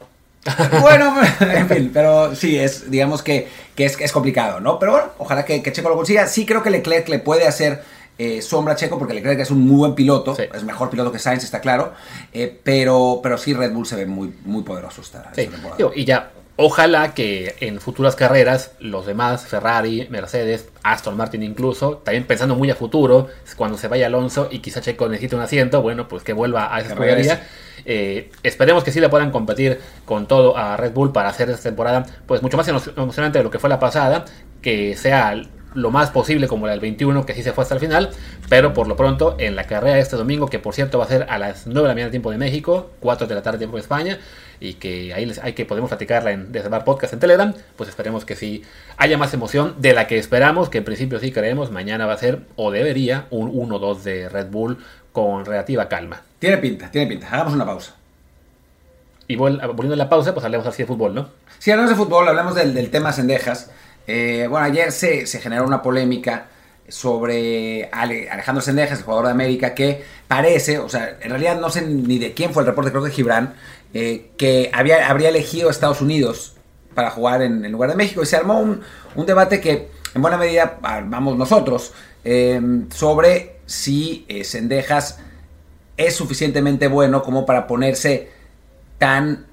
bueno, 0.81 1.15
en 1.39 1.69
fin, 1.69 1.91
pero 1.93 2.35
sí, 2.35 2.59
es, 2.59 2.89
digamos 2.91 3.21
que, 3.21 3.47
es, 3.77 3.99
es, 3.99 4.11
complicado, 4.11 4.59
¿no? 4.59 4.77
Pero 4.77 4.91
bueno, 4.91 5.07
ojalá 5.17 5.45
que, 5.45 5.63
que 5.63 5.71
Checo 5.71 5.89
lo 5.89 5.95
consiga. 5.95 6.27
Sí 6.27 6.45
creo 6.45 6.61
que 6.61 6.69
Leclerc 6.69 7.07
le 7.07 7.19
puede 7.19 7.47
hacer 7.47 7.81
eh, 8.17 8.41
sombra 8.41 8.75
Checo 8.75 8.99
porque 8.99 9.13
le 9.13 9.21
cree 9.23 9.35
que 9.35 9.41
es 9.41 9.51
un 9.51 9.65
muy 9.65 9.77
buen 9.77 9.95
piloto, 9.95 10.35
es 10.37 10.63
mejor 10.63 10.89
piloto 10.89 11.11
que 11.11 11.19
Sainz, 11.19 11.43
está 11.43 11.61
claro, 11.61 11.93
eh, 12.31 12.59
pero, 12.63 13.19
pero 13.23 13.37
sí 13.37 13.53
Red 13.53 13.71
Bull 13.73 13.85
se 13.85 13.95
ve 13.95 14.05
muy, 14.05 14.33
muy 14.45 14.63
poderoso 14.63 15.01
esta, 15.01 15.31
temporada. 15.31 15.77
y 15.95 16.05
ya, 16.05 16.31
ojalá 16.55 17.15
que 17.15 17.55
en 17.59 17.79
futuras 17.81 18.15
carreras 18.15 18.71
los 18.79 19.07
demás, 19.07 19.47
Ferrari, 19.47 20.07
Mercedes, 20.11 20.69
Aston 20.83 21.17
Martin 21.17 21.41
incluso, 21.41 21.97
también 21.97 22.25
pensando 22.25 22.55
muy 22.55 22.69
a 22.69 22.75
futuro, 22.75 23.29
cuando 23.57 23.77
se 23.77 23.87
vaya 23.87 24.05
Alonso 24.05 24.47
y 24.51 24.59
quizá 24.59 24.79
Checo 24.81 25.09
necesite 25.09 25.35
un 25.35 25.41
asiento, 25.41 25.81
bueno, 25.81 26.07
pues 26.07 26.23
que 26.23 26.33
vuelva 26.33 26.73
a 26.73 26.81
esa 26.81 26.89
escudería. 26.89 27.47
Eh, 27.85 28.31
esperemos 28.43 28.83
que 28.83 28.91
sí 28.91 28.99
le 28.99 29.09
puedan 29.09 29.31
competir 29.31 29.79
con 30.05 30.27
todo 30.27 30.55
a 30.55 30.77
Red 30.77 30.93
Bull 30.93 31.11
para 31.11 31.29
hacer 31.29 31.49
esta 31.49 31.63
temporada 31.63 32.05
pues 32.27 32.41
mucho 32.41 32.55
más 32.55 32.67
emocionante 32.67 33.39
de 33.39 33.43
lo 33.43 33.49
que 33.49 33.59
fue 33.59 33.69
la 33.69 33.79
pasada, 33.79 34.25
que 34.61 34.95
sea 34.95 35.35
lo 35.73 35.91
más 35.91 36.11
posible 36.11 36.47
como 36.47 36.65
la 36.65 36.71
del 36.71 36.81
21, 36.81 37.25
que 37.25 37.33
sí 37.33 37.43
se 37.43 37.53
fue 37.53 37.63
hasta 37.63 37.75
el 37.75 37.79
final, 37.79 38.09
pero 38.49 38.73
por 38.73 38.87
lo 38.87 38.95
pronto 38.95 39.35
en 39.39 39.55
la 39.55 39.65
carrera 39.65 39.95
de 39.95 40.01
este 40.01 40.15
domingo, 40.15 40.47
que 40.47 40.59
por 40.59 40.73
cierto 40.73 40.97
va 40.97 41.05
a 41.05 41.07
ser 41.07 41.25
a 41.29 41.37
las 41.37 41.67
9 41.67 41.81
de 41.81 41.87
la 41.87 41.93
mañana 41.93 42.11
tiempo 42.11 42.31
de 42.31 42.37
México, 42.37 42.91
4 42.99 43.27
de 43.27 43.35
la 43.35 43.41
tarde 43.41 43.57
tiempo 43.57 43.77
de 43.77 43.81
España, 43.81 44.19
y 44.59 44.75
que 44.75 45.13
ahí 45.13 45.25
les, 45.25 45.39
hay 45.39 45.53
que 45.53 45.65
podemos 45.65 45.89
platicarla 45.89 46.31
en 46.31 46.51
desde 46.51 46.69
Bar 46.69 46.85
Podcast 46.85 47.13
en 47.13 47.19
Telegram, 47.19 47.53
pues 47.75 47.89
esperemos 47.89 48.25
que 48.25 48.35
sí 48.35 48.63
haya 48.97 49.17
más 49.17 49.33
emoción 49.33 49.75
de 49.79 49.93
la 49.93 50.07
que 50.07 50.17
esperamos, 50.17 50.69
que 50.69 50.77
en 50.79 50.85
principio 50.85 51.19
sí 51.19 51.31
creemos, 51.31 51.71
mañana 51.71 52.05
va 52.05 52.13
a 52.13 52.17
ser 52.17 52.41
o 52.55 52.71
debería 52.71 53.27
un 53.29 53.51
1-2 53.51 54.01
de 54.03 54.29
Red 54.29 54.47
Bull 54.47 54.77
con 55.11 55.45
relativa 55.45 55.89
calma. 55.89 56.21
Tiene 56.39 56.57
pinta, 56.57 56.89
tiene 56.91 57.07
pinta, 57.07 57.27
hagamos 57.27 57.53
una 57.53 57.65
pausa. 57.65 57.95
Y 59.27 59.35
volviendo 59.35 59.93
a 59.93 59.97
la 59.97 60.09
pausa, 60.09 60.33
pues 60.33 60.45
hablemos 60.45 60.67
así 60.67 60.83
de 60.83 60.87
fútbol, 60.87 61.15
¿no? 61.15 61.29
Sí, 61.57 61.71
hablamos 61.71 61.91
de 61.91 61.95
fútbol, 61.95 62.27
hablamos 62.27 62.55
del, 62.55 62.73
del 62.73 62.89
tema 62.89 63.13
Sendejas. 63.13 63.71
Eh, 64.07 64.47
bueno, 64.49 64.65
ayer 64.65 64.91
se, 64.91 65.25
generó 65.25 65.65
una 65.65 65.81
polémica 65.81 66.47
sobre 66.87 67.89
Alejandro 67.91 68.61
Sendejas, 68.61 68.99
el 68.99 69.05
jugador 69.05 69.27
de 69.27 69.31
América, 69.31 69.73
que 69.73 70.03
parece, 70.27 70.79
o 70.79 70.89
sea, 70.89 71.17
en 71.21 71.29
realidad 71.29 71.59
no 71.59 71.69
sé 71.69 71.81
ni 71.81 72.19
de 72.19 72.33
quién 72.33 72.53
fue 72.53 72.63
el 72.63 72.67
reporte, 72.67 72.91
creo 72.91 73.03
que 73.03 73.11
Gibran, 73.11 73.53
eh, 73.93 74.31
que 74.37 74.69
había, 74.73 75.09
habría 75.09 75.29
elegido 75.29 75.69
Estados 75.69 76.01
Unidos 76.01 76.55
para 76.93 77.09
jugar 77.09 77.41
en, 77.41 77.71
lugar 77.71 77.89
de 77.89 77.95
México. 77.95 78.21
Y 78.23 78.25
se 78.25 78.35
armó 78.35 78.59
un, 78.59 78.81
debate 79.25 79.61
que 79.61 79.89
en 80.13 80.21
buena 80.21 80.37
medida 80.37 80.77
vamos 80.81 81.37
nosotros 81.37 81.93
em, 82.23 82.89
sobre 82.91 83.57
si 83.65 84.25
eh, 84.27 84.43
Sendejas 84.43 85.19
es 85.97 86.15
suficientemente 86.15 86.87
bueno 86.87 87.23
como 87.23 87.45
para 87.45 87.67
ponerse 87.67 88.29
tan 88.97 89.45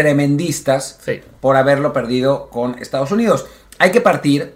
tremendistas 0.00 0.98
por 1.40 1.56
haberlo 1.56 1.92
perdido 1.92 2.48
con 2.48 2.78
Estados 2.78 3.12
Unidos. 3.12 3.46
Hay 3.78 3.90
que 3.90 4.00
partir 4.00 4.54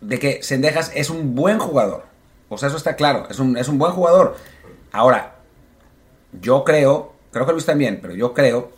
de 0.00 0.18
que 0.18 0.42
Sendejas 0.42 0.92
es 0.94 1.10
un 1.10 1.34
buen 1.34 1.58
jugador. 1.58 2.04
O 2.48 2.58
sea, 2.58 2.68
eso 2.68 2.76
está 2.76 2.94
claro, 2.96 3.26
es 3.28 3.38
un, 3.38 3.56
es 3.56 3.68
un 3.68 3.78
buen 3.78 3.92
jugador. 3.92 4.36
Ahora, 4.92 5.36
yo 6.40 6.64
creo, 6.64 7.12
creo 7.32 7.46
que 7.46 7.52
Luis 7.52 7.66
también, 7.66 7.98
pero 8.00 8.14
yo 8.14 8.32
creo 8.32 8.70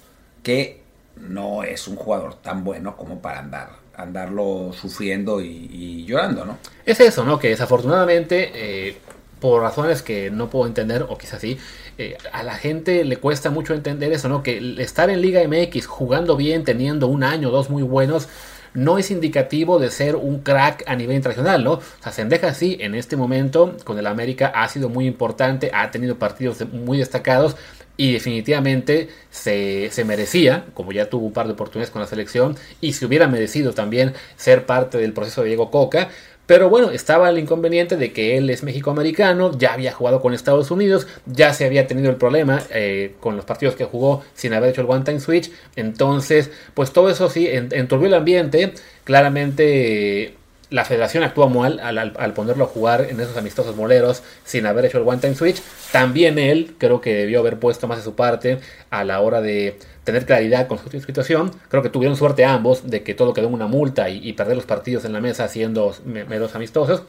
que 0.42 0.82
no 1.16 1.62
es 1.62 1.86
un 1.86 1.96
jugador 1.96 2.36
tan 2.36 2.64
bueno 2.64 2.96
como 2.96 3.20
para 3.20 3.40
andar 3.40 3.80
andarlo 4.00 4.72
sufriendo 4.72 5.40
y, 5.40 6.04
llorando, 6.06 6.44
¿no? 6.44 6.58
Es 6.86 7.00
eso, 7.00 7.24
¿no? 7.24 7.38
Que 7.38 7.48
desafortunadamente, 7.48 8.50
eh, 8.54 8.96
por 9.40 9.62
razones 9.62 10.02
que 10.02 10.30
no 10.30 10.48
puedo 10.48 10.66
entender, 10.66 11.04
o 11.08 11.18
quizás 11.18 11.40
sí, 11.40 11.58
eh, 12.00 12.16
a 12.32 12.42
la 12.42 12.54
gente 12.54 13.04
le 13.04 13.18
cuesta 13.18 13.50
mucho 13.50 13.74
entender 13.74 14.10
eso, 14.10 14.30
¿no? 14.30 14.42
Que 14.42 14.76
estar 14.78 15.10
en 15.10 15.20
Liga 15.20 15.42
MX 15.46 15.86
jugando 15.86 16.34
bien, 16.34 16.64
teniendo 16.64 17.08
un 17.08 17.22
año 17.22 17.48
o 17.48 17.50
dos 17.50 17.68
muy 17.68 17.82
buenos, 17.82 18.26
no 18.72 18.96
es 18.96 19.10
indicativo 19.10 19.78
de 19.78 19.90
ser 19.90 20.16
un 20.16 20.40
crack 20.40 20.82
a 20.86 20.96
nivel 20.96 21.16
internacional, 21.16 21.62
¿no? 21.62 21.72
O 21.72 21.82
sea, 22.02 22.10
Sendeja 22.10 22.54
sí, 22.54 22.78
en 22.80 22.94
este 22.94 23.16
momento 23.16 23.76
con 23.84 23.98
el 23.98 24.06
América 24.06 24.50
ha 24.54 24.66
sido 24.68 24.88
muy 24.88 25.06
importante, 25.06 25.70
ha 25.74 25.90
tenido 25.90 26.18
partidos 26.18 26.66
muy 26.72 26.96
destacados 26.96 27.56
y 27.98 28.14
definitivamente 28.14 29.10
se, 29.28 29.90
se, 29.90 30.06
merecía, 30.06 30.64
como 30.72 30.92
ya 30.92 31.10
tuvo 31.10 31.26
un 31.26 31.34
par 31.34 31.48
de 31.48 31.52
oportunidades 31.52 31.90
con 31.90 32.00
la 32.00 32.08
selección, 32.08 32.56
y 32.80 32.94
se 32.94 33.04
hubiera 33.04 33.28
merecido 33.28 33.74
también 33.74 34.14
ser 34.36 34.64
parte 34.64 34.96
del 34.96 35.12
proceso 35.12 35.42
de 35.42 35.48
Diego 35.48 35.70
Coca. 35.70 36.08
Pero 36.50 36.68
bueno, 36.68 36.90
estaba 36.90 37.30
el 37.30 37.38
inconveniente 37.38 37.96
de 37.96 38.12
que 38.12 38.36
él 38.36 38.50
es 38.50 38.64
mexicoamericano, 38.64 39.56
ya 39.56 39.72
había 39.72 39.92
jugado 39.92 40.20
con 40.20 40.34
Estados 40.34 40.72
Unidos, 40.72 41.06
ya 41.24 41.54
se 41.54 41.64
había 41.64 41.86
tenido 41.86 42.10
el 42.10 42.16
problema 42.16 42.60
eh, 42.70 43.14
con 43.20 43.36
los 43.36 43.44
partidos 43.44 43.76
que 43.76 43.84
jugó 43.84 44.24
sin 44.34 44.52
haber 44.52 44.70
hecho 44.70 44.80
el 44.80 44.90
one 44.90 45.04
time 45.04 45.20
switch. 45.20 45.52
Entonces, 45.76 46.50
pues 46.74 46.92
todo 46.92 47.08
eso 47.08 47.30
sí, 47.30 47.46
enturbió 47.48 48.08
el 48.08 48.14
ambiente. 48.14 48.74
Claramente 49.04 50.34
la 50.70 50.84
federación 50.84 51.22
actuó 51.22 51.48
mal 51.48 51.78
al, 51.78 52.32
ponerlo 52.32 52.64
a 52.64 52.66
jugar 52.66 53.06
en 53.08 53.20
esos 53.20 53.36
amistosos 53.36 53.76
moleros 53.76 54.24
sin 54.44 54.66
haber 54.66 54.86
hecho 54.86 54.98
el 54.98 55.06
one 55.06 55.18
time 55.18 55.36
switch. 55.36 55.62
También 55.92 56.36
él 56.36 56.74
creo 56.78 57.00
que 57.00 57.14
debió 57.14 57.38
haber 57.38 57.60
puesto 57.60 57.86
más 57.86 57.98
de 57.98 58.02
su 58.02 58.16
parte 58.16 58.58
a 58.90 59.04
la 59.04 59.20
hora 59.20 59.40
de 59.40 59.78
tener 60.10 60.26
claridad 60.26 60.66
con 60.66 60.78
su 60.78 60.90
situación. 61.00 61.52
Creo 61.68 61.82
que 61.82 61.88
tuvieron 61.88 62.16
suerte 62.16 62.44
ambos 62.44 62.90
de 62.90 63.02
que 63.02 63.14
todo 63.14 63.32
quedó 63.32 63.46
en 63.46 63.54
una 63.54 63.66
multa 63.66 64.08
y, 64.10 64.32
perder 64.32 64.56
los 64.56 64.66
partidos 64.66 65.04
en 65.04 65.12
la 65.12 65.20
mesa 65.20 65.46
siendo 65.48 65.94
meros 66.04 66.54
amistosos. 66.54 67.02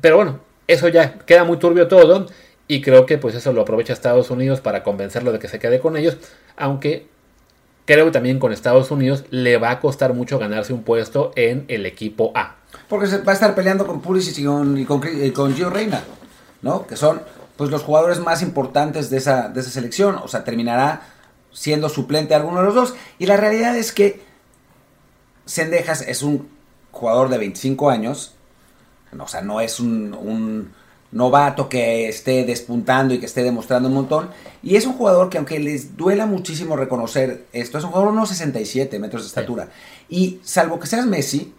Pero 0.00 0.16
bueno, 0.16 0.40
eso 0.66 0.88
ya 0.88 1.18
queda 1.18 1.44
muy 1.44 1.56
turbio 1.56 1.88
todo 1.88 2.26
y 2.68 2.82
creo 2.82 3.06
que 3.06 3.18
pues 3.18 3.34
eso 3.34 3.52
lo 3.52 3.62
aprovecha 3.62 3.92
Estados 3.92 4.30
Unidos 4.30 4.60
para 4.60 4.82
convencerlo 4.82 5.32
de 5.32 5.38
que 5.38 5.48
se 5.48 5.58
quede 5.58 5.80
con 5.80 5.96
ellos, 5.96 6.18
aunque 6.56 7.06
creo 7.86 8.04
que 8.04 8.10
también 8.10 8.38
con 8.38 8.52
Estados 8.52 8.90
Unidos 8.90 9.24
le 9.30 9.56
va 9.56 9.70
a 9.70 9.80
costar 9.80 10.12
mucho 10.12 10.38
ganarse 10.38 10.72
un 10.72 10.82
puesto 10.82 11.32
en 11.36 11.64
el 11.68 11.86
equipo 11.86 12.32
A. 12.34 12.56
Porque 12.88 13.06
se 13.06 13.18
va 13.18 13.32
a 13.32 13.34
estar 13.34 13.54
peleando 13.54 13.86
con 13.86 14.00
Pulisic 14.00 14.38
y 14.38 14.44
con, 14.44 14.84
con, 15.32 15.54
Gio 15.54 15.70
Reina, 15.70 16.02
¿no? 16.60 16.86
Que 16.86 16.96
son 16.96 17.22
pues 17.56 17.70
los 17.70 17.82
jugadores 17.82 18.18
más 18.18 18.42
importantes 18.42 19.08
de 19.08 19.18
esa, 19.18 19.48
de 19.48 19.60
esa 19.60 19.70
selección. 19.70 20.16
O 20.16 20.28
sea, 20.28 20.44
terminará 20.44 21.02
siendo 21.52 21.88
suplente 21.88 22.34
a 22.34 22.38
alguno 22.38 22.58
de 22.60 22.66
los 22.66 22.74
dos. 22.74 22.94
Y 23.18 23.26
la 23.26 23.36
realidad 23.36 23.76
es 23.76 23.92
que 23.92 24.20
Sendejas 25.44 26.02
es 26.02 26.22
un 26.22 26.48
jugador 26.90 27.28
de 27.28 27.38
25 27.38 27.90
años. 27.90 28.34
O 29.18 29.28
sea, 29.28 29.42
no 29.42 29.60
es 29.60 29.80
un, 29.80 30.14
un 30.14 30.72
novato 31.12 31.68
que 31.68 32.08
esté 32.08 32.44
despuntando 32.44 33.14
y 33.14 33.20
que 33.20 33.26
esté 33.26 33.42
demostrando 33.42 33.88
un 33.88 33.94
montón. 33.94 34.30
Y 34.62 34.76
es 34.76 34.86
un 34.86 34.94
jugador 34.94 35.28
que 35.28 35.38
aunque 35.38 35.60
les 35.60 35.96
duela 35.96 36.26
muchísimo 36.26 36.76
reconocer 36.76 37.46
esto, 37.52 37.78
es 37.78 37.84
un 37.84 37.90
jugador 37.90 38.12
de 38.12 38.18
unos 38.18 38.28
67 38.30 38.98
metros 38.98 39.22
de 39.22 39.28
estatura. 39.28 39.68
Y 40.08 40.40
salvo 40.42 40.80
que 40.80 40.86
seas 40.86 41.06
Messi, 41.06 41.54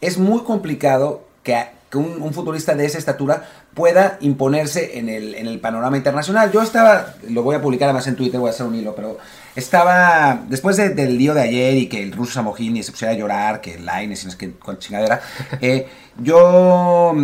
es 0.00 0.18
muy 0.18 0.42
complicado 0.42 1.24
que, 1.42 1.75
un, 1.96 2.32
futbolista 2.32 2.74
de 2.74 2.84
esa 2.84 2.98
estatura 2.98 3.48
pueda 3.74 4.18
imponerse 4.20 4.98
en 4.98 5.08
el, 5.08 5.34
en 5.34 5.46
el 5.46 5.60
panorama 5.60 5.96
internacional. 5.96 6.52
Yo 6.52 6.62
estaba, 6.62 7.14
lo 7.28 7.42
voy 7.42 7.56
a 7.56 7.62
publicar 7.62 7.88
además 7.88 8.06
en 8.06 8.16
Twitter, 8.16 8.38
voy 8.38 8.48
a 8.48 8.52
hacer 8.52 8.66
un 8.66 8.74
hilo, 8.74 8.94
pero 8.94 9.18
estaba, 9.54 10.40
después 10.48 10.76
del 10.76 11.18
lío 11.18 11.34
de 11.34 11.42
ayer 11.42 11.74
y 11.74 11.88
que 11.88 12.02
el 12.02 12.12
ruso 12.12 12.34
Samogini 12.34 12.82
se 12.82 12.92
pusiera 12.92 13.12
a 13.12 13.16
llorar, 13.16 13.60
que 13.60 13.74
el 13.74 13.86
Line, 13.86 14.14
si 14.16 14.26
no 14.26 14.30
es 14.30 14.36
que 14.36 14.52
con 14.52 14.78
chingadera, 14.78 15.20
eh, 15.60 15.88
yo 16.18 17.14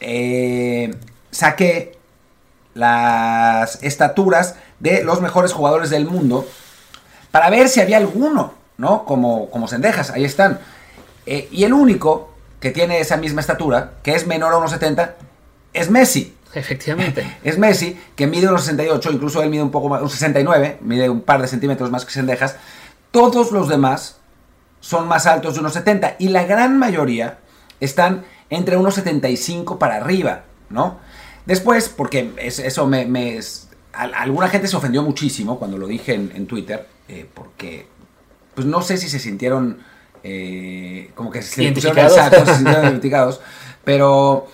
eh, 0.00 0.94
saqué 1.30 1.98
las 2.74 3.82
estaturas 3.82 4.56
de 4.80 5.02
los 5.02 5.20
mejores 5.20 5.52
jugadores 5.52 5.90
del 5.90 6.06
mundo 6.06 6.46
para 7.30 7.50
ver 7.50 7.68
si 7.68 7.80
había 7.80 7.96
alguno, 7.96 8.54
¿no? 8.78 9.04
Como, 9.04 9.50
como 9.50 9.68
Sendejas, 9.68 10.10
ahí 10.10 10.24
están. 10.24 10.60
Eh, 11.26 11.48
y 11.50 11.64
el 11.64 11.72
único 11.72 12.35
que 12.60 12.70
tiene 12.70 13.00
esa 13.00 13.16
misma 13.16 13.40
estatura, 13.40 13.94
que 14.02 14.14
es 14.14 14.26
menor 14.26 14.52
a 14.52 14.56
1,70, 14.56 15.14
es 15.72 15.90
Messi. 15.90 16.34
Efectivamente. 16.54 17.38
Es 17.44 17.58
Messi, 17.58 17.98
que 18.14 18.26
mide 18.26 18.48
unos 18.48 18.62
68, 18.62 19.12
incluso 19.12 19.42
él 19.42 19.50
mide 19.50 19.62
un 19.62 19.70
poco 19.70 19.88
más, 19.88 20.00
un 20.00 20.08
69, 20.08 20.78
mide 20.80 21.10
un 21.10 21.20
par 21.20 21.42
de 21.42 21.48
centímetros 21.48 21.90
más 21.90 22.04
que 22.04 22.12
Sendejas. 22.12 22.56
Todos 23.10 23.52
los 23.52 23.68
demás 23.68 24.18
son 24.80 25.06
más 25.08 25.26
altos 25.26 25.54
de 25.54 25.60
unos 25.60 25.74
70 25.74 26.16
y 26.18 26.28
la 26.28 26.44
gran 26.44 26.78
mayoría 26.78 27.38
están 27.80 28.24
entre 28.50 28.76
unos 28.76 28.94
75 28.94 29.78
para 29.78 29.96
arriba, 29.96 30.44
¿no? 30.70 30.98
Después, 31.44 31.88
porque 31.88 32.32
eso 32.38 32.86
me, 32.86 33.06
alguna 33.92 34.48
gente 34.48 34.68
se 34.68 34.76
ofendió 34.76 35.02
muchísimo 35.02 35.58
cuando 35.58 35.78
lo 35.78 35.86
dije 35.86 36.14
en, 36.14 36.46
Twitter, 36.46 36.86
eh, 37.08 37.28
porque 37.32 37.86
pues 38.54 38.66
no 38.66 38.82
sé 38.82 38.96
si 38.96 39.08
se 39.08 39.18
sintieron 39.18 39.78
eh, 40.22 41.10
como 41.14 41.30
que 41.30 41.42
se 41.42 41.62
identificados. 41.62 42.14
se 42.14 42.62
identificados, 42.62 43.40
pero, 43.84 44.46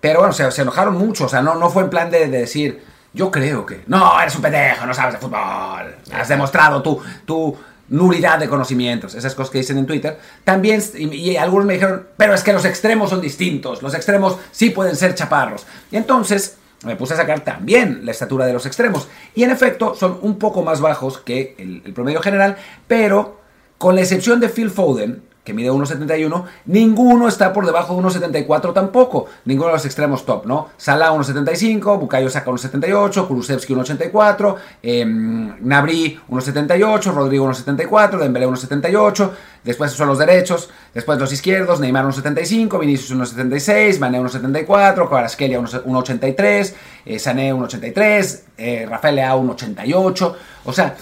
pero 0.00 0.20
bueno, 0.20 0.32
se, 0.32 0.50
se, 0.50 0.62
enojaron 0.62 0.96
mucho, 0.96 1.24
o 1.26 1.28
sea, 1.28 1.42
no, 1.42 1.54
no 1.54 1.70
fue 1.70 1.82
en 1.82 1.90
plan 1.90 2.10
de, 2.10 2.28
decir, 2.28 2.82
yo 3.12 3.30
creo 3.30 3.64
que, 3.64 3.82
no, 3.86 4.20
eres 4.20 4.34
un 4.36 4.42
pendejo, 4.42 4.86
no 4.86 4.94
sabes 4.94 5.14
de 5.14 5.20
fútbol, 5.20 5.94
has 6.12 6.28
demostrado 6.28 6.82
tu, 6.82 7.00
tu 7.24 7.56
nulidad 7.88 8.38
de 8.38 8.48
conocimientos, 8.48 9.14
esas 9.14 9.34
cosas 9.34 9.50
que 9.50 9.58
dicen 9.58 9.78
en 9.78 9.86
Twitter. 9.86 10.18
También, 10.44 10.82
y, 10.94 11.14
y, 11.14 11.36
algunos 11.36 11.66
me 11.66 11.74
dijeron, 11.74 12.08
pero 12.16 12.34
es 12.34 12.42
que 12.42 12.52
los 12.52 12.64
extremos 12.64 13.10
son 13.10 13.20
distintos, 13.20 13.82
los 13.82 13.94
extremos 13.94 14.36
sí 14.50 14.70
pueden 14.70 14.96
ser 14.96 15.14
chaparros. 15.14 15.66
Y 15.90 15.96
entonces 15.96 16.58
me 16.84 16.96
puse 16.96 17.14
a 17.14 17.16
sacar 17.16 17.40
también 17.40 18.04
la 18.04 18.10
estatura 18.10 18.46
de 18.46 18.52
los 18.52 18.66
extremos. 18.66 19.08
Y 19.34 19.44
en 19.44 19.50
efecto, 19.50 19.94
son 19.94 20.18
un 20.22 20.38
poco 20.38 20.62
más 20.62 20.80
bajos 20.80 21.18
que 21.18 21.54
el, 21.58 21.82
el 21.84 21.92
promedio 21.92 22.20
general, 22.20 22.56
pero 22.86 23.40
con 23.78 23.94
la 23.94 24.02
excepción 24.02 24.40
de 24.40 24.48
Phil 24.48 24.70
Foden, 24.70 25.22
que 25.46 25.54
mide 25.54 25.70
1,71, 25.70 26.44
ninguno 26.66 27.28
está 27.28 27.52
por 27.52 27.64
debajo 27.64 27.94
de 27.94 28.02
1,74 28.02 28.74
tampoco. 28.74 29.26
Ninguno 29.44 29.68
de 29.68 29.74
los 29.74 29.84
extremos 29.86 30.26
top, 30.26 30.44
¿no? 30.44 30.70
Salah 30.76 31.12
1,75, 31.12 32.00
Bukayo 32.00 32.28
saca 32.28 32.50
1,78, 32.50 33.28
Kulusevski 33.28 33.72
1,84, 33.72 34.56
eh, 34.82 35.04
Nabri 35.06 36.20
1,78, 36.28 37.14
Rodrigo 37.14 37.46
1,74, 37.46 38.18
Dembélé 38.18 38.48
1,78, 38.48 39.30
después 39.62 39.92
son 39.92 40.08
los 40.08 40.18
derechos, 40.18 40.68
después 40.92 41.16
los 41.20 41.32
izquierdos, 41.32 41.78
Neymar 41.78 42.04
1,75, 42.06 42.80
Vinicius 42.80 43.16
1,76, 43.16 44.00
Mané 44.00 44.20
1,74, 44.20 45.08
Kvaratskhelia 45.08 45.60
1,83, 45.60 46.74
eh, 47.04 47.18
Sané 47.20 47.54
1,83, 47.54 48.42
eh, 48.58 48.86
Rafael 48.90 49.14
Leao 49.14 49.40
1,88, 49.44 50.34
o 50.64 50.72
sea, 50.72 50.96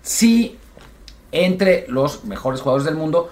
sí 0.00 0.60
entre 1.34 1.84
los 1.88 2.24
mejores 2.24 2.60
jugadores 2.60 2.86
del 2.86 2.94
mundo, 2.94 3.28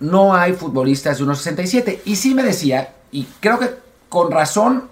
no 0.00 0.34
hay 0.34 0.54
futbolistas 0.54 1.18
de 1.18 1.24
1.67. 1.24 2.00
Y 2.06 2.16
sí 2.16 2.34
me 2.34 2.42
decía, 2.42 2.94
y 3.12 3.24
creo 3.40 3.58
que 3.58 3.70
con 4.08 4.30
razón 4.30 4.88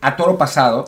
a 0.00 0.16
toro 0.16 0.38
pasado, 0.38 0.86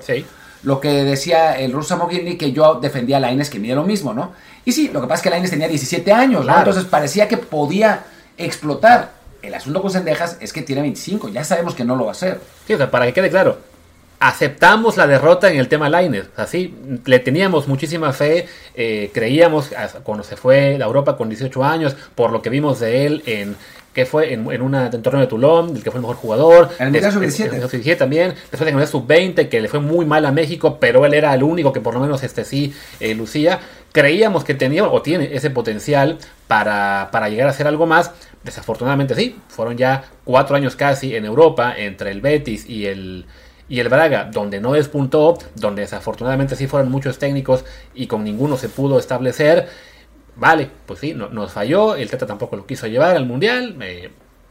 lo 0.62 0.80
que 0.80 0.88
decía 1.04 1.58
el 1.58 1.72
ruso 1.72 1.96
Mogilny, 1.96 2.36
que 2.36 2.52
yo 2.52 2.74
defendía 2.74 3.18
a 3.18 3.20
Laines 3.20 3.50
que 3.50 3.58
mide 3.58 3.74
lo 3.74 3.84
mismo, 3.84 4.14
¿no? 4.14 4.32
Y 4.64 4.72
sí, 4.72 4.88
lo 4.92 5.00
que 5.00 5.06
pasa 5.06 5.16
es 5.16 5.22
que 5.22 5.30
Laines 5.30 5.50
tenía 5.50 5.68
17 5.68 6.10
años, 6.12 6.46
¿no? 6.46 6.56
Entonces 6.56 6.84
parecía 6.84 7.28
que 7.28 7.36
podía 7.36 8.04
explotar. 8.36 9.12
El 9.42 9.54
asunto 9.54 9.80
con 9.80 9.90
Sendejas 9.90 10.36
es 10.40 10.52
que 10.52 10.62
tiene 10.62 10.82
25, 10.82 11.28
ya 11.28 11.44
sabemos 11.44 11.74
que 11.74 11.84
no 11.84 11.96
lo 11.96 12.04
va 12.04 12.10
a 12.10 12.12
hacer. 12.12 12.40
Sí, 12.66 12.74
para 12.90 13.06
que 13.06 13.12
quede 13.12 13.30
claro, 13.30 13.58
aceptamos 14.20 14.98
la 14.98 15.06
derrota 15.06 15.50
en 15.50 15.58
el 15.58 15.66
tema 15.66 15.88
Liner. 15.88 16.28
Así, 16.36 16.74
le 17.04 17.18
teníamos 17.18 17.66
muchísima 17.66 18.12
fe, 18.12 18.46
eh, 18.74 19.10
creíamos 19.12 19.70
cuando 20.04 20.22
se 20.22 20.36
fue 20.36 20.76
a 20.76 20.84
Europa 20.84 21.16
con 21.16 21.30
18 21.30 21.64
años, 21.64 21.96
por 22.14 22.30
lo 22.30 22.42
que 22.42 22.50
vimos 22.50 22.78
de 22.80 23.06
él 23.06 23.22
en 23.26 23.56
que 23.94 24.06
fue 24.06 24.32
en, 24.32 24.48
en 24.52 24.62
una 24.62 24.86
en 24.86 25.02
torneo 25.02 25.22
de 25.22 25.26
Toulon, 25.26 25.74
el 25.74 25.82
que 25.82 25.90
fue 25.90 25.98
el 25.98 26.02
mejor 26.02 26.16
jugador. 26.16 26.68
En 26.78 26.94
el 26.94 27.12
sub-17. 27.12 27.96
también. 27.96 28.34
Después 28.50 28.70
en 28.70 28.78
el 28.78 28.86
sub-20, 28.86 29.48
que 29.48 29.60
le 29.60 29.68
fue 29.68 29.80
muy 29.80 30.06
mal 30.06 30.24
a 30.26 30.30
México, 30.30 30.78
pero 30.78 31.04
él 31.04 31.14
era 31.14 31.34
el 31.34 31.42
único 31.42 31.72
que 31.72 31.80
por 31.80 31.94
lo 31.94 32.00
menos 32.00 32.22
este 32.22 32.44
sí 32.44 32.72
eh, 33.00 33.14
lucía. 33.14 33.58
Creíamos 33.90 34.44
que 34.44 34.54
tenía 34.54 34.84
o 34.84 35.02
tiene 35.02 35.34
ese 35.34 35.50
potencial 35.50 36.18
para, 36.46 37.08
para 37.10 37.28
llegar 37.28 37.48
a 37.48 37.50
hacer 37.50 37.66
algo 37.66 37.86
más. 37.86 38.12
Desafortunadamente 38.44 39.16
sí, 39.16 39.36
fueron 39.48 39.76
ya 39.76 40.04
cuatro 40.24 40.54
años 40.54 40.76
casi 40.76 41.16
en 41.16 41.24
Europa 41.24 41.74
entre 41.76 42.12
el 42.12 42.20
Betis 42.20 42.70
y 42.70 42.86
el, 42.86 43.26
y 43.70 43.78
el 43.78 43.88
Braga, 43.88 44.28
donde 44.30 44.60
no 44.60 44.72
despuntó, 44.72 45.38
donde 45.54 45.82
desafortunadamente 45.82 46.56
sí 46.56 46.66
fueron 46.66 46.90
muchos 46.90 47.18
técnicos 47.18 47.64
y 47.94 48.08
con 48.08 48.24
ninguno 48.24 48.56
se 48.56 48.68
pudo 48.68 48.98
establecer, 48.98 49.68
vale, 50.34 50.68
pues 50.86 50.98
sí, 50.98 51.14
no, 51.14 51.28
nos 51.28 51.52
falló, 51.52 51.94
el 51.94 52.10
Teta 52.10 52.26
tampoco 52.26 52.56
lo 52.56 52.66
quiso 52.66 52.88
llevar 52.88 53.14
al 53.14 53.26
Mundial, 53.26 53.76
eh, 53.80 54.10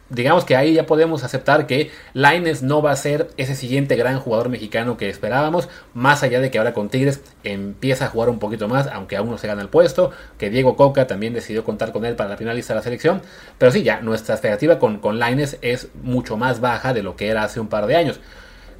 digamos 0.09 0.45
que 0.45 0.55
ahí 0.55 0.73
ya 0.73 0.85
podemos 0.85 1.25
aceptar 1.25 1.67
que 1.67 1.91
Laines 2.13 2.63
no 2.63 2.81
va 2.81 2.91
a 2.91 2.95
ser 2.95 3.27
ese 3.35 3.55
siguiente 3.55 3.97
gran 3.97 4.21
jugador 4.21 4.47
mexicano 4.47 4.95
que 4.95 5.09
esperábamos, 5.09 5.67
más 5.93 6.23
allá 6.23 6.39
de 6.39 6.49
que 6.49 6.57
ahora 6.57 6.73
con 6.73 6.87
Tigres 6.87 7.21
empieza 7.43 8.05
a 8.05 8.07
jugar 8.07 8.29
un 8.29 8.39
poquito 8.39 8.69
más, 8.69 8.87
aunque 8.87 9.17
aún 9.17 9.29
no 9.29 9.37
se 9.37 9.47
gana 9.47 9.61
el 9.61 9.67
puesto, 9.67 10.11
que 10.37 10.49
Diego 10.49 10.77
Coca 10.77 11.07
también 11.07 11.33
decidió 11.33 11.65
contar 11.65 11.91
con 11.91 12.05
él 12.05 12.15
para 12.15 12.29
la 12.29 12.37
finalista 12.37 12.71
de 12.73 12.79
la 12.79 12.83
selección, 12.83 13.21
pero 13.57 13.73
sí, 13.73 13.83
ya 13.83 13.99
nuestra 13.99 14.35
expectativa 14.35 14.79
con, 14.79 14.99
con 14.99 15.19
Laines 15.19 15.57
es 15.61 15.89
mucho 16.03 16.37
más 16.37 16.61
baja 16.61 16.93
de 16.93 17.03
lo 17.03 17.17
que 17.17 17.27
era 17.27 17.43
hace 17.43 17.59
un 17.59 17.67
par 17.67 17.85
de 17.85 17.97
años. 17.97 18.21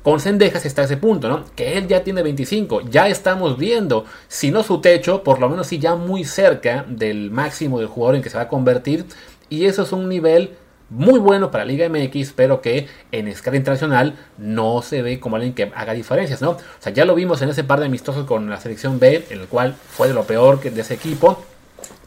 Con 0.03 0.19
Sendejas 0.19 0.65
está 0.65 0.83
ese 0.83 0.97
punto, 0.97 1.27
¿no? 1.27 1.43
Que 1.55 1.77
él 1.77 1.87
ya 1.87 2.03
tiene 2.03 2.23
25, 2.23 2.89
ya 2.89 3.07
estamos 3.07 3.57
viendo, 3.57 4.05
si 4.27 4.49
no 4.49 4.63
su 4.63 4.79
techo, 4.79 5.23
por 5.23 5.39
lo 5.39 5.49
menos 5.49 5.67
sí 5.67 5.77
ya 5.77 5.95
muy 5.95 6.23
cerca 6.23 6.85
del 6.87 7.31
máximo 7.31 7.79
del 7.79 7.87
jugador 7.87 8.15
en 8.15 8.21
que 8.21 8.29
se 8.29 8.37
va 8.37 8.43
a 8.43 8.47
convertir. 8.47 9.05
Y 9.49 9.65
eso 9.65 9.83
es 9.83 9.91
un 9.91 10.07
nivel 10.07 10.51
muy 10.89 11.19
bueno 11.19 11.51
para 11.51 11.65
Liga 11.65 11.87
MX, 11.87 12.33
pero 12.33 12.61
que 12.61 12.87
en 13.11 13.27
escala 13.27 13.57
internacional 13.57 14.15
no 14.37 14.81
se 14.81 15.01
ve 15.01 15.19
como 15.19 15.35
alguien 15.35 15.53
que 15.53 15.71
haga 15.75 15.93
diferencias, 15.93 16.41
¿no? 16.41 16.51
O 16.51 16.59
sea, 16.79 16.93
ya 16.93 17.05
lo 17.05 17.13
vimos 17.13 17.41
en 17.41 17.49
ese 17.49 17.63
par 17.63 17.79
de 17.79 17.87
amistosos 17.87 18.25
con 18.25 18.49
la 18.49 18.59
selección 18.59 18.99
B, 18.99 19.25
en 19.29 19.41
el 19.41 19.47
cual 19.47 19.75
fue 19.89 20.07
de 20.07 20.13
lo 20.13 20.23
peor 20.23 20.61
de 20.61 20.81
ese 20.81 20.93
equipo 20.93 21.43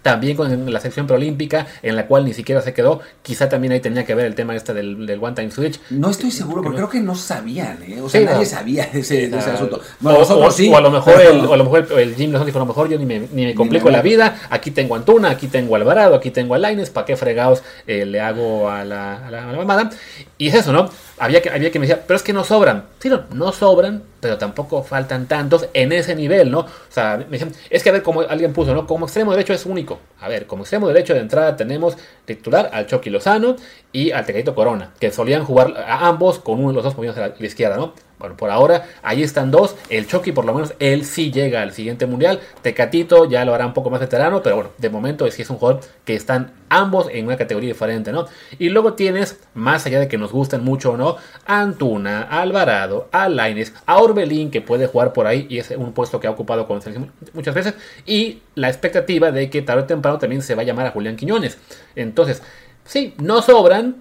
también 0.03 0.37
con 0.37 0.73
la 0.73 0.81
sección 0.81 1.07
preolímpica, 1.07 1.67
en 1.83 1.97
la 1.97 2.07
cual 2.07 2.25
ni 2.25 2.35
siquiera 2.35 2.61
se 2.61 2.75
quedó. 2.75 3.01
Quizá 3.23 3.49
también 3.49 3.73
ahí 3.73 3.81
tenía 3.81 4.05
que 4.05 4.15
ver 4.15 4.27
el 4.27 4.35
tema 4.35 4.55
este 4.57 4.75
del, 4.75 5.07
del 5.07 5.23
One 5.23 5.35
Time 5.35 5.51
Switch. 5.51 5.81
No 5.91 6.11
estoy 6.11 6.31
seguro, 6.31 6.63
porque 6.63 6.77
creo 6.79 6.89
que 6.91 7.01
no 7.01 7.15
sabían, 7.15 7.79
¿eh? 7.87 8.01
O 8.03 8.09
sea, 8.09 8.21
Sí, 8.21 8.27
nadie 8.27 8.39
no. 8.41 8.45
sabía 8.45 8.87
de 8.93 9.01
ese, 9.01 9.29
de 9.29 9.39
ese 9.39 9.51
asunto. 9.51 9.77
o, 9.77 9.81
Bueno, 10.01 10.19
nosotros 10.19 10.49
o- 10.49 10.51
sí. 10.57 10.69
o 10.73 10.77
a 10.77 10.81
lo 10.81 10.91
mejor 10.91 11.21
el, 11.21 11.41
o 11.47 11.55
a 11.55 11.57
lo 11.57 11.65
mejor 11.65 11.87
el 11.99 12.15
Jim 12.17 12.31
Lozano 12.33 12.47
dijo, 12.47 12.59
a 12.59 12.63
lo 12.63 12.67
mejor 12.67 12.89
yo 12.89 12.99
ni 12.99 13.07
me, 13.07 13.21
ni 13.33 13.45
me 13.47 13.55
complico 13.55 13.91
la 13.91 13.99
meto". 13.99 14.09
vida, 14.09 14.37
aquí 14.51 14.71
tengo 14.73 14.95
a 14.95 14.99
Antuna, 14.99 15.31
aquí 15.31 15.47
tengo 15.47 15.75
a 15.75 15.79
Alvarado, 15.79 16.15
aquí 16.17 16.31
tengo 16.31 16.55
a 16.55 16.59
Laines, 16.59 16.91
¿para 16.91 17.07
qué 17.07 17.17
fregados 17.17 17.63
eh, 17.87 18.05
le 18.05 18.21
hago 18.21 18.69
a 18.71 18.85
la, 18.85 19.27
a, 19.27 19.31
la, 19.31 19.49
a 19.49 19.53
la 19.53 19.59
mamada? 19.59 19.91
Y 20.39 20.49
es 20.49 20.55
eso, 20.55 20.73
¿no? 20.73 20.91
Había 21.19 21.41
que, 21.41 21.51
había 21.51 21.71
que 21.71 21.79
me 21.79 21.87
decía, 21.87 22.03
pero 22.07 22.17
es 22.17 22.23
que 22.25 22.33
no 22.33 22.43
sobran. 22.43 22.85
Sí, 22.99 23.09
no, 23.09 23.23
no 23.33 23.53
sobran, 23.53 24.03
pero 24.23 24.39
tampoco 24.39 24.85
faltan 24.85 25.27
tantos 25.27 25.69
en 25.75 25.91
ese 25.91 26.15
nivel, 26.15 26.49
¿no? 26.49 26.61
O 26.61 26.69
sea, 26.89 27.17
me 27.17 27.39
decían, 27.39 27.51
es 27.69 27.83
que 27.83 27.89
a 27.89 27.93
ver, 27.93 28.05
como 28.05 28.21
alguien 28.21 28.53
puso, 28.53 28.73
¿no? 28.73 28.87
Como 28.87 29.07
extremo 29.07 29.33
derecho 29.33 29.53
es 29.53 29.67
único. 29.67 29.99
A 30.21 30.29
ver, 30.29 30.47
como 30.47 30.63
extremo 30.63 30.87
derecho 30.87 31.13
de 31.13 31.19
entrada 31.19 31.57
tenemos 31.57 31.97
titular 32.25 32.71
al 32.73 32.87
Chucky 32.87 33.11
Lozano 33.11 33.57
y 33.93 34.11
al 34.11 34.25
Tecatito 34.25 34.55
Corona, 34.55 34.93
que 34.99 35.11
solían 35.11 35.45
jugar 35.45 35.75
a 35.87 36.09
ambos 36.09 36.39
con 36.39 36.59
uno 36.59 36.69
de 36.69 36.75
los 36.75 36.85
dos 36.85 36.97
movidos 36.97 37.17
a 37.19 37.29
la, 37.29 37.35
izquierda, 37.47 37.77
¿no? 37.77 37.93
Bueno, 38.19 38.37
por 38.37 38.51
ahora 38.51 38.87
ahí 39.03 39.25
están 39.25 39.51
dos. 39.51 39.75
El 39.89 40.07
Chucky, 40.07 40.31
por 40.31 40.45
lo 40.45 40.55
menos, 40.55 40.75
él 40.79 41.05
sí 41.05 41.33
llega 41.33 41.61
al 41.61 41.73
siguiente 41.73 42.07
mundial. 42.07 42.39
Tecatito 42.63 43.25
ya 43.25 43.45
lo 43.45 43.53
hará 43.53 43.67
un 43.67 43.73
poco 43.73 43.91
más 43.91 43.99
veterano, 43.99 44.45
pero 44.45 44.55
bueno, 44.55 44.71
de 44.79 44.91
momento 44.91 45.29
sí 45.29 45.43
es 45.43 45.51
un 45.51 45.57
jugador 45.57 45.81
que 46.05 46.15
están 46.15 46.53
ambos 46.69 47.09
en 47.11 47.27
una 47.27 47.37
categoría 47.37 47.71
diferente, 47.71 48.13
¿no? 48.13 48.27
Y 48.61 48.69
luego 48.69 48.95
tienes, 48.95 49.41
más 49.55 49.87
allá 49.87 49.99
de 49.99 50.07
que 50.07 50.19
nos 50.19 50.31
gusten 50.31 50.63
mucho 50.63 50.93
o 50.93 50.97
no, 50.97 51.17
a 51.47 51.61
Antuna, 51.63 52.23
Alvarado, 52.23 53.09
a 53.11 53.29
Laines, 53.29 53.75
a 53.87 53.99
Orbelín, 53.99 54.53
que 54.53 54.61
puede 54.61 54.87
jugar 54.87 55.13
por 55.13 55.27
ahí 55.27 55.49
y 55.51 55.59
es 55.59 55.73
un 55.73 55.93
puesto 55.93 56.21
que 56.21 56.29
ha 56.29 56.31
ocupado 56.31 56.69
con 56.69 56.81
selección 56.81 57.11
muchas 57.35 57.57
veces. 57.57 57.75
Y 58.07 58.43
la 58.55 58.69
expectativa 58.69 59.33
de 59.33 59.51
que 59.51 59.63
tarde 59.63 59.83
o 59.83 59.87
temprano 59.87 60.19
también 60.19 60.43
se 60.43 60.55
va 60.55 60.63
a 60.63 60.65
llamar 60.65 60.87
a 60.87 60.93
Julián 60.93 61.17
Quiñones. 61.17 61.59
Entonces, 61.97 62.41
sí, 62.85 63.15
no 63.19 63.43
sobran, 63.43 63.97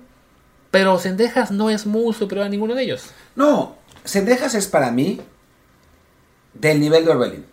pero 0.72 0.98
Sendejas 1.00 1.52
no 1.52 1.70
es 1.70 1.86
muy 1.86 2.14
superior 2.14 2.46
a 2.46 2.50
ninguno 2.50 2.76
de 2.76 2.84
ellos. 2.84 3.06
No, 3.36 3.76
Sendejas 4.04 4.56
es 4.56 4.68
para 4.68 4.92
mí 4.92 5.20
del 6.54 6.80
nivel 6.80 7.06
de 7.06 7.12
Orbelín. 7.12 7.46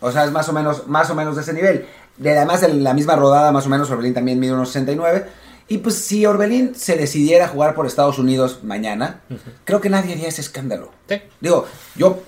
O 0.00 0.12
sea, 0.12 0.24
es 0.24 0.30
más 0.30 0.48
o 0.48 0.52
menos, 0.52 0.86
más 0.86 1.10
o 1.10 1.14
menos 1.16 1.34
de 1.34 1.42
ese 1.42 1.52
nivel. 1.52 1.86
De 2.16 2.36
además 2.36 2.60
de 2.60 2.72
la 2.74 2.94
misma 2.94 3.16
rodada, 3.16 3.50
más 3.50 3.66
o 3.66 3.68
menos, 3.68 3.90
Orbelín 3.90 4.14
también 4.14 4.38
mide 4.38 4.52
unos 4.52 4.70
69. 4.70 5.26
Y 5.68 5.78
pues 5.78 5.96
si 5.96 6.24
Orbelín 6.24 6.74
se 6.74 6.96
decidiera 6.96 7.46
a 7.46 7.48
jugar 7.48 7.74
por 7.74 7.86
Estados 7.86 8.18
Unidos 8.18 8.60
mañana, 8.62 9.20
creo 9.64 9.80
que 9.80 9.90
nadie 9.90 10.12
haría 10.12 10.28
ese 10.28 10.40
escándalo. 10.40 10.90
Sí. 11.08 11.20
Digo, 11.40 11.66
yo 11.96 12.22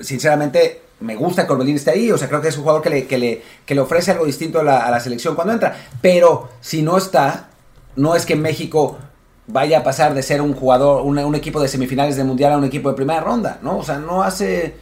sinceramente 0.00 0.82
me 1.00 1.14
gusta 1.16 1.46
que 1.46 1.52
Orbelín 1.52 1.76
esté 1.76 1.92
ahí, 1.92 2.10
o 2.10 2.18
sea, 2.18 2.28
creo 2.28 2.40
que 2.40 2.48
es 2.48 2.56
un 2.56 2.62
jugador 2.62 2.82
que 2.82 2.90
le, 2.90 3.06
que 3.06 3.18
le, 3.18 3.42
que 3.64 3.74
le 3.74 3.80
ofrece 3.80 4.10
algo 4.10 4.26
distinto 4.26 4.60
a 4.60 4.64
la, 4.64 4.78
a 4.86 4.90
la 4.90 5.00
selección 5.00 5.34
cuando 5.34 5.54
entra. 5.54 5.76
Pero 6.02 6.50
si 6.60 6.82
no 6.82 6.98
está, 6.98 7.48
no 7.96 8.14
es 8.14 8.24
que 8.26 8.36
México 8.36 8.98
vaya 9.48 9.78
a 9.78 9.84
pasar 9.84 10.14
de 10.14 10.22
ser 10.22 10.40
un 10.42 10.54
jugador, 10.54 11.02
una- 11.02 11.24
un 11.26 11.34
equipo 11.34 11.60
de 11.60 11.68
semifinales 11.68 12.16
del 12.16 12.26
Mundial 12.26 12.52
a 12.52 12.58
un 12.58 12.64
equipo 12.64 12.88
de 12.90 12.96
primera 12.96 13.20
ronda, 13.20 13.58
¿no? 13.62 13.78
O 13.78 13.82
sea, 13.84 13.98
no 13.98 14.22
hace 14.22 14.74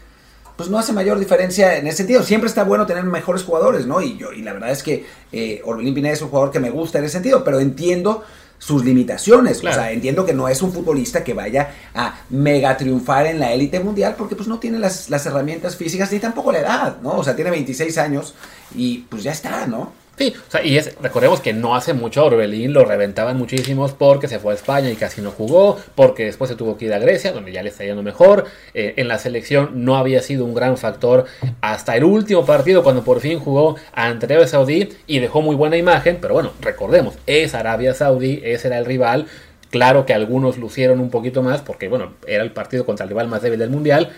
pues 0.57 0.69
no 0.71 0.79
hace 0.79 0.93
mayor 0.93 1.19
diferencia 1.19 1.77
en 1.79 1.89
ese 1.89 1.97
sentido. 1.99 2.23
Siempre 2.23 2.47
está 2.49 2.63
bueno 2.63 2.87
tener 2.87 3.03
mejores 3.03 3.43
jugadores, 3.43 3.87
¿no? 3.87 4.01
Y 4.01 4.17
yo 4.17 4.33
y 4.33 4.41
la 4.41 4.53
verdad 4.53 4.71
es 4.71 4.85
que 4.85 5.05
eh, 5.33 5.61
Orbelín 5.65 5.95
Pineda 5.95 6.13
es 6.15 6.23
un 6.23 6.29
jugador 6.29 6.53
que 6.53 6.61
me 6.61 6.71
gusta 6.71 6.99
en 6.99 7.05
ese 7.07 7.15
sentido, 7.15 7.43
pero 7.43 7.59
entiendo 7.59 8.23
sus 8.57 8.85
limitaciones. 8.85 9.59
Claro. 9.59 9.77
O 9.77 9.81
sea, 9.81 9.91
entiendo 9.91 10.25
que 10.25 10.33
no 10.33 10.47
es 10.49 10.63
un 10.63 10.73
futbolista 10.73 11.25
que 11.25 11.35
vaya 11.35 11.73
a 11.93 12.21
mega 12.31 12.77
triunfar 12.77 13.27
en 13.27 13.41
la 13.41 13.53
élite 13.53 13.81
mundial 13.81 14.15
porque 14.17 14.37
pues 14.37 14.47
no 14.49 14.61
tiene 14.61 14.79
las, 14.79 15.11
las 15.11 15.27
herramientas 15.27 15.75
físicas 15.75 16.13
ni 16.13 16.21
tampoco 16.21 16.53
la 16.53 16.61
edad, 16.61 16.97
¿no? 17.03 17.17
O 17.19 17.25
sea, 17.25 17.35
tiene 17.35 17.51
26 17.51 17.99
años 17.99 18.35
y 18.77 18.99
pues 19.11 19.25
ya 19.25 19.33
está, 19.33 19.67
¿no? 19.67 19.93
Sí, 20.17 20.33
o 20.47 20.51
sea, 20.51 20.65
y 20.65 20.77
es, 20.77 20.97
recordemos 21.03 21.41
que 21.41 21.53
no 21.53 21.75
hace 21.75 21.93
mucho 21.93 22.21
a 22.21 22.25
Orbelín 22.25 22.73
lo 22.73 22.85
reventaban 22.85 23.37
muchísimos 23.37 23.93
porque 23.93 24.29
se 24.29 24.39
fue 24.39 24.53
a 24.53 24.57
España 24.57 24.89
y 24.89 24.95
casi 24.95 25.21
no 25.21 25.33
jugó, 25.33 25.77
porque 25.97 26.27
después 26.27 26.49
se 26.49 26.57
tuvo 26.57 26.77
que 26.77 26.85
ir 26.85 26.95
a 26.95 27.01
Grecia, 27.01 27.33
donde 27.33 27.51
ya 27.51 27.65
le 27.65 27.71
está 27.71 27.85
yendo 27.85 28.03
mejor. 28.05 28.45
Eh, 28.75 28.95
en 28.97 29.09
la 29.09 29.19
selección 29.19 29.85
no 29.85 29.97
había 29.97 30.23
sido 30.23 30.45
un 30.45 30.55
gran 30.55 30.77
factor 30.77 31.25
hasta 31.61 31.97
el 31.97 32.05
último 32.05 32.47
partido, 32.47 32.85
cuando 32.85 33.03
por 33.03 33.21
fin 33.21 33.41
jugó 33.41 33.75
ante 33.93 34.27
Arabia 34.27 34.47
Saudí 34.47 34.91
y 35.09 35.19
dejó 35.19 35.43
muy 35.43 35.57
buena 35.57 35.77
imagen, 35.77 36.19
pero 36.21 36.35
bueno, 36.35 36.53
recordemos, 36.61 37.15
es 37.27 37.55
Arabia 37.55 37.93
Saudí, 37.93 38.41
ese 38.45 38.69
era 38.69 38.79
el 38.79 38.85
rival. 38.85 39.27
Claro 39.71 40.07
que 40.07 40.15
algunos 40.15 40.59
lucieron 40.59 41.01
un 41.01 41.11
poquito 41.11 41.43
más, 41.43 41.61
porque 41.61 41.89
bueno, 41.89 42.13
era 42.29 42.45
el 42.45 42.53
partido 42.53 42.87
contra 42.87 43.03
el 43.03 43.09
rival 43.09 43.27
más 43.27 43.43
débil 43.43 43.59
del 43.59 43.71
mundial, 43.71 44.11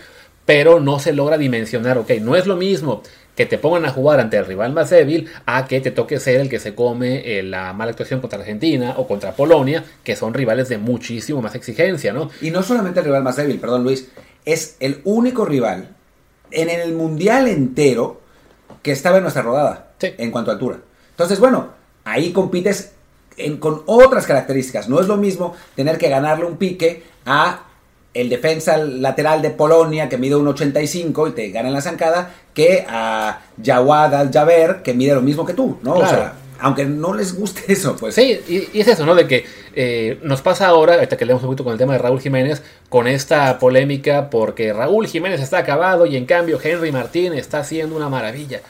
pero 0.45 0.79
no 0.79 0.99
se 0.99 1.11
logra 1.11 1.39
dimensionar, 1.39 1.97
ok, 1.97 2.11
no 2.21 2.35
es 2.35 2.45
lo 2.45 2.55
mismo 2.55 3.01
que 3.37 3.45
te 3.45 3.57
pongan 3.57 3.85
a 3.85 3.91
jugar 3.91 4.19
ante 4.19 4.35
el 4.35 4.45
rival 4.45 4.73
más 4.73 4.89
débil 4.89 5.29
a 5.45 5.65
que 5.67 5.79
te 5.79 5.91
toque 5.91 6.19
ser 6.19 6.41
el 6.41 6.49
que 6.49 6.59
se 6.59 6.75
come 6.75 7.21
eh, 7.39 7.43
la 7.43 7.71
mala 7.71 7.91
actuación 7.91 8.19
contra 8.19 8.39
Argentina 8.39 8.95
o 8.97 9.07
contra 9.07 9.31
Polonia, 9.33 9.85
que 10.03 10.15
son 10.17 10.33
rivales 10.33 10.67
de 10.67 10.77
muchísimo 10.79 11.41
más 11.41 11.53
exigencia, 11.55 12.11
¿no? 12.11 12.29
Y 12.41 12.49
no 12.51 12.63
solamente 12.63 12.99
el 12.99 13.05
rival 13.05 13.23
más 13.23 13.35
débil, 13.37 13.59
perdón 13.59 13.83
Luis, 13.83 14.09
es 14.43 14.75
el 14.79 15.01
único 15.05 15.45
rival 15.45 15.89
en 16.51 16.69
el 16.69 16.93
mundial 16.93 17.47
entero 17.47 18.19
que 18.81 18.91
estaba 18.91 19.17
en 19.17 19.23
nuestra 19.23 19.43
rodada 19.43 19.91
Sí. 19.99 20.13
en 20.17 20.31
cuanto 20.31 20.49
a 20.51 20.55
altura. 20.55 20.79
Entonces, 21.11 21.39
bueno, 21.39 21.69
ahí 22.05 22.31
compites 22.33 22.93
en- 23.37 23.57
con 23.57 23.83
otras 23.85 24.25
características. 24.25 24.89
No 24.89 24.99
es 24.99 25.07
lo 25.07 25.17
mismo 25.17 25.55
tener 25.75 25.97
que 25.99 26.09
ganarle 26.09 26.45
un 26.45 26.57
pique 26.57 27.03
a 27.25 27.66
el 28.13 28.29
defensa 28.29 28.77
lateral 28.77 29.41
de 29.41 29.51
Polonia 29.51 30.09
que 30.09 30.17
mide 30.17 30.35
1.85 30.35 31.29
y 31.29 31.31
te 31.33 31.49
gana 31.49 31.67
en 31.67 31.73
la 31.73 31.81
zancada 31.81 32.33
que 32.53 32.85
a 32.87 33.41
Jawad 33.63 34.15
Al-Jaber 34.15 34.81
que 34.81 34.93
mide 34.93 35.13
lo 35.13 35.21
mismo 35.21 35.45
que 35.45 35.53
tú, 35.53 35.77
¿no? 35.83 35.95
O 35.95 36.07
sea, 36.07 36.33
aunque 36.59 36.85
no 36.85 37.13
les 37.13 37.35
guste 37.35 37.61
eso, 37.71 37.95
pues 37.95 38.15
Sí, 38.15 38.39
y, 38.47 38.77
y 38.77 38.81
es 38.81 38.87
eso, 38.87 39.05
¿no? 39.05 39.13
De 39.13 39.27
que 39.27 39.45
eh, 39.75 40.19
nos 40.23 40.41
pasa 40.41 40.67
ahora, 40.67 40.95
ahorita 40.95 41.17
que 41.17 41.25
leemos 41.25 41.43
un 41.43 41.49
poquito 41.49 41.63
con 41.63 41.73
el 41.73 41.79
tema 41.79 41.93
de 41.93 41.99
Raúl 41.99 42.19
Jiménez, 42.19 42.63
con 42.89 43.07
esta 43.07 43.59
polémica 43.59 44.29
porque 44.29 44.73
Raúl 44.73 45.07
Jiménez 45.07 45.39
está 45.39 45.59
acabado 45.59 46.05
y 46.05 46.17
en 46.17 46.25
cambio 46.25 46.59
Henry 46.61 46.91
Martín 46.91 47.33
está 47.33 47.59
haciendo 47.59 47.95
una 47.95 48.09
maravilla. 48.09 48.61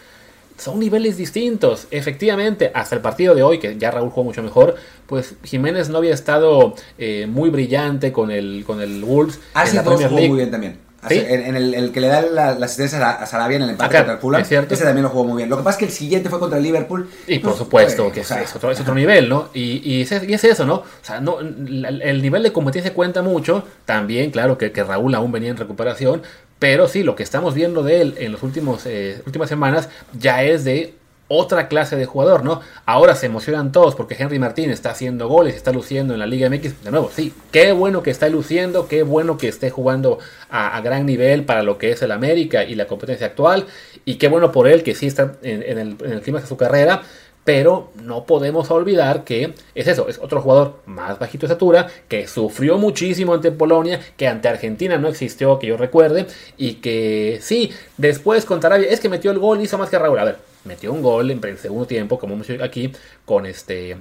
Son 0.58 0.80
niveles 0.80 1.18
distintos, 1.18 1.88
efectivamente, 1.92 2.72
hasta 2.74 2.96
el 2.96 3.02
partido 3.02 3.36
de 3.36 3.44
hoy, 3.44 3.60
que 3.60 3.78
ya 3.78 3.92
Raúl 3.92 4.10
jugó 4.10 4.24
mucho 4.24 4.42
mejor, 4.42 4.76
pues 5.06 5.36
Jiménez 5.44 5.90
no 5.90 6.00
había 6.00 6.14
estado 6.14 6.74
eh, 6.98 7.28
muy 7.28 7.50
brillante 7.52 8.12
con 8.12 8.32
el, 8.32 8.64
con 8.66 8.82
el 8.82 9.04
Wolves 9.04 9.40
Hace 9.54 9.72
en 9.72 9.76
la 9.78 9.84
dos 9.84 9.94
Premier 9.94 10.10
jugó 10.10 10.20
League. 10.20 10.30
muy 10.30 10.38
bien 10.40 10.52
también. 10.52 10.88
¿Sí? 11.08 11.14
En, 11.16 11.42
en 11.46 11.56
el, 11.56 11.74
el 11.76 11.92
que 11.92 12.02
le 12.02 12.08
da 12.08 12.22
la, 12.24 12.58
la 12.58 12.66
asistencia 12.66 13.12
a, 13.12 13.26
Sarabia 13.28 13.58
en 13.58 13.62
el 13.64 13.70
empate 13.70 13.98
contra 13.98 14.14
el 14.16 14.20
Fulham, 14.20 14.42
es 14.42 14.52
ese 14.52 14.84
también 14.84 15.04
lo 15.04 15.10
jugó 15.10 15.26
muy 15.26 15.38
bien. 15.38 15.50
Lo 15.50 15.56
que 15.56 15.64
pasa 15.64 15.76
es 15.76 15.80
que 15.80 15.86
el 15.86 15.92
siguiente 15.92 16.28
fue 16.28 16.40
contra 16.40 16.58
el 16.58 16.64
Liverpool. 16.64 17.08
Y 17.28 17.38
por 17.38 17.52
pues, 17.52 17.60
supuesto 17.60 18.12
que 18.12 18.22
es, 18.22 18.32
otro, 18.56 18.72
es 18.72 18.80
otro 18.82 18.96
nivel, 18.96 19.30
¿no? 19.30 19.50
Y, 19.54 19.80
y, 19.84 20.02
es, 20.02 20.12
y 20.28 20.34
es 20.34 20.44
eso, 20.44 20.66
¿no? 20.66 20.74
O 20.78 20.86
sea, 21.04 21.22
no, 21.22 21.40
el 21.40 22.22
nivel 22.22 22.42
de 22.44 22.52
competencia 22.52 22.94
cuenta 22.94 23.22
mucho. 23.22 23.64
También, 23.86 24.32
claro, 24.32 24.58
que, 24.58 24.72
que 24.72 24.84
Raúl 24.84 25.14
aún 25.14 25.32
venía 25.32 25.52
en 25.52 25.58
recuperación. 25.58 26.24
Pero 26.60 26.88
sí, 26.88 27.04
lo 27.04 27.16
que 27.16 27.24
estamos 27.24 27.54
viendo 27.54 27.84
de 27.84 28.02
él 28.02 28.16
en 28.18 28.32
las 28.32 28.44
últimos, 28.44 28.86
eh, 28.86 29.22
últimas 29.26 29.50
semanas 29.50 29.90
ya 30.18 30.44
es 30.44 30.64
de 30.64 30.96
otra 31.28 31.68
clase 31.68 31.98
de 31.98 32.06
jugador, 32.06 32.44
¿no? 32.44 32.62
Ahora 32.86 33.14
se 33.16 33.26
emocionan 33.26 33.72
todos 33.72 33.96
porque 33.96 34.16
Henry 34.18 34.40
Martín 34.40 34.70
está 34.70 34.92
haciendo 34.92 35.28
goles, 35.28 35.56
está 35.56 35.74
luciendo 35.74 36.14
en 36.14 36.20
la 36.20 36.26
Liga 36.26 36.50
MX. 36.50 36.84
De 36.84 36.92
nuevo, 36.92 37.12
sí, 37.14 37.34
qué 37.52 37.74
bueno 37.74 38.02
que 38.02 38.12
está 38.12 38.30
luciendo, 38.30 38.88
qué 38.88 39.04
bueno 39.04 39.38
que 39.38 39.50
esté 39.50 39.70
jugando 39.70 40.20
a, 40.50 40.80
gran 40.82 41.06
nivel 41.06 41.44
para 41.44 41.64
lo 41.64 41.78
que 41.78 41.92
es 41.92 42.02
el 42.02 42.12
América 42.12 42.64
y 42.64 42.76
la 42.76 42.88
competencia 42.88 43.28
actual. 43.28 43.66
Y 44.06 44.16
qué 44.16 44.30
bueno 44.30 44.52
por 44.52 44.68
él 44.68 44.84
que 44.84 44.96
sí 44.96 45.08
está 45.08 45.34
en, 45.44 45.64
en 45.64 45.78
el, 45.78 45.98
en 46.04 46.12
el 46.14 46.22
clima 46.22 46.40
de 46.40 46.48
su 46.48 46.56
carrera. 46.56 47.04
Pero 47.48 47.92
no 48.04 48.26
podemos 48.26 48.70
olvidar 48.72 49.24
que 49.24 49.54
es 49.74 49.88
eso, 49.88 50.10
es 50.10 50.20
otro 50.20 50.42
jugador 50.42 50.82
más 50.86 51.18
bajito 51.18 51.48
de 51.48 51.54
estatura, 51.54 51.88
que 52.10 52.28
sufrió 52.28 52.78
muchísimo 52.78 53.34
ante 53.34 53.54
Polonia, 53.54 54.02
que 54.18 54.28
ante 54.28 54.50
Argentina 54.50 54.98
no 54.98 55.08
existió, 55.08 55.58
que 55.58 55.68
yo 55.68 55.78
recuerde, 55.78 56.26
y 56.58 56.74
que 56.74 57.40
sí, 57.42 57.72
después 57.96 58.44
contra 58.44 58.68
Arabia, 58.68 58.90
es 58.92 59.00
que 59.00 59.08
metió 59.08 59.32
el 59.32 59.40
gol, 59.40 59.62
hizo 59.62 59.78
más 59.78 59.90
que 59.90 59.98
Raúl. 59.98 60.20
A 60.20 60.26
ver, 60.26 60.40
metió 60.66 60.92
un 60.92 61.02
gol 61.02 61.32
en 61.32 61.40
el 61.42 61.58
segundo 61.58 61.88
tiempo, 61.88 62.20
como 62.20 62.34
hemos 62.34 62.50
aquí, 62.62 62.92
con 63.24 63.46
este 63.46 63.96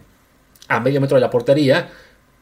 a 0.66 0.80
medio 0.80 1.00
metro 1.00 1.14
de 1.14 1.20
la 1.20 1.30
portería, 1.30 1.88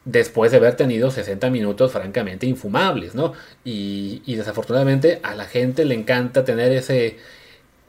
después 0.05 0.49
de 0.49 0.57
haber 0.57 0.75
tenido 0.75 1.11
60 1.11 1.51
minutos 1.51 1.91
francamente 1.91 2.47
infumables, 2.47 3.13
¿no? 3.13 3.33
Y 3.63 4.35
desafortunadamente 4.35 5.19
a 5.21 5.35
la 5.35 5.45
gente 5.45 5.85
le 5.85 5.93
encanta 5.93 6.43
tener 6.43 6.71
ese 6.71 7.17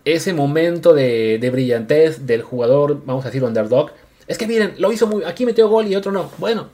ese 0.07 0.33
momento 0.33 0.95
de, 0.95 1.47
brillantez 1.53 2.27
del 2.27 2.41
jugador, 2.41 3.03
vamos 3.05 3.25
a 3.25 3.29
decir, 3.29 3.43
underdog. 3.43 3.91
Es 4.29 4.39
que 4.39 4.47
miren, 4.47 4.75
lo 4.79 4.93
hizo 4.93 5.07
muy. 5.09 5.25
Aquí 5.25 5.45
metió 5.45 5.69
gol 5.69 5.89
y 5.89 5.97
otro 5.97 6.13
no. 6.13 6.31
Bueno, 6.39 6.69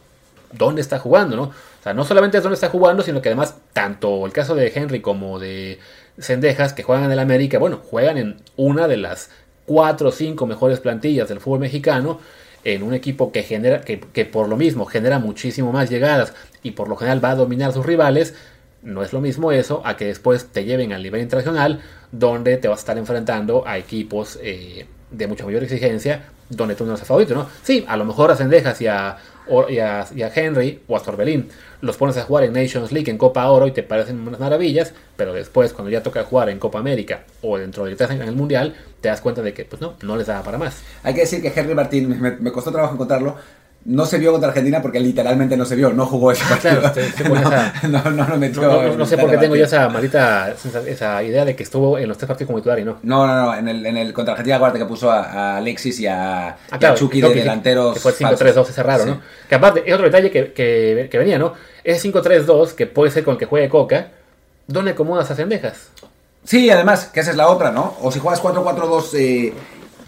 ¿dónde 0.53 0.83
está 0.83 0.99
jugando, 0.99 1.35
no? 1.35 1.45
O 1.45 1.83
sea, 1.83 1.95
no 1.95 2.05
solamente 2.05 2.37
es 2.37 2.43
dónde 2.43 2.55
está 2.55 2.69
jugando, 2.69 3.03
sino 3.03 3.23
que 3.23 3.31
además, 3.31 3.57
tanto 3.73 4.27
el 4.27 4.33
caso 4.33 4.55
de 4.55 4.71
Henry 4.75 5.01
como 5.01 5.39
de 5.39 5.79
Sendejas, 6.19 6.75
que 6.75 6.83
juegan 6.83 7.07
en 7.07 7.13
el 7.13 7.19
América, 7.19 7.59
bueno, 7.59 7.81
juegan 7.83 8.19
en 8.19 8.37
una 8.57 8.87
de 8.87 8.99
las 8.99 9.31
cuatro 9.65 10.11
o 10.11 10.13
cinco 10.13 10.47
mejores 10.47 10.81
plantillas 10.81 11.29
del 11.29 11.41
fútbol 11.41 11.61
mexicano. 11.61 12.21
en 12.65 12.85
un 12.85 12.95
equipo 12.95 13.33
que 13.33 13.43
genera, 13.43 13.81
que, 13.81 13.99
que 13.99 14.25
por 14.25 14.49
lo 14.49 14.57
mismo 14.57 14.85
genera 14.85 15.19
muchísimo 15.19 15.73
más 15.73 15.91
llegadas 15.91 16.33
y 16.63 16.73
por 16.73 16.87
lo 16.87 16.95
general 16.95 17.25
va 17.25 17.31
a 17.31 17.35
dominar 17.35 17.71
a 17.71 17.73
sus 17.73 17.85
rivales, 17.85 18.35
no 18.83 19.03
es 19.03 19.13
lo 19.13 19.21
mismo 19.21 19.51
eso 19.51 19.83
a 19.85 19.97
que 19.97 20.05
después 20.05 20.47
te 20.47 20.65
lleven 20.65 20.93
al 20.93 21.03
nivel 21.03 21.23
internacional, 21.23 21.83
donde 22.13 22.59
te 22.59 22.69
vas 22.69 22.79
a 22.79 22.83
estar 22.83 22.99
enfrentando 22.99 23.67
a 23.67 23.79
equipos 23.79 24.39
eh, 24.43 24.87
de 25.11 25.27
mucha 25.27 25.45
mayor 25.45 25.65
exigencia, 25.65 26.29
donde 26.49 26.75
tú 26.75 26.85
no 26.85 26.95
eres 26.95 27.07
favorito, 27.07 27.35
¿no? 27.35 27.49
Sí, 27.63 27.85
a 27.89 27.97
lo 27.97 28.05
mejor 28.05 28.31
a 28.31 28.37
Sendejas 28.37 28.81
y 28.83 28.87
a, 28.87 29.17
y 29.69 29.79
a, 29.79 30.33
Henry 30.35 30.83
o 30.87 30.97
a 30.97 31.01
Sorbelín 31.01 31.49
los 31.81 31.97
pones 31.97 32.17
a 32.19 32.23
jugar 32.23 32.45
en 32.45 32.53
Nations 32.53 32.93
League, 32.93 33.11
en 33.11 33.19
Copa 33.19 33.49
Oro, 33.51 33.67
y 33.67 33.73
te 33.73 33.83
parecen 33.83 34.21
unas 34.21 34.39
maravillas, 34.39 34.93
pero 35.17 35.33
después, 35.33 35.73
cuando 35.73 35.91
ya 35.91 36.03
toca 36.03 36.23
jugar 36.23 36.49
en 36.51 36.59
Copa 36.59 36.79
América 36.79 37.25
o 37.41 37.59
dentro 37.59 37.85
de 37.85 37.97
en 37.99 38.23
el 38.23 38.37
Mundial, 38.37 38.77
te 39.01 39.09
das 39.09 39.21
cuenta 39.21 39.43
de 39.43 39.53
que, 39.53 39.65
pues 39.65 39.83
no, 39.83 39.95
no 40.03 40.17
les 40.17 40.29
da 40.29 40.43
para 40.43 40.59
más. 40.59 40.83
Hay 41.03 41.15
que 41.15 41.21
decir 41.23 41.43
que 41.43 41.53
Henry 41.55 41.75
Martín, 41.75 42.21
me 42.21 42.53
costó 42.53 42.71
trabajo 42.71 42.95
encontrarlo, 42.95 43.37
no 43.85 44.07
se 44.07 44.19
vio 44.19 44.31
contra 44.31 44.51
Argentina 44.51 44.81
porque 44.81 45.01
literalmente 45.01 45.57
no 45.57 45.65
se 45.65 45.75
vio, 45.75 45.93
no 45.93 46.07
jugó 46.07 46.31
ese 46.31 46.45
partido. 46.45 46.81
no, 47.89 48.11
no, 48.11 48.27
no, 48.27 48.37
metió 48.37 48.97
no, 48.97 49.07
sé 49.07 49.19
por 49.19 49.31
qué 49.31 49.39
tengo 49.39 49.57
yo 49.57 49.65
esa 49.65 49.89
maldita 49.89 50.55
esa, 50.87 51.23
idea 51.23 51.45
de 51.45 51.57
que 51.57 51.65
estuvo 51.65 51.99
en 51.99 52.09
los 52.09 52.17
tres 52.17 52.29
partidos 52.29 52.47
como 52.47 52.59
titular 52.61 52.79
y 52.79 52.85
no. 52.85 52.99
No, 53.03 53.27
no, 53.27 53.47
no, 53.47 53.55
en 53.55 53.69
el, 53.69 53.85
en 53.85 53.97
el 53.97 54.13
contra 54.13 54.33
Argentina 54.33 54.57
acuérdate 54.57 54.79
que 54.79 54.87
puso 54.87 55.11
a, 55.11 55.57
Alexis 55.57 55.99
y 56.01 56.07
a, 56.07 56.49
ah, 56.71 56.95
Chucky 56.95 57.21
de 57.21 57.35
delanteros. 57.35 57.95
Que 57.95 58.01
fue 58.01 58.13
el 58.13 58.19
5-3-2 58.19 58.69
ese 58.69 58.83
raro, 58.83 59.07
¿no? 59.07 59.21
Que 59.49 59.55
aparte 59.57 59.83
es 59.85 59.93
otro 59.93 60.07
detalle 60.07 60.31
que, 60.31 60.53
que, 60.53 61.09
que 61.11 61.19
venía, 61.19 61.39
¿no? 61.39 61.55
Ese 61.83 62.09
5-3-2 62.13 62.75
que 62.75 62.87
puede 62.87 63.11
ser 63.11 63.25
con 63.25 63.33
el 63.33 63.39
que 63.39 63.47
juegue 63.47 63.69
Coca, 63.69 64.13
¿dónde 64.69 64.93
acomodas 64.93 65.31
a 65.31 65.35
Cendejas? 65.35 65.89
Sí, 66.45 66.71
además, 66.71 67.11
que 67.13 67.21
esa 67.21 67.33
es 67.33 67.37
la 67.37 67.49
otra, 67.49 67.73
¿no? 67.73 67.97
O 68.01 68.13
si 68.13 68.21
juegas 68.21 68.43
4-4-2, 68.43 69.15
eh, 69.15 69.53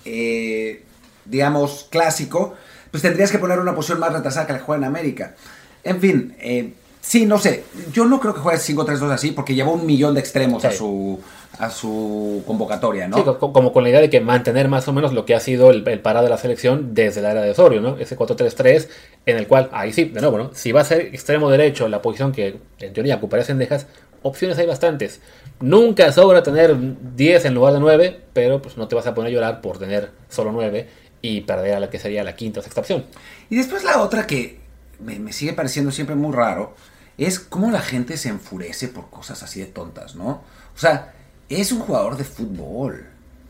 eh, 0.04 0.82
digamos, 1.24 1.86
clásico 1.90 2.54
pues 2.94 3.02
tendrías 3.02 3.32
que 3.32 3.40
poner 3.40 3.58
una 3.58 3.74
posición 3.74 3.98
más 3.98 4.12
retrasada 4.12 4.46
que 4.46 4.52
la 4.52 4.60
que 4.60 4.64
juega 4.66 4.78
en 4.78 4.84
América. 4.84 5.34
En 5.82 6.00
fin, 6.00 6.36
eh, 6.38 6.74
sí, 7.00 7.26
no 7.26 7.38
sé. 7.38 7.64
Yo 7.92 8.04
no 8.04 8.20
creo 8.20 8.32
que 8.32 8.38
juegue 8.38 8.60
5-3-2 8.60 9.10
así 9.10 9.32
porque 9.32 9.56
llevó 9.56 9.72
un 9.72 9.84
millón 9.84 10.14
de 10.14 10.20
extremos 10.20 10.64
a 10.64 10.70
su 10.70 11.18
a 11.58 11.70
su 11.70 12.44
convocatoria, 12.46 13.08
¿no? 13.08 13.16
Sí, 13.16 13.24
como 13.40 13.72
con 13.72 13.82
la 13.82 13.90
idea 13.90 14.00
de 14.00 14.10
que 14.10 14.20
mantener 14.20 14.68
más 14.68 14.86
o 14.86 14.92
menos 14.92 15.12
lo 15.12 15.24
que 15.24 15.34
ha 15.34 15.40
sido 15.40 15.72
el, 15.72 15.82
parado 16.02 16.26
de 16.26 16.30
la 16.30 16.38
selección 16.38 16.94
desde 16.94 17.20
la 17.20 17.32
era 17.32 17.42
de 17.42 17.50
Osorio, 17.50 17.80
¿no? 17.80 17.96
Ese 17.98 18.16
4-3-3 18.16 18.86
en 19.26 19.38
el 19.38 19.48
cual, 19.48 19.70
ahí 19.72 19.92
sí, 19.92 20.04
de 20.04 20.20
nuevo, 20.20 20.38
¿no? 20.38 20.50
Si 20.54 20.70
va 20.70 20.82
a 20.82 20.84
ser 20.84 21.00
extremo 21.00 21.50
derecho 21.50 21.88
la 21.88 22.00
posición 22.00 22.30
que 22.30 22.60
en 22.78 22.92
teoría 22.92 23.16
ocuparía 23.16 23.44
Sendejas, 23.44 23.88
opciones 24.22 24.56
hay 24.58 24.66
bastantes. 24.66 25.20
Nunca 25.58 26.12
sobra 26.12 26.44
tener 26.44 26.76
10 27.16 27.44
en 27.44 27.54
lugar 27.54 27.72
de 27.72 27.80
9, 27.80 28.20
pero 28.32 28.62
pues 28.62 28.76
no 28.76 28.86
te 28.86 28.94
vas 28.94 29.08
a 29.08 29.14
poner 29.14 29.32
a 29.32 29.34
llorar 29.34 29.60
por 29.62 29.78
tener 29.78 30.10
solo 30.28 30.52
9 30.52 31.03
y 31.24 31.40
perder 31.40 31.76
a 31.76 31.80
la 31.80 31.88
que 31.88 31.98
sería 31.98 32.22
la 32.22 32.36
quinta 32.36 32.60
o 32.60 32.62
sexta 32.62 32.82
opción. 32.82 33.06
Y 33.48 33.56
después 33.56 33.82
la 33.82 34.02
otra 34.02 34.26
que 34.26 34.60
me, 35.00 35.32
sigue 35.32 35.54
pareciendo 35.54 35.90
siempre 35.90 36.16
muy 36.16 36.34
raro 36.34 36.74
es 37.16 37.40
cómo 37.40 37.70
la 37.70 37.80
gente 37.80 38.18
se 38.18 38.28
enfurece 38.28 38.88
por 38.88 39.08
cosas 39.08 39.42
así 39.42 39.60
de 39.60 39.66
tontas, 39.66 40.16
¿no? 40.16 40.42
O 40.74 40.78
sea, 40.78 41.14
es 41.48 41.72
un 41.72 41.80
jugador 41.80 42.18
de 42.18 42.24
fútbol, 42.24 43.06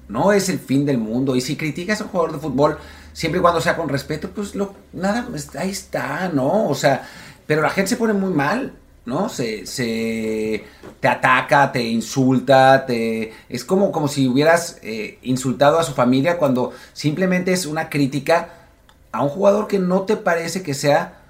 no 0.09 0.33
es 0.33 0.49
el 0.51 0.61
fin 0.61 0.87
del 0.87 0.99
mundo. 0.99 1.35
Y 1.35 1.41
si 1.41 1.57
criticas 1.57 2.01
a 2.01 2.05
un 2.05 2.11
jugador 2.11 2.35
de 2.35 2.39
fútbol, 2.39 2.79
siempre 3.13 3.41
y 3.41 3.43
cuando 3.43 3.61
sea 3.61 3.77
con 3.77 3.89
respeto, 3.89 4.31
pues 4.31 4.55
lo, 4.55 4.77
nada, 4.93 5.27
ahí 5.59 5.71
está, 5.71 6.29
¿no? 6.29 6.69
O 6.69 6.77
sea, 6.77 7.09
pero 7.45 7.61
la 7.61 7.71
gente 7.71 7.89
se 7.89 7.97
pone 7.97 8.13
muy 8.13 8.31
mal. 8.31 8.73
¿No? 9.07 9.29
Se, 9.29 9.67
se, 9.67 10.65
te 11.01 11.09
ataca, 11.09 11.73
te 11.73 11.83
insulta, 11.83 12.87
te 12.87 13.33
es 13.49 13.65
como, 13.65 13.93
como 13.93 14.09
si 14.09 14.29
hubieras 14.29 14.79
eh, 14.83 15.19
insultado 15.23 15.79
a 15.79 15.85
su 15.85 15.93
familia 15.93 16.39
cuando 16.39 16.73
simplemente 16.93 17.53
es 17.53 17.67
una 17.67 17.91
crítica 17.91 18.49
a 19.13 19.23
un 19.23 19.29
jugador 19.29 19.69
que 19.69 19.79
no 19.79 20.03
te 20.03 20.17
parece 20.17 20.63
que 20.63 20.75
sea 20.75 21.21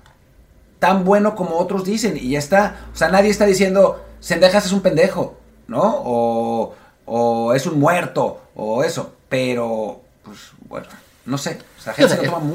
tan 0.78 1.04
bueno 1.04 1.34
como 1.34 1.56
otros 1.56 1.84
dicen 1.84 2.16
y 2.16 2.30
ya 2.30 2.38
está. 2.38 2.86
O 2.92 2.96
sea, 2.96 3.08
nadie 3.08 3.30
está 3.30 3.46
diciendo 3.46 4.04
Sendejas 4.20 4.66
es 4.66 4.72
un 4.72 4.80
pendejo, 4.80 5.36
¿no? 5.66 5.82
O, 5.82 6.74
o 7.06 7.54
es 7.54 7.66
un 7.66 7.78
muerto 7.78 8.40
o 8.54 8.84
eso, 8.84 9.12
pero 9.28 10.00
pues 10.22 10.38
bueno, 10.68 10.86
no 11.26 11.38
sé. 11.38 11.58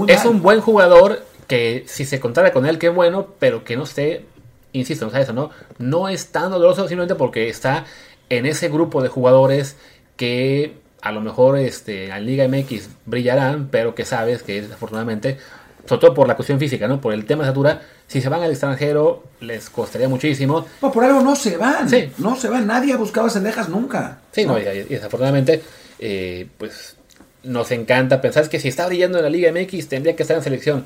es 0.07 0.25
un 0.25 0.41
buen 0.41 0.61
jugador 0.61 1.25
que 1.47 1.85
si 1.87 2.05
se 2.05 2.19
contara 2.19 2.53
con 2.53 2.65
él, 2.65 2.77
qué 2.77 2.89
bueno, 2.89 3.27
pero 3.39 3.63
que 3.63 3.75
no 3.75 3.83
esté 3.83 4.25
insisto, 4.73 5.09
no 5.09 5.17
eso, 5.17 5.33
¿no? 5.33 5.49
No 5.77 6.09
es 6.09 6.31
tan 6.31 6.51
doloroso 6.51 6.87
simplemente 6.87 7.15
porque 7.15 7.49
está 7.49 7.85
en 8.29 8.45
ese 8.45 8.69
grupo 8.69 9.01
de 9.01 9.09
jugadores 9.09 9.75
que 10.15 10.75
a 11.01 11.11
lo 11.11 11.21
mejor 11.21 11.57
este, 11.57 12.07
en 12.07 12.25
Liga 12.25 12.47
MX 12.47 12.89
brillarán, 13.05 13.69
pero 13.71 13.95
que 13.95 14.05
sabes 14.05 14.43
que 14.43 14.61
desafortunadamente, 14.61 15.37
sobre 15.85 16.01
todo 16.01 16.13
por 16.13 16.27
la 16.27 16.35
cuestión 16.35 16.59
física, 16.59 16.87
¿no? 16.87 16.99
Por 16.99 17.13
el 17.13 17.25
tema 17.25 17.43
de 17.43 17.49
estatura, 17.49 17.81
si 18.07 18.21
se 18.21 18.29
van 18.29 18.41
al 18.43 18.51
extranjero 18.51 19.23
les 19.39 19.69
costaría 19.69 20.09
muchísimo. 20.09 20.65
No, 20.81 20.91
por 20.91 21.03
algo 21.03 21.21
no 21.21 21.35
se 21.35 21.57
van. 21.57 21.89
Sí. 21.89 22.11
No 22.17 22.35
se 22.35 22.49
van. 22.49 22.67
Nadie 22.67 22.93
ha 22.93 22.97
buscado 22.97 23.29
sendejas 23.29 23.69
nunca. 23.69 24.19
Sí, 24.31 24.45
no, 24.45 24.59
y, 24.59 24.63
desafortunadamente, 24.63 25.61
eh, 25.99 26.47
pues 26.57 26.95
nos 27.43 27.71
encanta 27.71 28.19
pensar 28.19 28.49
que 28.49 28.59
si 28.59 28.67
está 28.67 28.85
brillando 28.87 29.19
en 29.19 29.23
la 29.23 29.29
Liga 29.29 29.51
MX 29.51 29.87
tendría 29.87 30.15
que 30.15 30.23
estar 30.23 30.37
en 30.37 30.43
selección. 30.43 30.85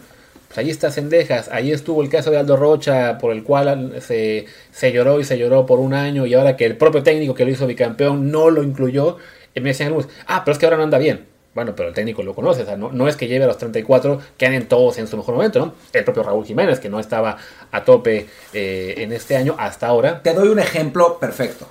Pues 0.53 0.65
ahí 0.67 0.69
está 0.69 0.91
Cendejas, 0.91 1.49
ahí 1.51 1.71
estuvo 1.71 2.03
el 2.03 2.09
caso 2.09 2.29
de 2.29 2.37
Aldo 2.37 2.55
Rocha, 2.55 3.17
por 3.17 3.31
el 3.31 3.41
cual 3.41 3.95
se, 4.01 4.45
lloró 4.91 5.19
y 5.19 5.23
se 5.23 5.39
lloró 5.39 5.65
por 5.65 5.79
un 5.79 5.95
año, 5.95 6.27
y 6.27 6.35
ahora 6.35 6.55
que 6.55 6.65
el 6.65 6.77
propio 6.77 7.01
técnico 7.01 7.33
que 7.33 7.43
lo 7.43 7.49
hizo 7.49 7.65
bicampeón 7.65 8.29
no 8.29 8.51
lo 8.51 8.61
incluyó, 8.61 9.17
y 9.55 9.61
me 9.61 9.69
decían 9.69 9.95
ah, 10.27 10.43
pero 10.45 10.53
es 10.53 10.59
que 10.59 10.67
ahora 10.67 10.77
no 10.77 10.83
anda 10.83 10.99
bien. 10.99 11.25
Bueno, 11.55 11.75
pero 11.75 11.89
el 11.89 11.95
técnico 11.95 12.21
lo 12.21 12.35
conoce, 12.35 12.61
o 12.61 12.65
sea, 12.67 12.77
no, 12.77 13.07
es 13.07 13.15
que 13.15 13.27
lleve 13.27 13.45
a 13.45 13.47
los 13.47 13.57
34 13.57 14.21
que 14.37 14.45
anden 14.45 14.67
todos 14.67 14.99
en 14.99 15.07
su 15.07 15.17
mejor 15.17 15.33
momento, 15.33 15.57
¿no? 15.57 15.73
El 15.91 16.03
propio 16.03 16.21
Raúl 16.21 16.45
Jiménez, 16.45 16.79
que 16.79 16.89
no 16.89 16.99
estaba 16.99 17.37
a 17.71 17.83
tope 17.83 18.27
eh, 18.53 18.93
en 18.97 19.11
este 19.11 19.35
año 19.35 19.55
hasta 19.57 19.87
ahora. 19.87 20.21
Te 20.21 20.33
doy 20.33 20.49
un 20.49 20.59
ejemplo 20.59 21.17
perfecto. 21.17 21.67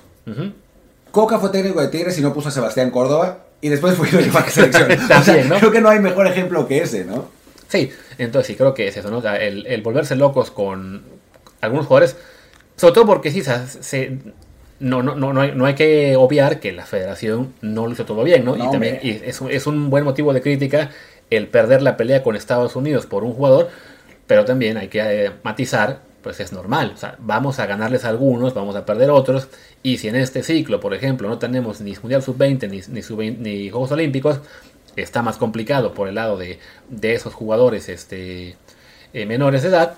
Coca 1.11 1.39
fue 1.39 1.51
técnico 1.51 1.79
de 1.79 1.87
Tigres 1.87 2.17
y 2.19 2.21
no 2.21 2.33
puso 2.33 2.49
a 2.49 2.51
Sebastián 2.51 2.91
Córdoba, 2.91 3.45
y 3.61 3.69
después 3.69 3.95
fue 3.95 4.09
a 4.09 4.11
la 4.11 4.49
selección. 4.49 4.89
Creo 5.59 5.71
que 5.71 5.79
no 5.79 5.87
hay 5.87 5.99
mejor 5.99 6.27
ejemplo 6.27 6.67
que 6.67 6.79
ese, 6.79 7.05
¿no? 7.05 7.29
Sí, 7.73 7.91
entonces 8.17 8.47
sí, 8.47 8.55
creo 8.55 8.73
que 8.73 8.87
es 8.87 8.97
eso, 8.97 9.09
¿no? 9.09 9.21
el, 9.33 9.81
volverse 9.81 10.15
locos 10.15 10.51
con 10.51 11.03
algunos 11.61 11.85
jugadores, 11.85 12.17
sobre 12.75 12.93
todo 12.93 13.05
porque 13.05 13.31
sí, 13.31 13.41
se, 13.43 14.17
no, 14.79 15.01
no, 15.01 15.15
no, 15.15 15.41
hay, 15.41 15.53
no 15.55 15.65
hay 15.65 15.75
que 15.75 16.15
obviar 16.15 16.59
que 16.59 16.71
la 16.71 16.85
federación 16.85 17.53
no 17.61 17.85
lo 17.85 17.93
hizo 17.93 18.05
todo 18.05 18.23
bien, 18.23 18.43
¿no? 18.45 18.55
y 18.55 18.69
también 18.71 18.99
es, 19.01 19.41
es, 19.41 19.67
un 19.67 19.89
buen 19.89 20.03
motivo 20.03 20.33
de 20.33 20.41
crítica 20.41 20.89
el 21.29 21.47
perder 21.47 21.81
la 21.81 21.97
pelea 21.97 22.23
con 22.23 22.35
Estados 22.35 22.75
Unidos 22.75 23.05
por 23.05 23.23
un 23.23 23.33
jugador, 23.33 23.69
pero 24.27 24.45
también 24.45 24.77
hay 24.77 24.87
que 24.87 24.99
eh, 24.99 25.31
matizar, 25.43 25.99
pues 26.21 26.39
es 26.39 26.53
normal, 26.53 26.91
o 26.95 26.97
sea, 26.97 27.15
vamos 27.19 27.59
a 27.59 27.65
ganarles 27.65 28.05
algunos, 28.05 28.53
vamos 28.53 28.75
a 28.75 28.85
perder 28.85 29.09
otros, 29.09 29.47
y 29.81 29.97
si 29.97 30.07
en 30.07 30.15
este 30.15 30.43
ciclo, 30.43 30.79
por 30.79 30.93
ejemplo, 30.93 31.27
no 31.27 31.37
tenemos 31.37 31.81
ni 31.81 31.93
Mundial 32.01 32.23
Sub-20 32.23 32.69
ni, 32.69 32.81
ni, 32.87 33.31
ni 33.31 33.69
Juegos 33.69 33.91
Olímpicos, 33.91 34.39
está 34.95 35.21
más 35.21 35.37
complicado 35.37 35.93
por 35.93 36.07
el 36.07 36.15
lado 36.15 36.37
de, 36.37 36.59
esos 37.01 37.33
jugadores 37.33 37.89
este, 37.89 38.55
eh, 39.13 39.25
menores 39.25 39.63
de 39.63 39.69
edad. 39.69 39.95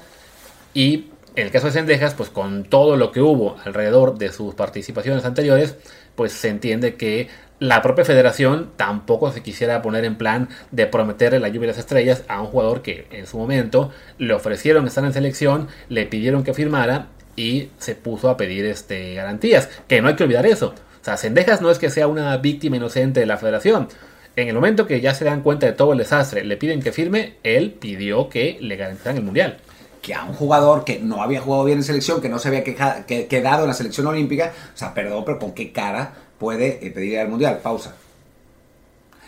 Y 0.74 1.06
en 1.36 1.46
el 1.46 1.52
caso 1.52 1.68
de 1.68 1.74
Sendejas, 1.74 2.14
pues 2.14 2.30
con 2.30 2.64
todo 2.64 2.96
lo 2.96 3.12
que 3.12 3.22
hubo 3.22 3.58
alrededor 3.66 4.18
de 4.18 4.32
sus 4.32 4.56
participaciones 4.56 5.26
anteriores, 5.26 5.76
pues 6.16 6.32
se 6.32 6.50
entiende 6.50 6.96
que 6.96 7.28
la 7.60 7.82
propia 7.82 8.04
federación 8.04 8.72
tampoco 8.76 9.32
se 9.32 9.42
quisiera 9.42 9.82
poner 9.82 10.04
en 10.04 10.18
plan 10.18 10.50
de 10.72 10.88
prometerle 10.88 11.40
la 11.40 11.48
lluvia 11.48 11.62
de 11.62 11.74
las 11.74 11.78
estrellas 11.78 12.24
a 12.28 12.42
un 12.42 12.48
jugador 12.48 12.82
que 12.82 13.08
en 13.12 13.28
su 13.28 13.38
momento 13.38 13.92
le 14.18 14.34
ofrecieron 14.34 14.88
estar 14.88 15.06
en 15.06 15.14
selección, 15.14 15.68
le 15.88 16.06
pidieron 16.06 16.44
que 16.44 16.54
firmara 16.54 17.08
y 17.38 17.70
se 17.78 17.96
puso 17.96 18.30
a 18.30 18.38
pedir 18.38 18.66
este, 18.66 19.14
garantías. 19.16 19.70
Que 19.88 20.02
no 20.02 20.10
hay 20.10 20.16
que 20.16 20.24
olvidar 20.24 20.46
eso. 20.46 20.74
O 21.02 21.06
sea, 21.06 21.18
Sendejas 21.18 21.62
no 21.62 21.70
es 21.70 21.80
que 21.80 21.90
sea 21.90 22.08
una 22.08 22.36
víctima 22.38 22.78
inocente 22.78 23.20
de 23.20 23.26
la 23.26 23.38
federación 23.38 23.88
en 24.36 24.48
el 24.50 24.54
momento 24.54 24.86
que 24.86 25.02
ya 25.02 25.14
se 25.14 25.26
dan 25.26 25.42
cuenta 25.42 25.66
de 25.66 25.74
todo 25.74 25.94
el 25.94 25.98
desastre, 25.98 26.44
le 26.44 26.58
piden 26.58 26.82
que 26.82 26.92
firme, 26.92 27.36
él 27.44 27.72
pidió 27.72 28.30
que 28.30 28.58
le 28.60 28.76
garantizaran 28.76 29.18
el 29.18 29.24
mundial. 29.24 29.58
Que 30.02 30.14
a 30.14 30.24
un 30.24 30.34
jugador 30.34 30.84
que 30.84 31.00
no 31.00 31.24
había 31.24 31.42
jugado 31.42 31.64
bien 31.64 31.80
en 31.80 31.84
selección, 31.84 32.22
que 32.22 32.30
no 32.30 32.38
se 32.38 32.50
había 32.50 32.64
quedado 32.64 33.64
en 33.64 33.68
la 33.68 33.74
selección 33.74 34.08
olímpica, 34.08 34.52
o 34.74 34.78
sea, 34.78 34.94
perdón, 34.94 35.24
pero 35.26 35.40
¿con 35.40 35.54
qué 35.54 35.72
cara 35.72 36.14
puede 36.38 36.86
eh, 36.86 36.92
pedir 36.92 37.20
al 37.20 37.30
mundial? 37.30 37.60
Pausa. 37.64 37.96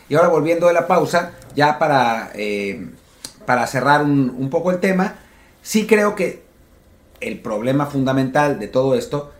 Y 0.09 0.15
ahora 0.15 0.27
volviendo 0.27 0.67
de 0.67 0.73
la 0.73 0.87
pausa, 0.87 1.33
ya 1.55 1.79
para, 1.79 2.31
eh, 2.35 2.85
para 3.45 3.65
cerrar 3.65 4.03
un, 4.03 4.35
un 4.37 4.49
poco 4.49 4.71
el 4.71 4.79
tema, 4.79 5.15
sí 5.61 5.87
creo 5.87 6.15
que 6.15 6.43
el 7.19 7.39
problema 7.39 7.87
fundamental 7.87 8.59
de 8.59 8.67
todo 8.67 8.95
esto 8.95 9.31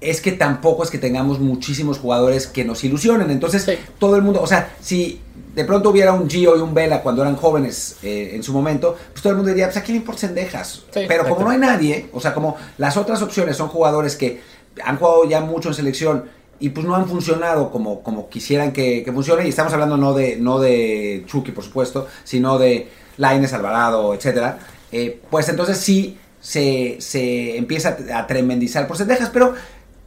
es 0.00 0.20
que 0.20 0.32
tampoco 0.32 0.82
es 0.82 0.90
que 0.90 0.98
tengamos 0.98 1.40
muchísimos 1.40 1.98
jugadores 1.98 2.46
que 2.46 2.64
nos 2.64 2.84
ilusionen. 2.84 3.30
Entonces, 3.30 3.78
todo 3.98 4.16
el 4.16 4.22
mundo, 4.22 4.42
o 4.42 4.46
sea, 4.46 4.74
si 4.80 5.20
de 5.54 5.64
pronto 5.64 5.88
hubiera 5.90 6.12
un 6.12 6.28
Gio 6.28 6.56
y 6.56 6.60
un 6.60 6.74
Vela 6.74 7.02
cuando 7.02 7.22
eran 7.22 7.36
jóvenes 7.36 7.96
eh, 8.02 8.32
en 8.34 8.42
su 8.42 8.52
momento, 8.52 8.96
pues 9.12 9.22
todo 9.22 9.30
el 9.30 9.36
mundo 9.38 9.50
diría, 9.50 9.66
pues 9.66 9.78
aquí 9.78 9.92
me 9.92 9.98
importa 9.98 10.20
Sendejas. 10.20 10.82
Pero 10.92 11.26
como 11.26 11.44
no 11.44 11.50
hay 11.50 11.58
nadie, 11.58 12.10
o 12.12 12.20
sea, 12.20 12.34
como 12.34 12.56
las 12.76 12.96
otras 12.96 13.22
opciones 13.22 13.56
son 13.56 13.68
jugadores 13.68 14.16
que 14.16 14.40
han 14.84 14.98
jugado 14.98 15.24
ya 15.28 15.40
mucho 15.40 15.70
en 15.70 15.74
selección 15.74 16.24
y 16.58 16.70
pues 16.70 16.86
no 16.86 16.94
han 16.94 17.08
funcionado 17.08 17.70
como, 17.70 18.02
como 18.02 18.28
quisieran 18.28 18.72
que, 18.72 19.02
que 19.02 19.12
funcione, 19.12 19.46
y 19.46 19.48
estamos 19.48 19.72
hablando 19.72 19.96
no 19.96 20.14
de, 20.14 20.36
no 20.36 20.58
de 20.58 21.24
Chucky, 21.26 21.52
por 21.52 21.64
supuesto, 21.64 22.06
sino 22.24 22.58
de 22.58 22.88
Laines, 23.18 23.52
Alvarado, 23.52 24.14
etcétera, 24.14 24.58
eh, 24.92 25.20
pues 25.30 25.48
entonces 25.48 25.78
sí 25.78 26.18
se, 26.40 26.96
se 27.00 27.56
empieza 27.56 27.96
a 28.14 28.26
tremendizar 28.26 28.86
por 28.86 28.96
Sendejas, 28.96 29.30
pero 29.30 29.54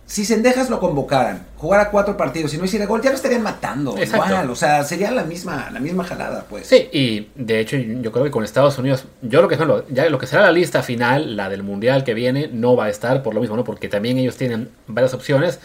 si 0.09 0.25
Sendejas 0.25 0.69
lo 0.69 0.79
convocaran, 0.79 1.45
jugara 1.55 1.91
cuatro 1.91 2.17
partidos 2.17 2.53
y 2.53 2.57
no 2.57 2.65
hiciera 2.65 2.87
gol, 2.87 3.01
ya 3.01 3.11
lo 3.11 3.15
estarían 3.15 3.43
matando. 3.43 3.95
Exacto. 3.95 4.25
Igual, 4.27 4.49
o 4.49 4.55
sea, 4.55 4.83
sería 4.83 5.11
la 5.11 5.23
misma, 5.23 5.69
la 5.71 5.79
misma 5.79 6.03
jalada, 6.03 6.45
pues. 6.49 6.67
Sí, 6.67 6.89
y 6.91 7.29
de 7.35 7.59
hecho 7.59 7.77
yo 7.77 8.11
creo 8.11 8.25
que 8.25 8.31
con 8.31 8.43
Estados 8.43 8.77
Unidos, 8.79 9.05
yo 9.21 9.41
lo 9.41 9.47
que 9.47 9.55
son, 9.55 9.85
ya 9.89 10.09
lo 10.09 10.17
que 10.17 10.25
será 10.25 10.41
la 10.41 10.51
lista 10.51 10.81
final, 10.81 11.37
la 11.37 11.47
del 11.47 11.61
mundial 11.61 12.03
que 12.03 12.15
viene, 12.15 12.49
no 12.51 12.75
va 12.75 12.85
a 12.85 12.89
estar 12.89 13.23
por 13.23 13.35
lo 13.35 13.41
mismo, 13.41 13.55
¿no? 13.55 13.63
Porque 13.63 13.87
también 13.87 14.17
ellos 14.17 14.35
tienen 14.35 14.69
varias 14.87 15.13
opciones 15.13 15.59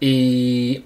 y 0.00 0.84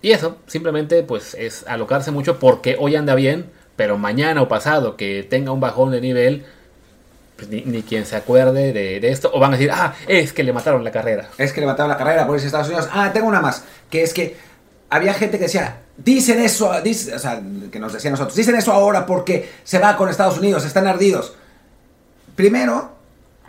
y 0.00 0.12
eso, 0.12 0.36
simplemente 0.46 1.02
pues 1.02 1.34
es 1.34 1.66
alocarse 1.66 2.10
mucho 2.10 2.38
porque 2.38 2.76
hoy 2.78 2.94
anda 2.94 3.14
bien, 3.14 3.46
pero 3.74 3.98
mañana 3.98 4.42
o 4.42 4.48
pasado 4.48 4.96
que 4.96 5.26
tenga 5.28 5.50
un 5.50 5.60
bajón 5.60 5.90
de 5.90 6.00
nivel, 6.00 6.44
pues 7.38 7.48
ni, 7.48 7.62
ni 7.62 7.82
quien 7.84 8.04
se 8.04 8.16
acuerde 8.16 8.72
de, 8.72 8.98
de 9.00 9.08
esto, 9.10 9.30
o 9.32 9.38
van 9.38 9.54
a 9.54 9.56
decir, 9.56 9.70
ah, 9.72 9.94
es 10.08 10.32
que 10.32 10.42
le 10.42 10.52
mataron 10.52 10.82
la 10.82 10.90
carrera. 10.90 11.28
Es 11.38 11.52
que 11.52 11.60
le 11.60 11.66
mataron 11.68 11.88
la 11.88 11.96
carrera 11.96 12.26
por 12.26 12.36
a 12.36 12.38
Estados 12.42 12.66
Unidos. 12.66 12.88
Ah, 12.92 13.10
tengo 13.12 13.28
una 13.28 13.40
más, 13.40 13.62
que 13.88 14.02
es 14.02 14.12
que 14.12 14.36
había 14.90 15.14
gente 15.14 15.38
que 15.38 15.44
decía, 15.44 15.82
dicen 15.96 16.40
eso, 16.40 16.70
o 16.70 17.18
sea, 17.18 17.40
que 17.70 17.78
nos 17.78 17.92
decían 17.92 18.12
nosotros, 18.12 18.34
dicen 18.36 18.56
eso 18.56 18.72
ahora 18.72 19.06
porque 19.06 19.48
se 19.62 19.78
va 19.78 19.96
con 19.96 20.08
Estados 20.08 20.36
Unidos, 20.38 20.64
están 20.66 20.88
ardidos. 20.88 21.34
Primero, 22.34 22.92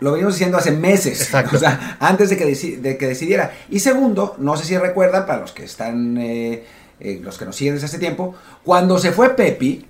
lo 0.00 0.12
venimos 0.12 0.34
diciendo 0.34 0.56
hace 0.58 0.70
meses, 0.72 1.20
Exacto. 1.22 1.56
o 1.56 1.58
sea, 1.58 1.96
antes 2.00 2.30
de 2.30 2.36
que, 2.36 2.46
deci- 2.46 2.76
de 2.80 2.96
que 2.96 3.06
decidiera. 3.06 3.52
Y 3.70 3.80
segundo, 3.80 4.36
no 4.38 4.56
sé 4.56 4.64
si 4.64 4.76
recuerdan, 4.78 5.26
para 5.26 5.40
los 5.40 5.52
que 5.52 5.64
están, 5.64 6.16
eh, 6.18 6.64
eh, 7.00 7.20
los 7.22 7.38
que 7.38 7.44
nos 7.44 7.56
siguen 7.56 7.74
desde 7.74 7.86
hace 7.86 7.98
tiempo, 7.98 8.34
cuando 8.64 8.98
se 8.98 9.12
fue 9.12 9.30
Pepi, 9.36 9.86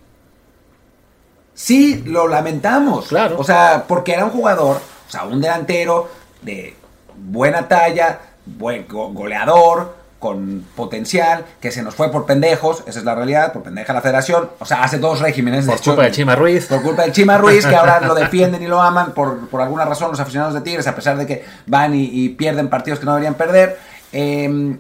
sí 1.55 2.03
lo 2.07 2.29
lamentamos. 2.29 3.09
Claro. 3.09 3.37
O 3.39 3.45
sea, 3.45 3.85
porque 3.87 4.13
era 4.13 4.25
un 4.25 4.31
jugador, 4.31 4.77
o 5.09 5.11
sea, 5.11 5.25
un 5.25 5.41
delantero 5.41 6.09
de 6.43 6.75
buena 7.17 7.69
talla, 7.69 8.19
buen 8.47 8.87
go- 8.89 9.11
goleador, 9.13 9.99
con 10.19 10.67
potencial, 10.77 11.47
que 11.63 11.71
se 11.71 11.83
nos 11.83 11.95
fue 11.95 12.11
por 12.13 12.27
pendejos, 12.27 12.83
esa 12.87 12.99
es 12.99 13.05
la 13.07 13.15
realidad, 13.15 13.55
por 13.55 13.63
pendeja 13.63 13.95
la 13.95 14.03
federación, 14.03 14.51
o 14.59 14.67
sea, 14.67 14.83
hace 14.83 14.99
dos 14.99 15.21
regímenes. 15.21 15.65
Por 15.65 15.81
culpa 15.81 16.03
de 16.03 16.11
Chima 16.11 16.37
Ruiz. 16.37 16.67
Por 16.67 16.83
culpa 16.83 17.03
del 17.03 17.13
Chima 17.13 17.39
Ruiz, 17.39 17.65
que 17.65 17.75
ahora 17.75 18.01
lo 18.01 18.15
defienden 18.27 18.63
y 18.63 18.67
lo 18.67 18.83
aman 18.83 19.13
por, 19.15 19.49
por 19.49 19.63
alguna 19.63 19.87
razón 19.87 20.11
los 20.11 20.21
aficionados 20.21 20.53
de 20.55 20.61
Tigres, 20.61 20.87
a 20.87 20.95
pesar 20.95 21.17
de 21.17 21.27
que 21.27 21.45
van 21.67 21.95
y, 21.95 22.05
y 22.13 22.29
pierden 22.31 22.69
partidos 22.69 22.99
que 23.01 23.07
no 23.07 23.13
deberían 23.13 23.35
perder. 23.35 23.79
Eh, 24.13 24.77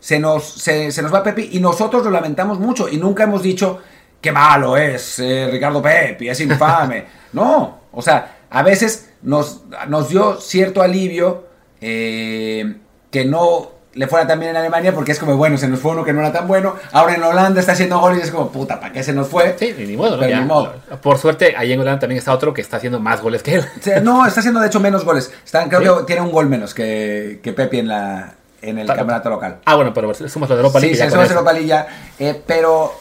se, 0.00 0.18
nos, 0.18 0.44
se, 0.44 0.90
se 0.90 1.02
nos 1.02 1.14
va 1.14 1.22
Pepi 1.22 1.50
y 1.52 1.60
nosotros 1.60 2.02
lo 2.04 2.10
lamentamos 2.10 2.58
mucho 2.58 2.88
y 2.88 2.96
nunca 2.98 3.22
hemos 3.24 3.42
dicho 3.42 3.78
qué 4.24 4.32
malo 4.32 4.74
es 4.78 5.18
eh, 5.18 5.48
Ricardo 5.52 5.82
Pepi, 5.82 6.30
es 6.30 6.40
infame. 6.40 7.04
no, 7.34 7.80
o 7.92 8.00
sea, 8.00 8.38
a 8.48 8.62
veces 8.62 9.10
nos, 9.20 9.64
nos 9.88 10.08
dio 10.08 10.40
cierto 10.40 10.80
alivio 10.80 11.44
eh, 11.78 12.74
que 13.10 13.26
no 13.26 13.70
le 13.92 14.06
fuera 14.08 14.26
tan 14.26 14.40
bien 14.40 14.52
en 14.52 14.56
Alemania 14.56 14.94
porque 14.94 15.12
es 15.12 15.18
como, 15.18 15.36
bueno, 15.36 15.58
se 15.58 15.68
nos 15.68 15.78
fue 15.78 15.92
uno 15.92 16.04
que 16.04 16.14
no 16.14 16.20
era 16.20 16.32
tan 16.32 16.48
bueno, 16.48 16.74
ahora 16.92 17.14
en 17.14 17.22
Holanda 17.22 17.60
está 17.60 17.72
haciendo 17.72 17.98
goles 18.00 18.20
y 18.20 18.22
es 18.22 18.30
como, 18.30 18.50
puta, 18.50 18.80
¿para 18.80 18.94
qué 18.94 19.02
se 19.02 19.12
nos 19.12 19.28
fue? 19.28 19.56
Sí, 19.58 19.74
ni 19.78 19.94
modo. 19.94 20.18
Pero 20.18 20.30
Ya, 20.30 20.40
ni 20.40 20.46
modo. 20.46 20.72
Por 21.02 21.18
suerte, 21.18 21.54
ahí 21.54 21.74
en 21.74 21.80
Holanda 21.80 22.00
también 22.00 22.18
está 22.18 22.32
otro 22.32 22.54
que 22.54 22.62
está 22.62 22.78
haciendo 22.78 22.98
más 23.00 23.20
goles 23.20 23.42
que 23.42 23.56
él. 23.56 23.64
No, 24.02 24.26
está 24.26 24.40
haciendo 24.40 24.58
de 24.60 24.68
hecho 24.68 24.80
menos 24.80 25.04
goles. 25.04 25.30
Está, 25.44 25.68
creo 25.68 25.96
¿Sí? 25.96 26.00
que 26.00 26.06
tiene 26.06 26.22
un 26.22 26.32
gol 26.32 26.48
menos 26.48 26.72
que, 26.72 27.40
que 27.42 27.52
Pepi 27.52 27.80
en, 27.80 27.88
la, 27.88 28.34
en 28.62 28.78
el 28.78 28.86
campeonato 28.86 29.28
local. 29.28 29.58
Ah, 29.66 29.76
bueno, 29.76 29.92
pero 29.92 30.14
somos 30.14 30.48
los 30.48 30.56
de 30.56 30.62
Europa 30.62 30.80
League. 30.80 30.94
Sí, 30.94 31.00
se 31.02 31.06
eso. 31.08 31.20
Europa 31.20 31.52
League 31.52 31.68
ya, 31.68 31.86
eh, 32.18 32.42
pero, 32.46 32.94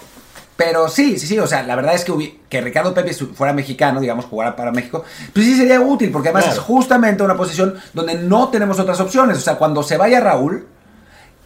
pero 0.65 0.88
sí, 0.88 1.17
sí, 1.19 1.28
sí, 1.28 1.39
o 1.39 1.47
sea, 1.47 1.63
la 1.63 1.76
verdad 1.76 1.95
es 1.95 2.06
que, 2.06 2.39
que 2.49 2.62
Ricardo 2.62 2.93
Pepe 2.93 3.13
fuera 3.13 3.54
mexicano, 3.54 3.99
digamos, 3.99 4.26
jugara 4.26 4.56
para 4.56 4.71
México, 4.71 5.04
pues 5.34 5.45
sí 5.45 5.58
sería 5.58 5.82
útil, 5.82 6.12
porque 6.12 6.30
además 6.30 6.45
Claro. 6.45 6.60
es 6.60 6.65
justamente 6.65 7.23
una 7.23 7.36
posición 7.36 7.76
donde 7.93 8.15
no 8.15 8.49
tenemos 8.49 8.80
otras 8.80 8.99
opciones. 8.99 9.38
O 9.38 9.41
sea, 9.41 9.56
cuando 9.56 9.84
se 9.84 9.97
vaya 9.97 10.19
Raúl, 10.19 10.67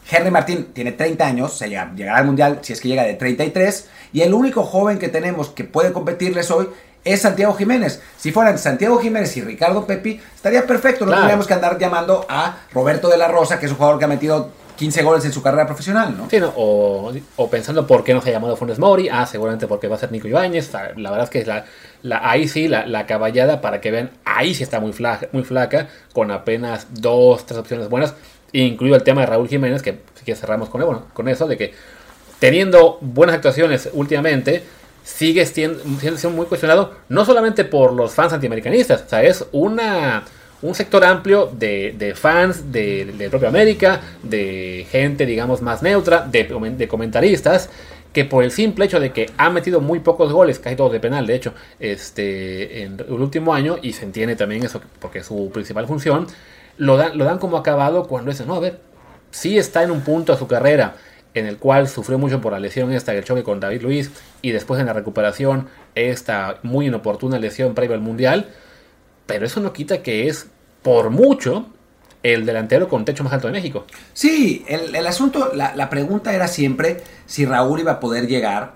Henry 0.10 0.32
Martín 0.32 0.68
tiene 0.74 0.94
30 0.94 1.26
años, 1.26 1.58
se 1.58 1.68
llega- 1.68 1.92
llegará 1.96 2.20
al 2.20 2.26
Mundial 2.26 2.60
si 2.62 2.74
es 2.74 2.80
que 2.80 2.88
llega 2.88 3.04
de 3.04 3.16
33, 3.16 3.90
y 4.14 4.22
el 4.22 4.34
único 4.34 4.64
joven 4.64 5.00
que 5.00 5.10
tenemos 5.10 5.50
que 5.50 5.64
puede 5.66 5.92
competirles 5.92 6.50
hoy 6.52 6.70
es 7.04 7.22
Santiago 7.22 7.54
Jiménez. 7.56 8.02
Si 8.18 8.32
fueran 8.32 8.58
Santiago 8.58 9.00
Jiménez 9.00 9.36
y 9.38 9.42
Ricardo 9.42 9.86
Pepi, 9.86 10.20
estaría 10.36 10.66
perfecto, 10.66 11.06
no 11.06 11.10
Claro. 11.12 11.22
tendríamos 11.24 11.48
que 11.48 11.54
andar 11.54 11.78
llamando 11.78 12.26
a 12.30 12.58
Roberto 12.74 13.10
de 13.10 13.18
la 13.18 13.28
Rosa, 13.28 13.60
que 13.60 13.66
es 13.66 13.72
un 13.72 13.78
jugador 13.78 14.00
que 14.00 14.06
ha 14.06 14.10
metido 14.10 14.50
15 14.78 15.04
goles 15.04 15.26
en 15.26 15.34
su 15.34 15.42
carrera 15.42 15.66
profesional, 15.66 16.16
¿no? 16.18 16.30
Sí, 16.30 16.40
¿no? 16.40 16.54
o, 16.56 17.12
pensando 17.52 17.86
por 17.86 18.04
qué 18.04 18.14
no 18.14 18.22
se 18.22 18.30
ha 18.30 18.34
llamado 18.34 18.56
Funes 18.56 18.80
Mori, 18.80 19.10
ah, 19.10 19.26
seguramente 19.26 19.68
porque 19.68 19.88
va 19.88 19.96
a 19.96 20.00
ser 20.00 20.12
Nico 20.12 20.28
Ibáñez. 20.28 20.72
La 20.96 21.12
verdad 21.12 21.24
es 21.24 21.30
que 21.30 21.40
es 21.40 21.48
la, 21.48 22.30
ahí 22.30 22.48
sí, 22.48 22.68
la, 22.68 22.86
la 22.86 23.06
caballada 23.06 23.60
para 23.60 23.82
que 23.82 23.92
vean, 23.92 24.12
ahí 24.24 24.54
sí 24.54 24.64
está 24.64 24.80
muy 24.80 24.94
flaca, 24.94 25.28
muy 25.34 25.44
flaca, 25.44 25.90
con 26.14 26.32
apenas 26.32 26.88
dos, 26.92 27.46
tres 27.46 27.60
opciones 27.60 27.90
buenas, 27.90 28.14
incluido 28.54 28.96
el 28.96 29.04
tema 29.04 29.22
de 29.22 29.28
Raúl 29.28 29.50
Jiménez, 29.50 29.82
que 29.82 30.00
que 30.28 30.36
cerramos 30.36 30.68
con, 30.68 30.82
bueno, 30.82 31.06
con 31.14 31.30
eso, 31.30 31.48
de 31.48 31.58
que 31.58 31.74
teniendo 32.40 32.98
buenas 33.00 33.36
actuaciones 33.36 33.90
últimamente, 33.94 34.62
sigue 35.04 35.46
siendo 35.46 35.80
siendo 36.02 36.32
muy 36.32 36.46
cuestionado, 36.48 36.96
no 37.08 37.24
solamente 37.24 37.64
por 37.64 37.94
los 37.94 38.14
fans 38.14 38.34
antiamericanistas, 38.34 39.04
o 39.08 39.10
sea, 39.10 39.24
es 39.24 39.46
una, 39.54 40.26
un 40.62 40.74
sector 40.74 41.04
amplio 41.04 41.52
de, 41.54 41.94
de 41.98 42.16
fans 42.16 42.72
de, 42.72 43.06
de 43.06 43.30
propia 43.30 43.50
América, 43.50 44.02
de 44.24 44.88
gente, 44.90 45.26
digamos, 45.26 45.62
más 45.62 45.84
neutra, 45.84 46.28
de, 46.30 46.44
de 46.78 46.88
comentaristas, 46.88 47.70
que 48.14 48.26
por 48.26 48.44
el 48.44 48.52
simple 48.52 48.86
hecho 48.86 49.00
de 49.00 49.12
que 49.12 49.30
ha 49.38 49.50
metido 49.52 49.82
muy 49.82 50.00
pocos 50.00 50.34
goles, 50.34 50.58
casi 50.58 50.76
todos 50.76 50.92
de 50.92 51.00
penal, 51.00 51.28
de 51.28 51.36
hecho, 51.36 51.54
este, 51.80 52.84
en 52.84 53.00
el 53.00 53.22
último 53.22 53.54
año, 53.54 53.78
y 53.82 53.94
se 53.94 54.06
entiende 54.06 54.36
también 54.36 54.64
eso 54.64 54.82
porque 55.00 55.20
es 55.20 55.28
su 55.28 55.52
principal 55.54 55.86
función, 55.86 56.26
lo 56.78 56.98
dan, 56.98 57.18
lo 57.18 57.26
dan 57.26 57.38
como 57.38 57.58
acabado 57.58 58.08
cuando 58.08 58.32
dicen, 58.32 58.48
no, 58.48 58.56
a 58.56 58.60
ver, 58.60 58.80
sí 59.30 59.58
está 59.58 59.84
en 59.84 59.92
un 59.92 60.02
punto 60.02 60.32
de 60.32 60.40
su 60.40 60.48
carrera 60.48 60.96
en 61.34 61.46
el 61.46 61.58
cual 61.58 61.88
sufrió 61.88 62.18
mucho 62.18 62.42
por 62.42 62.54
la 62.54 62.60
lesión 62.60 62.92
esta, 62.92 63.14
el 63.14 63.24
choque 63.24 63.44
con 63.44 63.60
David 63.60 63.84
Luis, 63.84 64.10
y 64.42 64.52
después 64.52 64.80
en 64.80 64.88
la 64.88 64.94
recuperación 64.94 65.68
esta 65.94 66.58
muy 66.64 66.88
inoportuna 66.88 67.38
lesión 67.38 67.76
previa 67.76 67.96
al 67.96 68.02
Mundial, 68.02 68.48
pero 69.28 69.46
eso 69.46 69.60
no 69.60 69.72
quita 69.74 70.02
que 70.02 70.28
es, 70.28 70.48
por 70.82 71.12
mucho, 71.12 71.68
el 72.24 72.46
delantero 72.46 72.90
con 72.90 73.06
techo 73.06 73.24
más 73.24 73.34
alto 73.34 73.48
de 73.48 73.54
México. 73.54 73.86
Sí, 74.14 74.66
el, 74.68 74.96
el 74.96 75.06
asunto, 75.08 75.52
la, 75.54 75.76
la 75.76 75.90
pregunta 75.90 76.34
era 76.34 76.48
siempre 76.48 77.04
si 77.28 77.46
Raúl 77.46 77.82
iba 77.82 77.92
a 77.94 78.00
poder 78.00 78.28
llegar 78.28 78.74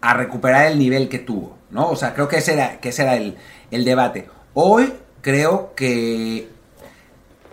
a 0.00 0.14
recuperar 0.14 0.66
el 0.66 0.78
nivel 0.78 1.08
que 1.08 1.18
tuvo, 1.20 1.56
¿no? 1.70 1.88
O 1.88 1.96
sea, 1.96 2.14
creo 2.14 2.26
que 2.28 2.38
ese 2.38 2.54
era, 2.54 2.80
que 2.80 2.88
ese 2.90 3.02
era 3.02 3.16
el, 3.16 3.36
el 3.70 3.84
debate. 3.84 4.28
Hoy 4.54 4.92
creo 5.22 5.72
que 5.76 6.48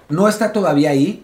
no 0.10 0.28
está 0.28 0.52
todavía 0.52 0.90
ahí, 0.92 1.24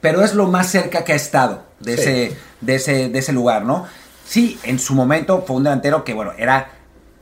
pero 0.00 0.22
es 0.24 0.34
lo 0.34 0.46
más 0.46 0.68
cerca 0.68 1.04
que 1.04 1.12
ha 1.12 1.16
estado 1.16 1.64
de, 1.80 1.96
Sí. 1.96 2.00
ese, 2.02 2.36
de, 2.60 2.74
ese, 2.74 3.08
de 3.08 3.18
ese 3.18 3.32
lugar, 3.32 3.64
¿no? 3.64 3.86
Sí, 4.24 4.58
en 4.62 4.78
su 4.78 4.94
momento 4.94 5.42
fue 5.46 5.56
un 5.56 5.64
delantero 5.64 6.04
que, 6.04 6.14
bueno, 6.14 6.32
era 6.38 6.70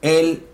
él 0.03 0.45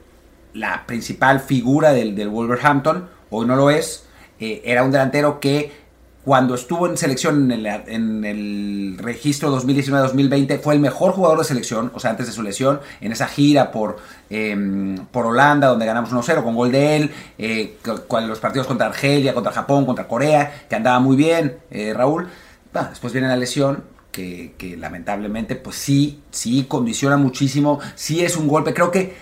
la 0.54 0.86
principal 0.86 1.40
figura 1.40 1.92
del, 1.92 2.14
del 2.14 2.30
Wolverhampton, 2.30 3.08
hoy 3.30 3.46
no 3.46 3.56
lo 3.56 3.70
es. 3.70 4.06
Eh, 4.40 4.62
era 4.64 4.82
un 4.82 4.90
delantero 4.90 5.38
que 5.40 5.84
cuando 6.24 6.54
estuvo 6.54 6.88
en 6.88 6.96
selección 6.96 7.50
en 7.52 8.24
el, 8.24 8.96
registro 8.98 9.54
2019-2020 9.60 10.58
fue 10.60 10.74
el 10.74 10.80
mejor 10.80 11.12
jugador 11.12 11.38
de 11.38 11.44
selección, 11.44 11.92
o 11.94 12.00
sea, 12.00 12.10
antes 12.10 12.26
de 12.26 12.32
su 12.32 12.42
lesión, 12.42 12.80
en 13.02 13.12
esa 13.12 13.28
gira 13.28 13.70
por, 13.70 13.98
eh, 14.30 14.96
por 15.10 15.26
Holanda, 15.26 15.68
donde 15.68 15.84
ganamos 15.84 16.10
1-0 16.10 16.42
con 16.42 16.54
gol 16.54 16.72
de 16.72 16.96
él, 16.96 17.10
eh, 17.36 17.76
los 18.26 18.38
partidos 18.38 18.66
contra 18.66 18.86
Argelia, 18.86 19.34
contra 19.34 19.52
Japón, 19.52 19.84
contra 19.84 20.08
Corea, 20.08 20.64
que 20.68 20.74
andaba 20.74 20.98
muy 20.98 21.16
bien, 21.16 21.58
eh, 21.70 21.92
Raúl. 21.92 22.28
Después 22.72 23.12
viene 23.12 23.28
la 23.28 23.36
lesión, 23.36 23.84
que, 24.10 24.54
que 24.56 24.76
lamentablemente, 24.76 25.56
pues 25.56 25.76
sí, 25.76 26.22
sí 26.30 26.64
condiciona 26.66 27.16
muchísimo, 27.18 27.80
sí 27.96 28.24
es 28.24 28.36
un 28.36 28.48
golpe. 28.48 28.72
Creo 28.72 28.90
que 28.90 29.14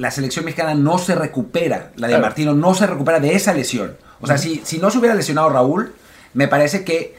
la 0.00 0.10
selección 0.10 0.44
mexicana 0.46 0.74
no 0.74 0.96
se 0.98 1.14
recupera, 1.14 1.92
la 1.96 2.06
de 2.06 2.12
Claro. 2.14 2.22
Martino 2.22 2.54
no 2.54 2.74
se 2.74 2.86
recupera 2.86 3.20
de 3.20 3.34
esa 3.34 3.52
lesión. 3.52 3.96
O 4.22 4.26
sea, 4.26 4.38
si, 4.38 4.62
si 4.64 4.78
no 4.78 4.90
se 4.90 4.98
hubiera 4.98 5.14
lesionado 5.14 5.50
Raúl, 5.50 5.92
me 6.34 6.48
parece 6.48 6.84
que 6.84 7.14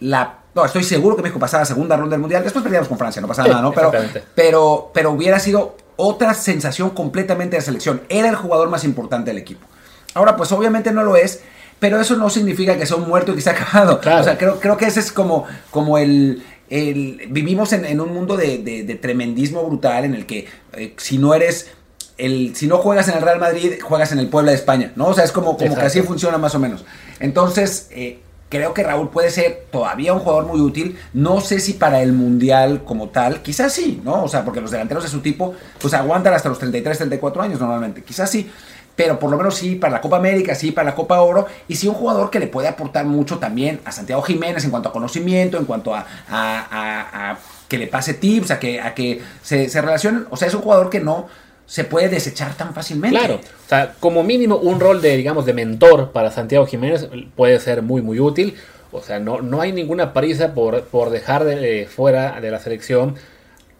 la... 0.00 0.38
No, 0.54 0.64
estoy 0.64 0.82
seguro 0.84 1.16
que 1.16 1.22
México 1.22 1.38
pasaba 1.38 1.62
a 1.62 1.66
segunda 1.66 1.96
ronda 1.96 2.12
del 2.14 2.20
Mundial. 2.20 2.42
Después 2.42 2.62
perdíamos 2.62 2.88
con 2.88 2.98
Francia, 2.98 3.22
no 3.22 3.28
pasa 3.28 3.44
Sí, 3.44 3.48
nada, 3.50 3.62
¿no? 3.62 3.72
Pero, 3.72 3.92
pero, 4.34 4.90
pero 4.92 5.10
hubiera 5.12 5.38
sido 5.38 5.76
otra 5.96 6.34
sensación 6.34 6.90
completamente 6.90 7.56
de 7.56 7.62
selección. 7.62 8.02
Era 8.08 8.28
el 8.28 8.36
jugador 8.36 8.68
más 8.68 8.84
importante 8.84 9.30
del 9.30 9.38
equipo. 9.38 9.66
Ahora, 10.14 10.36
pues 10.36 10.52
obviamente 10.52 10.92
no 10.92 11.04
lo 11.04 11.16
es, 11.16 11.40
pero 11.78 12.00
eso 12.00 12.16
no 12.16 12.28
significa 12.28 12.76
que 12.76 12.86
sea 12.86 12.96
un 12.96 13.08
muerto 13.08 13.32
y 13.32 13.36
que 13.36 13.40
se 13.40 13.50
ha 13.50 13.52
acabado. 13.54 14.00
Claro. 14.00 14.20
O 14.20 14.24
sea, 14.24 14.36
creo, 14.36 14.58
creo 14.60 14.76
que 14.76 14.86
ese 14.86 15.00
es 15.00 15.12
como, 15.12 15.46
como 15.70 15.96
el, 15.96 16.42
el- 16.70 17.26
Vivimos 17.30 17.72
en, 17.72 17.84
en 17.84 18.00
un 18.00 18.12
mundo 18.12 18.36
de, 18.36 18.58
de- 18.58 18.82
de 18.82 18.94
tremendismo 18.96 19.62
brutal 19.64 20.04
en 20.04 20.14
el 20.14 20.26
que 20.26 20.46
eh, 20.74 20.94
si 20.98 21.18
no 21.18 21.34
eres... 21.34 21.70
El, 22.18 22.54
si 22.56 22.66
no 22.66 22.78
juegas 22.78 23.08
en 23.08 23.16
el 23.16 23.22
Real 23.22 23.38
Madrid, 23.38 23.74
juegas 23.80 24.12
en 24.12 24.18
el 24.18 24.28
Puebla 24.28 24.50
de 24.50 24.56
España, 24.58 24.92
¿no? 24.96 25.06
O 25.06 25.14
sea, 25.14 25.24
es 25.24 25.32
como, 25.32 25.56
como 25.56 25.74
que 25.74 25.80
así 25.82 26.02
funciona 26.02 26.36
más 26.36 26.54
o 26.54 26.58
menos. 26.58 26.84
Entonces, 27.20 27.88
eh, 27.90 28.20
creo 28.48 28.74
que 28.74 28.82
Raúl 28.82 29.10
puede 29.10 29.30
ser 29.30 29.66
todavía 29.70 30.12
un 30.12 30.20
jugador 30.20 30.46
muy 30.46 30.60
útil. 30.60 30.98
No 31.12 31.40
sé 31.40 31.60
si 31.60 31.74
para 31.74 32.02
el 32.02 32.12
Mundial 32.12 32.82
como 32.84 33.08
tal, 33.08 33.42
quizás 33.42 33.72
sí, 33.72 34.00
¿no? 34.04 34.24
O 34.24 34.28
sea, 34.28 34.44
porque 34.44 34.60
los 34.60 34.70
delanteros 34.70 35.04
de 35.04 35.10
su 35.10 35.20
tipo, 35.20 35.54
pues 35.80 35.94
aguantan 35.94 36.34
hasta 36.34 36.48
los 36.48 36.58
33, 36.58 36.98
34 36.98 37.42
años 37.42 37.60
normalmente, 37.60 38.02
quizás 38.02 38.30
sí. 38.30 38.50
Pero 38.96 39.18
por 39.18 39.30
lo 39.30 39.36
menos 39.36 39.54
sí 39.54 39.76
para 39.76 39.92
la 39.92 40.00
Copa 40.00 40.16
América, 40.16 40.56
sí 40.56 40.72
para 40.72 40.90
la 40.90 40.96
Copa 40.96 41.20
Oro, 41.20 41.46
y 41.68 41.76
sí 41.76 41.86
un 41.86 41.94
jugador 41.94 42.30
que 42.30 42.40
le 42.40 42.48
puede 42.48 42.66
aportar 42.66 43.04
mucho 43.04 43.38
también 43.38 43.80
a 43.84 43.92
Santiago 43.92 44.22
Jiménez 44.22 44.64
en 44.64 44.70
cuanto 44.70 44.88
a 44.88 44.92
conocimiento, 44.92 45.56
en 45.56 45.66
cuanto 45.66 45.94
a, 45.94 46.04
a, 46.28 47.38
que 47.68 47.78
le 47.78 47.86
pase 47.86 48.14
tips, 48.14 48.50
a 48.50 48.58
que, 48.58 48.80
a 48.80 48.94
que 48.94 49.22
se, 49.42 49.68
se 49.68 49.80
relacionen. 49.80 50.26
O 50.30 50.36
sea, 50.36 50.48
es 50.48 50.54
un 50.54 50.62
jugador 50.62 50.90
que 50.90 50.98
no 50.98 51.28
se 51.68 51.84
puede 51.84 52.08
desechar 52.08 52.56
tan 52.56 52.74
fácilmente. 52.74 53.16
Claro, 53.16 53.34
o 53.36 53.68
sea, 53.68 53.94
como 54.00 54.24
mínimo 54.24 54.56
un 54.56 54.80
rol 54.80 55.02
de, 55.02 55.18
digamos, 55.18 55.44
de 55.44 55.52
mentor 55.52 56.12
para 56.12 56.30
Santiago 56.30 56.66
Jiménez 56.66 57.08
puede 57.36 57.60
ser 57.60 57.82
muy, 57.82 58.00
muy 58.00 58.18
útil. 58.18 58.56
O 58.90 59.02
sea, 59.02 59.18
no, 59.18 59.42
no 59.42 59.60
hay 59.60 59.72
ninguna 59.72 60.14
prisa 60.14 60.54
por, 60.54 60.84
por 60.84 61.10
dejar 61.10 61.44
de, 61.44 61.86
fuera 61.86 62.40
de 62.40 62.50
la 62.50 62.58
selección 62.58 63.16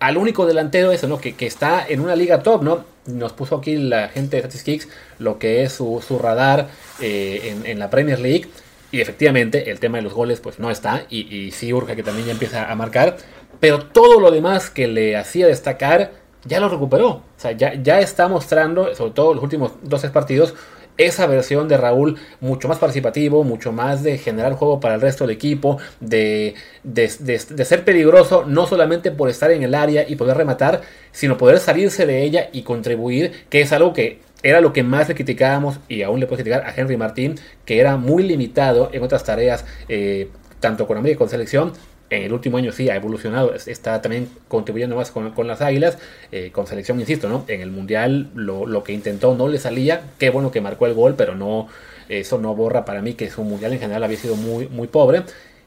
al 0.01 0.19
único 0.19 0.45
delantero 0.45 0.93
eso, 0.93 1.09
¿no? 1.09 1.19
Que, 1.19 1.35
que, 1.35 1.47
está 1.47 1.85
en 1.89 2.01
una 2.01 2.15
liga 2.15 2.43
top, 2.43 2.63
¿no? 2.63 2.85
Nos 3.07 3.33
puso 3.33 3.57
aquí 3.57 3.77
la 3.79 4.09
gente 4.09 4.37
de 4.37 4.43
Statistics 4.43 4.87
lo 5.19 5.39
que 5.39 5.63
es 5.63 5.73
su, 5.73 6.05
su 6.07 6.19
radar 6.19 6.69
eh, 7.01 7.41
en, 7.45 7.65
en, 7.65 7.79
la 7.79 7.89
Premier 7.89 8.21
League. 8.21 8.49
Y 8.93 9.01
efectivamente, 9.01 9.71
el 9.71 9.81
tema 9.81 9.97
de 9.97 10.03
los 10.03 10.13
goles, 10.13 10.41
pues 10.41 10.59
no 10.59 10.71
está. 10.71 11.07
Y, 11.09 11.35
y 11.35 11.53
sí 11.53 11.73
urge 11.73 11.97
que 11.97 12.03
también 12.03 12.27
ya 12.27 12.33
empieza 12.33 12.71
a 12.71 12.75
marcar. 12.75 13.17
Pero 13.61 13.87
todo 13.87 14.21
lo 14.21 14.31
demás 14.31 14.69
que 14.69 14.89
le 14.89 15.17
hacía 15.17 15.47
destacar 15.47 16.13
ya 16.45 16.61
lo 16.61 16.69
recuperó. 16.69 17.09
O 17.09 17.23
sea, 17.37 17.53
ya, 17.53 17.75
ya 17.75 18.01
está 18.01 18.29
mostrando, 18.29 18.95
sobre 18.95 19.13
todo 19.13 19.35
los 19.35 19.43
últimos 19.43 19.73
12 19.83 20.11
partidos, 20.11 20.55
esa 20.99 21.27
versión 21.29 21.69
de 21.69 21.77
Raúl 21.77 22.19
mucho 22.41 22.67
más 22.67 22.79
participativo, 22.79 23.45
mucho 23.45 23.73
más 23.73 24.03
de 24.03 24.19
generar 24.19 24.55
juego 24.55 24.81
para 24.81 24.97
el 24.97 25.01
resto 25.01 25.25
del 25.25 25.35
equipo, 25.35 25.79
de, 26.01 26.55
de, 26.83 27.11
de, 27.21 27.65
ser 27.65 27.85
peligroso 27.85 28.45
no 28.47 28.67
solamente 28.67 29.13
por 29.13 29.31
estar 29.31 29.53
en 29.53 29.63
el 29.63 29.77
área 29.77 30.05
y 30.09 30.17
poder 30.17 30.37
rematar, 30.37 30.83
sino 31.13 31.39
poder 31.39 31.61
salirse 31.61 32.05
de 32.05 32.25
ella 32.25 32.49
y 32.53 32.63
contribuir, 32.63 33.47
que 33.49 33.61
es 33.61 33.73
algo 33.73 33.93
que 33.93 34.21
era 34.43 34.61
lo 34.61 34.73
que 34.73 34.83
más 34.83 35.09
le 35.09 35.15
criticábamos 35.15 35.79
y 35.89 36.03
aún 36.03 36.21
le 36.21 36.27
puedo 36.27 36.43
criticar 36.43 36.67
a 36.67 36.75
Henry 36.77 36.97
Martín, 36.97 37.37
que 37.65 37.79
era 37.81 37.97
muy 37.97 38.25
limitado 38.25 38.91
en 38.93 39.03
otras 39.03 39.23
tareas, 39.23 39.65
eh, 39.89 40.31
tanto 40.59 40.87
con 40.89 40.99
América 40.99 41.19
como 41.19 41.27
con 41.27 41.31
selección, 41.31 41.73
en 42.11 42.23
el 42.23 42.33
último 42.33 42.57
año 42.57 42.73
sí 42.73 42.89
ha 42.89 42.97
evolucionado, 42.97 43.55
está 43.55 44.01
también 44.01 44.29
contribuyendo 44.49 44.97
más 44.97 45.11
con, 45.11 45.47
las 45.47 45.61
águilas, 45.61 45.99
eh, 46.33 46.51
con 46.53 46.67
selección, 46.67 46.99
insisto, 47.01 47.29
¿no? 47.29 47.45
En 47.49 47.61
el 47.61 47.71
Mundial 47.71 48.31
lo, 48.35 48.67
lo, 48.67 48.83
que 48.83 48.93
intentó 48.93 49.35
no 49.35 49.49
le 49.49 49.59
salía, 49.59 50.03
qué 50.19 50.31
bueno 50.31 50.51
que 50.51 50.61
marcó 50.61 50.87
el 50.87 50.95
gol, 50.95 51.15
pero 51.17 51.35
no, 51.35 51.69
eso 52.09 52.39
no 52.39 52.55
borra 52.55 52.85
para 52.85 53.03
mí 53.03 53.15
que 53.15 53.31
su 53.31 53.43
Mundial 53.45 53.73
en 53.75 53.81
general 53.81 54.05
había 54.05 54.17
sido 54.17 54.37
muy, 54.37 54.69
muy 54.69 54.89
pobre. 54.89 55.23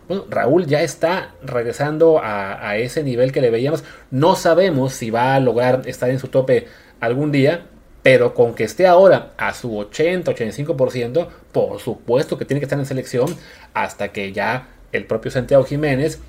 Bueno, 0.08 0.26
Raúl 0.30 0.66
ya 0.66 0.82
está 0.82 1.36
regresando 1.44 2.20
a, 2.20 2.68
a 2.68 2.78
ese 2.78 3.04
nivel 3.04 3.32
que 3.32 3.40
le 3.40 3.52
veíamos. 3.52 3.84
No 4.10 4.36
sabemos 4.36 4.94
si 4.94 5.10
va 5.12 5.36
a 5.36 5.40
lograr 5.40 5.84
estar 5.86 6.10
en 6.10 6.20
su 6.20 6.28
tope 6.28 6.68
algún 7.00 7.32
día, 7.32 7.66
pero 8.04 8.34
con 8.34 8.56
que 8.56 8.64
esté 8.64 8.88
ahora 8.88 9.32
a 9.38 9.54
su 9.54 9.74
80-85%, 9.74 11.28
por 11.52 11.80
supuesto 11.80 12.38
que 12.38 12.46
tiene 12.46 12.60
que 12.60 12.66
estar 12.66 12.80
en 12.80 12.86
selección 12.86 13.36
hasta 13.74 14.10
que 14.10 14.32
ya 14.34 14.68
el 14.92 15.06
propio 15.06 15.32
Santiago 15.32 15.64
Jiménez 15.64 16.20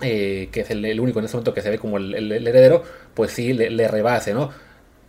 eh, 0.00 0.48
que 0.52 0.60
es 0.60 0.70
el, 0.70 1.00
único 1.00 1.18
en 1.18 1.24
este 1.24 1.36
momento 1.36 1.54
que 1.54 1.62
se 1.62 1.70
ve 1.70 1.78
como 1.78 1.96
el, 1.96 2.32
heredero, 2.32 2.82
pues 3.14 3.32
sí 3.32 3.52
le, 3.52 3.88
rebase, 3.88 4.34
¿no? 4.34 4.50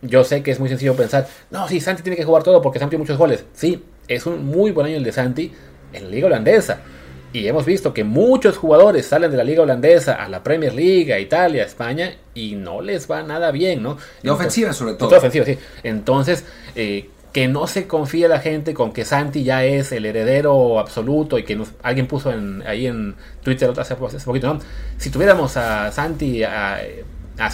Yo 0.00 0.24
sé 0.24 0.42
que 0.42 0.50
es 0.50 0.60
muy 0.60 0.68
sencillo 0.68 0.94
pensar, 0.94 1.26
no, 1.50 1.68
sí, 1.68 1.80
Santi 1.80 2.02
tiene 2.02 2.16
que 2.16 2.24
jugar 2.24 2.42
todo 2.42 2.62
porque 2.62 2.78
Santi 2.78 2.90
tiene 2.90 3.02
muchos 3.02 3.18
goles. 3.18 3.44
Sí, 3.52 3.82
es 4.06 4.26
un 4.26 4.46
muy 4.46 4.70
buen 4.70 4.86
año 4.86 4.96
el 4.96 5.04
de 5.04 5.12
Santi 5.12 5.52
en 5.92 6.04
la 6.04 6.10
liga 6.10 6.26
holandesa. 6.26 6.80
Y 7.32 7.46
hemos 7.46 7.66
visto 7.66 7.92
que 7.92 8.04
muchos 8.04 8.56
jugadores 8.56 9.06
salen 9.06 9.30
de 9.30 9.36
la 9.36 9.44
liga 9.44 9.62
holandesa 9.62 10.14
a 10.14 10.28
la 10.30 10.42
Premier 10.42 10.72
League, 10.72 11.12
a 11.12 11.18
Italia, 11.18 11.62
a 11.62 11.66
España, 11.66 12.16
y 12.34 12.54
no 12.54 12.80
les 12.80 13.10
va 13.10 13.22
nada 13.22 13.50
bien, 13.50 13.82
¿no? 13.82 13.98
De 14.22 14.30
ofensiva 14.30 14.72
sobre 14.72 14.94
todo. 14.94 15.10
De 15.10 15.16
ofensiva, 15.16 15.44
sí. 15.44 15.58
Entonces, 15.82 16.46
eh, 16.74 17.10
que 17.38 17.46
no 17.46 17.68
se 17.68 17.86
confíe 17.86 18.26
la 18.26 18.40
gente 18.40 18.74
con 18.74 18.92
que 18.92 19.04
Santi 19.04 19.44
ya 19.44 19.62
es 19.62 19.92
el 19.92 20.06
heredero 20.06 20.80
absoluto 20.80 21.38
y 21.38 21.44
que 21.44 21.54
nos, 21.54 21.68
alguien 21.84 22.08
puso 22.08 22.32
en, 22.32 22.64
ahí 22.66 22.88
en 22.88 23.14
Twitter 23.44 23.70
hace, 23.78 23.94
hace 23.94 24.24
poquito, 24.24 24.54
¿no? 24.54 24.60
Si 24.96 25.08
tuviéramos 25.08 25.56
a 25.56 25.92
Santi 25.92 26.42
a, 26.42 26.80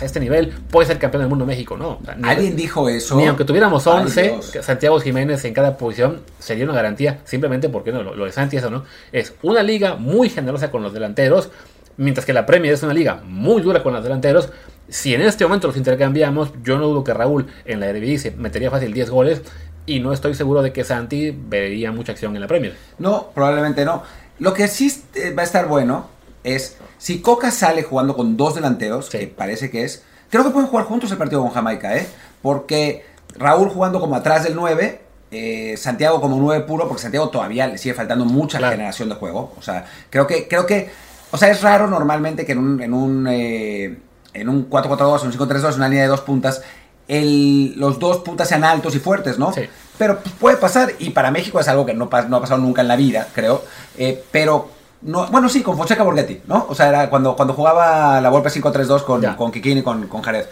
este 0.00 0.20
nivel, 0.20 0.54
puede 0.70 0.86
ser 0.86 0.98
campeón 0.98 1.24
del 1.24 1.28
mundo 1.28 1.44
México, 1.44 1.76
¿no? 1.76 1.98
Alguien 2.22 2.56
dijo 2.56 2.88
eso. 2.88 3.14
Ni 3.18 3.26
aunque 3.26 3.44
tuviéramos 3.44 3.86
11, 3.86 4.62
Santiago 4.62 4.98
Jiménez 5.00 5.44
en 5.44 5.52
cada 5.52 5.76
posición 5.76 6.22
sería 6.38 6.64
una 6.64 6.72
garantía, 6.72 7.20
simplemente 7.24 7.68
porque 7.68 7.92
no, 7.92 8.02
lo, 8.02 8.24
de 8.24 8.32
Santi 8.32 8.56
eso, 8.56 8.70
¿no? 8.70 8.84
Es 9.12 9.34
una 9.42 9.62
liga 9.62 9.96
muy 9.96 10.30
generosa 10.30 10.70
con 10.70 10.82
los 10.82 10.94
delanteros, 10.94 11.50
mientras 11.98 12.24
que 12.24 12.32
la 12.32 12.46
Premier 12.46 12.72
es 12.72 12.82
una 12.82 12.94
liga 12.94 13.20
muy 13.26 13.60
dura 13.60 13.82
con 13.82 13.92
los 13.92 14.02
delanteros. 14.02 14.48
Si 14.88 15.14
en 15.14 15.22
este 15.22 15.44
momento 15.44 15.66
los 15.66 15.76
intercambiamos, 15.76 16.52
yo 16.62 16.78
no 16.78 16.88
dudo 16.88 17.04
que 17.04 17.12
Raúl 17.12 17.46
en 17.66 17.80
la 17.80 17.88
Eredivisie 17.88 18.30
metería 18.30 18.70
fácil 18.70 18.92
10 18.92 19.10
goles 19.10 19.42
y 19.86 20.00
no 20.00 20.12
estoy 20.12 20.34
seguro 20.34 20.62
de 20.62 20.72
que 20.72 20.84
Santi 20.84 21.30
vería 21.30 21.92
mucha 21.92 22.12
acción 22.12 22.34
en 22.34 22.40
la 22.40 22.48
Premier. 22.48 22.76
No, 22.98 23.30
probablemente 23.34 23.84
no. 23.84 24.02
Lo 24.38 24.54
que 24.54 24.68
sí 24.68 24.92
eh, 25.14 25.32
va 25.32 25.42
a 25.42 25.44
estar 25.44 25.68
bueno 25.68 26.08
es 26.42 26.76
si 26.98 27.20
Coca 27.20 27.50
sale 27.50 27.82
jugando 27.82 28.16
con 28.16 28.36
dos 28.36 28.54
delanteros, 28.54 29.10
que 29.10 29.26
parece 29.26 29.70
que 29.70 29.84
es, 29.84 30.02
creo 30.30 30.44
que 30.44 30.50
pueden 30.50 30.68
jugar 30.68 30.86
juntos 30.86 31.10
el 31.10 31.18
partido 31.18 31.42
con 31.42 31.50
Jamaica, 31.50 31.96
¿eh? 31.96 32.06
Porque 32.42 33.04
Raúl 33.36 33.68
jugando 33.68 34.00
como 34.00 34.16
atrás 34.16 34.44
del 34.44 34.54
9, 34.54 35.00
eh, 35.30 35.76
Santiago 35.76 36.20
como 36.20 36.36
9 36.36 36.64
puro, 36.64 36.86
porque 36.88 37.02
Santiago 37.02 37.28
todavía 37.28 37.66
le 37.66 37.78
sigue 37.78 37.94
faltando 37.94 38.24
mucha 38.24 38.58
generación 38.58 39.08
de 39.08 39.14
juego. 39.16 39.52
O 39.58 39.62
sea, 39.62 39.86
creo 40.10 40.26
que, 40.26 40.48
creo 40.48 40.66
que, 40.66 40.90
o 41.30 41.36
sea, 41.36 41.50
es 41.50 41.62
raro 41.62 41.86
normalmente 41.86 42.44
que 42.44 42.52
en 42.52 42.58
un, 42.58 42.82
en 42.82 42.94
un, 42.94 43.26
eh, 43.28 43.98
en 44.32 44.48
un 44.48 44.68
4-4-2, 44.68 45.24
un 45.24 45.32
5-3-2, 45.32 45.76
una 45.76 45.88
línea 45.88 46.04
de 46.04 46.08
dos 46.08 46.20
puntas, 46.20 46.62
el, 47.08 47.78
los 47.78 47.98
dos 47.98 48.18
puntas 48.18 48.48
sean 48.48 48.64
altos 48.64 48.94
y 48.94 48.98
fuertes, 48.98 49.38
¿no? 49.38 49.52
Sí. 49.52 49.62
Pero 49.98 50.18
puede 50.40 50.56
pasar, 50.56 50.92
y 50.98 51.10
para 51.10 51.30
México 51.30 51.60
es 51.60 51.68
algo 51.68 51.86
que 51.86 51.94
no, 51.94 52.08
no 52.28 52.36
ha 52.36 52.40
pasado 52.40 52.60
nunca 52.60 52.82
en 52.82 52.88
la 52.88 52.96
vida, 52.96 53.28
creo. 53.32 53.62
Eh, 53.96 54.24
pero, 54.30 54.68
no, 55.02 55.26
bueno, 55.28 55.48
sí, 55.48 55.62
con 55.62 55.76
Fonseca 55.76 56.02
Borghetti, 56.02 56.42
¿no? 56.46 56.66
O 56.68 56.74
sea, 56.74 56.88
era 56.88 57.10
cuando, 57.10 57.36
cuando 57.36 57.54
jugaba 57.54 58.20
la 58.20 58.30
Volpe 58.30 58.48
5-3-2 58.48 59.04
con, 59.04 59.22
con 59.34 59.52
Kikín 59.52 59.78
y 59.78 59.82
con, 59.82 60.08
con 60.08 60.22
Jared. 60.22 60.46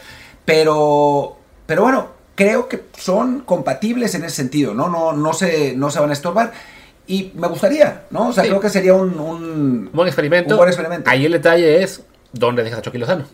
Pero, 0.45 1.37
pero 1.67 1.83
bueno, 1.83 2.09
creo 2.35 2.69
que 2.69 2.85
son 2.97 3.41
compatibles 3.41 4.15
en 4.15 4.25
ese 4.25 4.37
sentido, 4.37 4.75
¿no? 4.75 4.89
No, 4.89 5.13
no, 5.13 5.33
se, 5.33 5.75
no 5.77 5.91
se 5.91 6.01
van 6.01 6.11
a 6.11 6.13
estorbar. 6.13 6.53
Y 7.07 7.33
me 7.35 7.49
gustaría, 7.49 8.05
¿no? 8.11 8.29
O 8.29 8.33
sea, 8.33 8.45
creo 8.45 8.61
que 8.61 8.71
sería 8.71 8.95
un, 8.95 9.19
un, 9.19 9.91
buen 9.93 10.07
experimento. 10.07 10.55
Un 10.55 10.59
buen 10.59 10.69
experimento. 10.69 11.11
Ahí 11.11 11.27
el 11.27 11.33
detalle 11.33 11.83
es 11.83 12.03
dónde 12.33 12.63
dejas 12.63 12.79
a 12.79 12.83
Chucky 12.83 12.99
Lozano. 12.99 13.25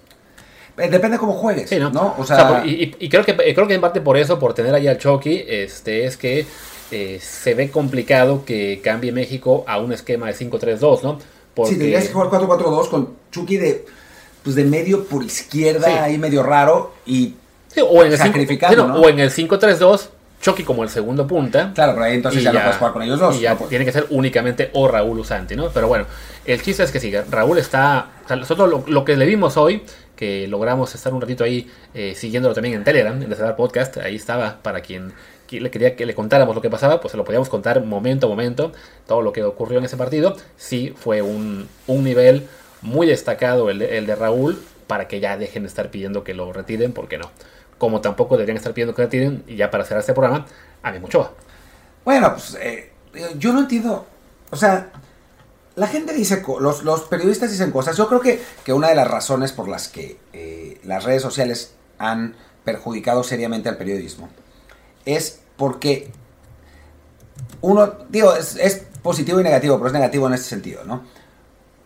Eh, 0.78 0.88
depende 0.88 1.18
cómo 1.18 1.32
juegues, 1.32 1.70
¿no? 1.92 2.14
O 2.18 2.24
sea, 2.24 2.62
y, 2.64 3.08
creo 3.08 3.24
que 3.24 3.34
creo 3.34 3.66
que 3.66 3.74
en 3.74 3.80
parte 3.80 4.00
por 4.00 4.16
eso, 4.16 4.38
por 4.38 4.54
tener 4.54 4.74
ahí 4.74 4.86
al 4.86 4.98
Chucky, 4.98 5.44
este, 5.46 6.04
es 6.04 6.16
que 6.16 6.46
eh, 6.90 7.18
se 7.20 7.54
ve 7.54 7.70
complicado 7.70 8.44
que 8.44 8.80
cambie 8.82 9.12
México 9.12 9.64
a 9.66 9.78
un 9.78 9.92
esquema 9.92 10.26
de 10.26 10.34
5-3-2, 10.34 11.02
¿no? 11.02 11.18
Porque... 11.54 11.72
Sí, 11.72 11.78
tendrías 11.78 12.06
que 12.06 12.12
jugar 12.12 12.28
4-4-2 12.28 12.88
con 12.88 13.08
Chucky 13.30 13.56
de, 13.56 13.84
pues 14.42 14.56
de 14.56 14.64
medio 14.64 15.04
por 15.04 15.24
izquierda, 15.24 16.04
ahí 16.04 16.18
medio 16.18 16.42
raro, 16.42 16.92
y 17.04 17.34
o 17.82 18.04
en 18.04 18.12
el 18.12 18.20
O 18.20 19.08
en 19.08 19.18
el 19.18 19.30
5-3-2, 19.30 20.08
Chucky 20.40 20.62
como 20.62 20.82
el 20.82 20.88
segundo 20.88 21.26
punta. 21.26 21.72
Claro, 21.74 21.92
pero 21.94 22.04
ahí 22.04 22.14
entonces 22.14 22.42
ya, 22.42 22.52
no 22.52 22.60
puedes 22.60 22.76
jugar 22.76 22.92
con 22.92 23.02
ellos 23.02 23.18
dos. 23.18 23.36
Y 23.36 23.40
ya 23.40 23.56
tiene 23.56 23.84
que 23.84 23.92
ser 23.92 24.06
únicamente 24.10 24.70
o 24.74 24.88
Raúl 24.88 25.18
Usanti, 25.18 25.56
¿no? 25.56 25.68
Pero 25.70 25.88
bueno, 25.88 26.06
el 26.44 26.62
chiste 26.62 26.82
es 26.82 26.90
que 26.90 27.00
sí, 27.00 27.12
Raúl 27.30 27.58
está. 27.58 28.10
nosotros 28.28 28.86
lo, 28.86 29.04
que 29.04 29.16
le 29.16 29.26
vimos 29.26 29.56
hoy 29.56 29.82
que 30.14 30.48
logramos 30.48 30.94
estar 30.94 31.12
un 31.14 31.20
ratito 31.20 31.44
ahí 31.44 31.70
eh, 31.94 32.14
siguiéndolo 32.16 32.54
también 32.54 32.74
en 32.74 32.84
Telegram, 32.84 33.20
en 33.20 33.30
el 33.30 33.54
Podcast. 33.54 33.98
Ahí 33.98 34.16
estaba 34.16 34.58
para 34.62 34.80
quien 34.80 35.12
le 35.50 35.70
quería 35.70 35.96
que 35.96 36.06
le 36.06 36.14
contáramos 36.14 36.54
lo 36.54 36.60
que 36.60 36.70
pasaba, 36.70 37.00
pues 37.00 37.12
se 37.12 37.16
lo 37.16 37.24
podíamos 37.24 37.48
contar 37.48 37.82
momento 37.84 38.26
a 38.26 38.28
momento, 38.28 38.72
todo 39.06 39.22
lo 39.22 39.32
que 39.32 39.42
ocurrió 39.44 39.78
en 39.78 39.84
ese 39.84 39.96
partido. 39.96 40.36
Sí, 40.56 40.94
fue 40.96 41.22
un, 41.22 41.68
un 41.86 42.04
nivel 42.04 42.46
muy 42.82 43.06
destacado 43.06 43.70
el 43.70 43.78
de, 43.78 43.98
el 43.98 44.06
de 44.06 44.14
Raúl 44.14 44.60
para 44.86 45.08
que 45.08 45.20
ya 45.20 45.36
dejen 45.36 45.62
de 45.62 45.68
estar 45.68 45.90
pidiendo 45.90 46.24
que 46.24 46.34
lo 46.34 46.52
retiren, 46.52 46.92
porque 46.92 47.18
no. 47.18 47.30
Como 47.78 48.00
tampoco 48.00 48.36
deberían 48.36 48.56
estar 48.56 48.74
pidiendo 48.74 48.94
que 48.94 49.02
lo 49.02 49.06
retiren, 49.06 49.44
y 49.46 49.56
ya 49.56 49.70
para 49.70 49.84
cerrar 49.84 50.00
este 50.00 50.12
programa, 50.12 50.46
a 50.82 50.92
mí 50.92 50.98
mucho. 50.98 51.34
Bueno, 52.04 52.32
pues 52.32 52.56
eh, 52.60 52.92
yo 53.36 53.52
no 53.52 53.60
entiendo. 53.60 54.06
O 54.50 54.56
sea, 54.56 54.90
la 55.76 55.86
gente 55.86 56.12
dice, 56.12 56.42
los, 56.60 56.82
los, 56.82 57.02
periodistas 57.02 57.50
dicen 57.50 57.70
cosas. 57.70 57.96
Yo 57.96 58.08
creo 58.08 58.20
que, 58.20 58.42
que, 58.64 58.72
una 58.72 58.88
de 58.88 58.94
las 58.94 59.08
razones 59.08 59.52
por 59.52 59.68
las 59.68 59.88
que 59.88 60.18
eh, 60.32 60.80
las 60.84 61.04
redes 61.04 61.22
sociales 61.22 61.74
han 61.98 62.34
perjudicado 62.64 63.22
seriamente 63.22 63.68
al 63.68 63.76
periodismo 63.76 64.28
es 65.04 65.40
porque 65.56 66.10
uno, 67.60 67.94
digo, 68.08 68.34
es, 68.34 68.82
positivo 69.02 69.40
y 69.40 69.44
negativo, 69.44 69.76
pero 69.76 69.86
es 69.86 69.92
negativo 69.92 70.26
en 70.26 70.34
este 70.34 70.48
sentido, 70.48 70.84
¿no? 70.84 71.02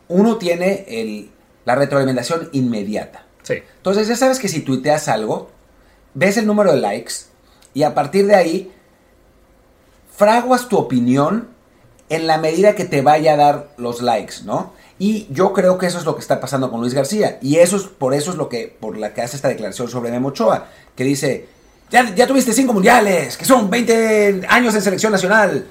Uno 0.08 0.38
tiene 0.38 0.84
el, 0.88 1.30
la 1.64 1.74
retroalimentación 1.74 2.48
inmediata. 2.52 3.26
Sí. 3.42 3.62
Entonces 3.76 4.08
ya 4.08 4.16
sabes 4.16 4.38
que 4.38 4.48
si 4.48 4.60
tuiteas 4.62 5.08
algo, 5.08 5.50
ves 6.14 6.36
el 6.36 6.46
número 6.46 6.72
de 6.72 6.80
likes 6.80 7.14
y 7.74 7.82
a 7.82 7.94
partir 7.94 8.26
de 8.26 8.34
ahí 8.34 8.72
fraguas 10.16 10.68
tu 10.68 10.76
opinión 10.76 11.48
en 12.08 12.26
la 12.26 12.38
medida 12.38 12.74
que 12.74 12.84
te 12.84 13.00
vaya 13.00 13.34
a 13.34 13.36
dar 13.36 13.68
los 13.78 14.02
likes, 14.02 14.42
¿no? 14.44 14.74
Y 14.98 15.26
yo 15.30 15.52
creo 15.52 15.78
que 15.78 15.86
eso 15.86 15.98
es 15.98 16.04
lo 16.04 16.14
que 16.14 16.20
está 16.20 16.38
pasando 16.40 16.70
con 16.70 16.80
Luis 16.80 16.94
García. 16.94 17.38
Y 17.40 17.56
eso 17.56 17.76
es, 17.76 17.84
por 17.84 18.14
eso 18.14 18.30
es 18.30 18.36
lo 18.36 18.48
que, 18.48 18.76
por 18.78 18.98
la 18.98 19.14
que 19.14 19.22
hace 19.22 19.36
esta 19.36 19.48
declaración 19.48 19.88
sobre 19.88 20.10
Memo 20.10 20.28
Ochoa, 20.28 20.68
que 20.94 21.04
dice, 21.04 21.48
ya, 21.90 22.14
ya 22.14 22.26
tuviste 22.26 22.52
cinco 22.52 22.72
mundiales, 22.72 23.36
que 23.36 23.44
son 23.44 23.70
20 23.70 24.42
años 24.48 24.74
en 24.74 24.82
selección 24.82 25.10
nacional, 25.10 25.66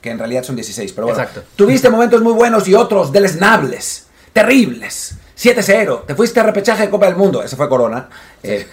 que 0.00 0.10
en 0.10 0.18
realidad 0.18 0.44
son 0.44 0.54
16, 0.54 0.92
pero 0.92 1.06
bueno. 1.08 1.20
Exacto. 1.20 1.42
Tuviste 1.56 1.90
momentos 1.90 2.22
muy 2.22 2.34
buenos 2.34 2.68
y 2.68 2.74
otros 2.74 3.10
deleznables, 3.10 4.06
terribles. 4.32 5.16
7-0, 5.36 6.06
te 6.06 6.14
fuiste 6.14 6.40
a 6.40 6.42
repechaje 6.44 6.84
de 6.84 6.90
Copa 6.90 7.06
del 7.06 7.16
Mundo, 7.16 7.42
ese 7.42 7.56
fue 7.56 7.68
Corona. 7.68 8.08
Eh, 8.42 8.66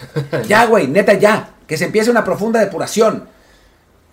ya, 0.48 0.66
güey, 0.66 0.86
neta, 0.88 1.12
ya, 1.14 1.50
que 1.66 1.76
se 1.76 1.84
empiece 1.86 2.10
una 2.10 2.24
profunda 2.24 2.60
depuración. 2.60 3.28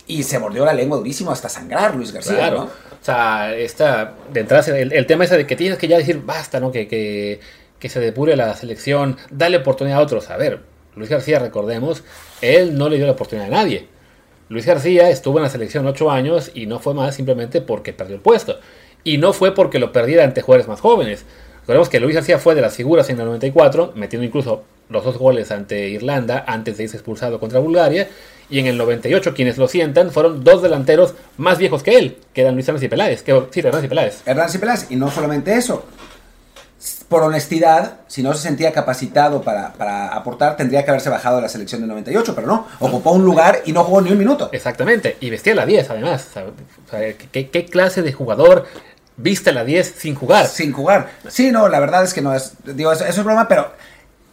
Y 0.07 0.23
se 0.23 0.39
mordió 0.39 0.65
la 0.65 0.73
lengua 0.73 0.97
durísimo 0.97 1.31
hasta 1.31 1.47
sangrar 1.47 1.95
Luis 1.95 2.11
García, 2.11 2.35
Claro. 2.35 2.57
¿no? 2.57 2.63
O 2.63 3.03
sea, 3.03 3.55
esta, 3.55 4.15
de 4.31 4.41
entrada, 4.41 4.77
el, 4.77 4.91
el 4.91 5.05
tema 5.05 5.23
ese 5.23 5.37
de 5.37 5.47
que 5.47 5.55
tienes 5.55 5.77
que 5.77 5.87
ya 5.87 5.97
decir 5.97 6.21
basta, 6.25 6.59
¿no? 6.59 6.71
Que, 6.71 6.87
que, 6.87 7.39
que 7.79 7.87
se 7.89 7.99
depure 7.99 8.35
la 8.35 8.53
selección, 8.55 9.17
dale 9.29 9.57
oportunidad 9.57 9.99
a 9.99 10.01
otros. 10.03 10.29
A 10.29 10.37
ver, 10.37 10.59
Luis 10.95 11.09
García, 11.09 11.39
recordemos, 11.39 12.03
él 12.41 12.77
no 12.77 12.89
le 12.89 12.97
dio 12.97 13.05
la 13.05 13.13
oportunidad 13.13 13.47
a 13.47 13.51
nadie. 13.51 13.87
Luis 14.49 14.65
García 14.65 15.09
estuvo 15.09 15.37
en 15.37 15.43
la 15.43 15.49
selección 15.49 15.87
ocho 15.87 16.11
años 16.11 16.51
y 16.53 16.65
no 16.65 16.79
fue 16.79 16.93
más 16.93 17.15
simplemente 17.15 17.61
porque 17.61 17.93
perdió 17.93 18.15
el 18.15 18.21
puesto. 18.21 18.59
Y 19.05 19.17
no 19.17 19.31
fue 19.31 19.53
porque 19.55 19.79
lo 19.79 19.93
perdiera 19.93 20.23
ante 20.25 20.41
jugadores 20.41 20.67
más 20.67 20.81
jóvenes. 20.81 21.25
Recordemos 21.71 21.87
que 21.87 22.01
Luis 22.01 22.15
García 22.15 22.37
fue 22.37 22.53
de 22.53 22.59
las 22.59 22.75
figuras 22.75 23.09
en 23.09 23.17
el 23.17 23.25
94, 23.25 23.93
metiendo 23.95 24.27
incluso 24.27 24.63
los 24.89 25.05
dos 25.05 25.17
goles 25.17 25.51
ante 25.51 25.87
Irlanda 25.87 26.43
antes 26.45 26.75
de 26.75 26.83
irse 26.83 26.97
expulsado 26.97 27.39
contra 27.39 27.59
Bulgaria. 27.59 28.09
Y 28.49 28.59
en 28.59 28.67
el 28.67 28.77
98 28.77 29.33
quienes 29.33 29.57
lo 29.57 29.69
sientan 29.69 30.11
fueron 30.11 30.43
dos 30.43 30.61
delanteros 30.61 31.13
más 31.37 31.59
viejos 31.59 31.81
que 31.81 31.97
él, 31.97 32.17
que 32.33 32.41
eran 32.41 32.55
Luis 32.55 32.67
Hernández 32.67 32.87
y 32.87 32.89
Peláez. 32.89 33.23
Que, 33.23 33.45
sí, 33.51 33.61
Hernández 33.61 33.85
y 33.85 33.87
Peláez. 33.87 34.21
Hernán 34.25 34.49
Cipelas, 34.49 34.87
y 34.89 34.97
no 34.97 35.09
solamente 35.09 35.55
eso. 35.55 35.85
Por 37.07 37.23
honestidad, 37.23 37.99
si 38.07 38.21
no 38.21 38.33
se 38.33 38.41
sentía 38.41 38.73
capacitado 38.73 39.41
para, 39.41 39.71
para 39.71 40.09
aportar, 40.09 40.57
tendría 40.57 40.83
que 40.83 40.89
haberse 40.89 41.09
bajado 41.09 41.37
de 41.37 41.43
la 41.43 41.49
selección 41.49 41.79
del 41.79 41.89
98, 41.89 42.35
pero 42.35 42.47
no. 42.47 42.67
Ocupó 42.79 43.11
un 43.11 43.23
lugar 43.23 43.61
y 43.63 43.71
no 43.71 43.85
jugó 43.85 44.01
ni 44.01 44.11
un 44.11 44.17
minuto. 44.17 44.49
Exactamente. 44.51 45.15
Y 45.21 45.29
vestía 45.29 45.55
la 45.55 45.65
10 45.65 45.89
además. 45.89 46.27
O 46.31 46.33
sea, 46.33 46.43
o 46.43 46.89
sea, 46.89 47.13
¿qué, 47.31 47.49
qué 47.49 47.65
clase 47.65 48.01
de 48.01 48.11
jugador 48.11 48.65
viste 49.17 49.51
la 49.51 49.63
10 49.63 49.95
sin 49.97 50.15
jugar? 50.15 50.47
Sin 50.47 50.71
jugar. 50.73 51.11
Sí, 51.29 51.51
no, 51.51 51.67
la 51.69 51.79
verdad 51.79 52.03
es 52.03 52.13
que 52.13 52.21
no 52.21 52.33
es. 52.33 52.53
Digo, 52.63 52.91
eso, 52.91 53.05
eso 53.05 53.21
es 53.21 53.25
broma, 53.25 53.47
pero 53.47 53.71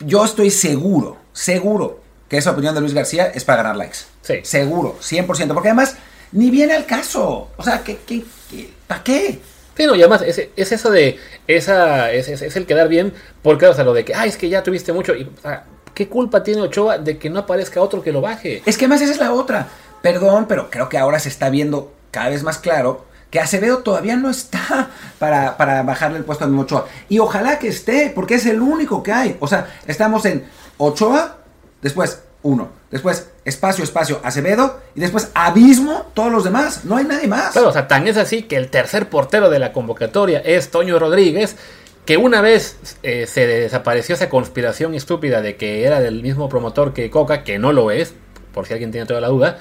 yo 0.00 0.24
estoy 0.24 0.50
seguro, 0.50 1.16
seguro 1.32 2.00
que 2.28 2.36
esa 2.36 2.50
opinión 2.50 2.74
de 2.74 2.80
Luis 2.80 2.94
García 2.94 3.26
es 3.34 3.44
para 3.44 3.62
ganar 3.62 3.76
likes. 3.76 3.98
Sí. 4.22 4.40
Seguro, 4.42 4.96
100%. 5.00 5.26
Porque 5.54 5.68
además, 5.68 5.96
ni 6.32 6.50
viene 6.50 6.74
al 6.74 6.84
caso. 6.86 7.48
O 7.56 7.62
sea, 7.62 7.82
¿qué, 7.82 7.98
qué, 8.06 8.22
qué, 8.50 8.70
¿para 8.86 9.02
qué? 9.02 9.40
Sí, 9.76 9.86
no, 9.86 9.94
y 9.94 10.00
además 10.02 10.22
es, 10.22 10.42
es 10.56 10.72
eso 10.72 10.90
de, 10.90 11.18
esa, 11.46 12.10
es, 12.12 12.28
es- 12.28 12.42
es 12.42 12.56
el 12.56 12.66
quedar 12.66 12.88
bien, 12.88 13.14
porque, 13.42 13.66
o 13.66 13.72
sea, 13.74 13.84
lo 13.84 13.94
de 13.94 14.04
que, 14.04 14.14
ay, 14.14 14.28
es 14.28 14.36
que 14.36 14.48
ya 14.48 14.62
tuviste 14.62 14.92
mucho, 14.92 15.14
y, 15.14 15.22
o 15.22 15.40
sea, 15.40 15.64
¿qué 15.94 16.08
culpa 16.08 16.42
tiene 16.42 16.60
Ochoa 16.62 16.98
de 16.98 17.16
que 17.16 17.30
no 17.30 17.38
aparezca 17.40 17.80
otro 17.80 18.02
que 18.02 18.10
lo 18.12 18.20
baje? 18.20 18.60
Es 18.66 18.76
que 18.76 18.86
además 18.86 19.02
esa 19.02 19.12
es 19.12 19.20
la 19.20 19.32
otra. 19.32 19.68
Perdón, 20.02 20.46
pero 20.48 20.68
creo 20.68 20.88
que 20.88 20.98
ahora 20.98 21.18
se 21.20 21.28
está 21.28 21.48
viendo 21.48 21.92
cada 22.10 22.28
vez 22.30 22.42
más 22.42 22.58
claro 22.58 23.06
que 23.30 23.40
Acevedo 23.40 23.78
todavía 23.78 24.16
no 24.16 24.30
está 24.30 24.90
para, 25.18 25.56
para 25.56 25.82
bajarle 25.82 26.18
el 26.18 26.24
puesto 26.24 26.44
a 26.44 26.48
Ochoa. 26.48 26.86
Y 27.08 27.18
ojalá 27.18 27.58
que 27.58 27.68
esté, 27.68 28.12
porque 28.14 28.34
es 28.34 28.46
el 28.46 28.60
único 28.60 29.02
que 29.02 29.12
hay. 29.12 29.36
O 29.40 29.46
sea, 29.46 29.68
estamos 29.86 30.24
en 30.24 30.46
Ochoa, 30.78 31.38
después 31.82 32.22
uno, 32.42 32.70
después 32.90 33.30
espacio, 33.44 33.82
espacio, 33.82 34.20
Acevedo, 34.22 34.80
y 34.94 35.00
después 35.00 35.30
abismo, 35.34 36.06
todos 36.14 36.30
los 36.30 36.44
demás. 36.44 36.84
No 36.84 36.96
hay 36.96 37.04
nadie 37.04 37.26
más. 37.26 37.52
Claro, 37.52 37.68
o 37.68 37.72
sea, 37.72 37.88
tan 37.88 38.06
es 38.06 38.16
así 38.16 38.44
que 38.44 38.56
el 38.56 38.68
tercer 38.70 39.08
portero 39.08 39.50
de 39.50 39.58
la 39.58 39.72
convocatoria 39.72 40.38
es 40.38 40.70
Toño 40.70 40.98
Rodríguez, 40.98 41.56
que 42.04 42.16
una 42.16 42.40
vez 42.40 42.76
eh, 43.02 43.26
se 43.26 43.46
desapareció 43.46 44.14
esa 44.14 44.28
conspiración 44.28 44.94
estúpida 44.94 45.42
de 45.42 45.56
que 45.56 45.84
era 45.84 46.00
del 46.00 46.22
mismo 46.22 46.48
promotor 46.48 46.94
que 46.94 47.10
Coca, 47.10 47.44
que 47.44 47.58
no 47.58 47.72
lo 47.72 47.90
es, 47.90 48.14
por 48.54 48.66
si 48.66 48.72
alguien 48.72 48.92
tiene 48.92 49.06
toda 49.06 49.20
la 49.20 49.28
duda, 49.28 49.58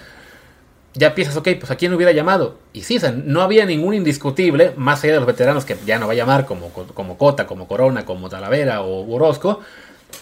ya 0.98 1.14
piensas, 1.14 1.38
ok, 1.38 1.50
pues 1.60 1.72
a 1.72 1.76
quién 1.76 1.94
hubiera 1.94 2.12
llamado. 2.12 2.58
Y 2.74 2.82
sí, 2.82 2.98
o 2.98 3.12
no 3.12 3.42
había 3.42 3.66
ningún 3.66 3.94
indiscutible, 3.94 4.74
más 4.76 5.04
allá 5.04 5.14
de 5.14 5.20
los 5.20 5.28
veteranos 5.28 5.64
que 5.64 5.78
ya 5.86 6.00
no 6.00 6.08
va 6.08 6.14
a 6.14 6.16
llamar, 6.16 6.46
como, 6.46 6.70
como 6.70 7.18
Cota, 7.18 7.46
como 7.46 7.68
Corona, 7.68 8.06
como 8.06 8.30
Talavera 8.30 8.82
o 8.82 9.10
Orozco. 9.14 9.62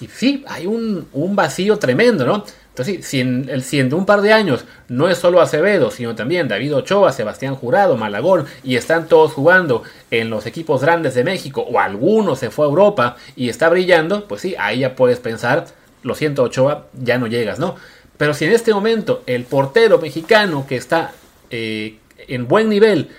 Y 0.02 0.08
sí, 0.08 0.44
hay 0.48 0.66
un, 0.66 1.08
un 1.14 1.36
vacío 1.36 1.78
tremendo, 1.78 2.26
¿no? 2.26 2.44
Entonces, 2.70 3.06
si 3.06 3.22
el, 3.22 3.64
si 3.64 3.80
en 3.80 3.94
un 3.94 4.06
par 4.06 4.22
de 4.22 4.34
años 4.34 4.66
no 4.90 5.08
es 5.08 5.18
solo 5.18 5.40
Acevedo, 5.40 5.92
sino 5.92 6.14
también 6.14 6.50
David 6.50 6.76
Ochoa, 6.76 7.14
Sebastián 7.14 7.56
Jurado, 7.56 7.96
Malagón, 7.96 8.46
y 8.66 8.76
están 8.76 9.08
todos 9.08 9.32
jugando 9.32 9.84
en 10.12 10.30
los 10.30 10.46
equipos 10.46 10.82
grandes 10.82 11.14
de 11.16 11.24
México, 11.24 11.62
o 11.62 11.80
alguno 11.80 12.36
se 12.36 12.50
fue 12.50 12.66
a 12.66 12.70
Europa 12.70 13.16
y 13.38 13.48
está 13.48 13.70
brillando, 13.70 14.28
pues 14.28 14.42
sí, 14.42 14.56
ahí 14.60 14.80
ya 14.80 14.94
puedes 14.94 15.20
pensar, 15.20 15.68
lo 16.04 16.16
siento 16.16 16.44
Ochoa, 16.44 16.88
ya 17.02 17.18
no 17.18 17.28
llegas, 17.28 17.60
¿no? 17.60 17.76
Pero 18.18 18.34
si 18.34 18.46
en 18.46 18.52
este 18.52 18.74
momento 18.74 19.24
el 19.26 19.44
portero 19.44 20.00
mexicano 20.00 20.66
que 20.68 20.76
está 20.76 21.14
eh, 21.50 21.98
en 22.28 22.48
buen 22.48 22.70
nivel, 22.70 23.10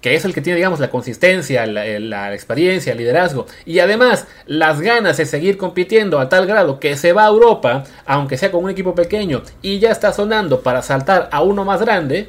que 0.00 0.14
es 0.14 0.24
el 0.24 0.32
que 0.32 0.40
tiene, 0.40 0.56
digamos, 0.56 0.78
la 0.78 0.90
consistencia, 0.90 1.66
la, 1.66 1.84
la, 1.98 2.32
experiencia, 2.32 2.92
el 2.92 2.98
liderazgo, 2.98 3.46
y 3.64 3.80
además 3.80 4.26
las 4.46 4.80
ganas 4.80 5.16
de 5.16 5.26
seguir 5.26 5.56
compitiendo 5.56 6.20
a 6.20 6.28
tal 6.28 6.46
grado 6.46 6.78
que 6.78 6.96
se 6.96 7.12
va 7.12 7.24
a 7.24 7.28
Europa, 7.28 7.84
aunque 8.04 8.38
sea 8.38 8.52
con 8.52 8.64
un 8.64 8.70
equipo 8.70 8.94
pequeño, 8.94 9.42
y 9.62 9.78
ya 9.78 9.90
está 9.90 10.12
sonando 10.12 10.60
para 10.60 10.82
saltar 10.82 11.28
a 11.32 11.42
uno 11.42 11.64
más 11.64 11.80
grande, 11.80 12.28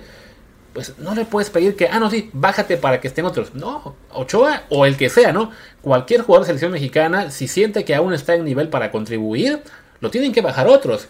pues 0.73 0.97
no 0.99 1.15
le 1.15 1.25
puedes 1.25 1.49
pedir 1.49 1.75
que, 1.75 1.88
ah, 1.88 1.99
no, 1.99 2.09
sí, 2.09 2.30
bájate 2.34 2.78
para 2.78 3.01
que 3.01 3.07
estén 3.07 3.25
otros. 3.25 3.55
No, 3.55 3.95
Ochoa 4.11 4.63
o 4.69 4.86
el 4.86 4.95
que 4.95 5.09
sea, 5.09 5.32
¿no? 5.32 5.51
Cualquier 5.82 6.21
jugador 6.21 6.45
de 6.45 6.47
selección 6.47 6.71
mexicana, 6.71 7.32
si 7.32 7.47
siente 7.47 7.84
que 7.84 7.95
aún 7.95 8.13
está 8.13 8.36
en 8.36 8.45
nivel 8.45 8.69
para 8.69 8.91
contribuir, 8.91 9.61
lo 10.01 10.11
tienen 10.11 10.34
que 10.34 10.41
bajar 10.41 10.67
otros. 10.67 11.07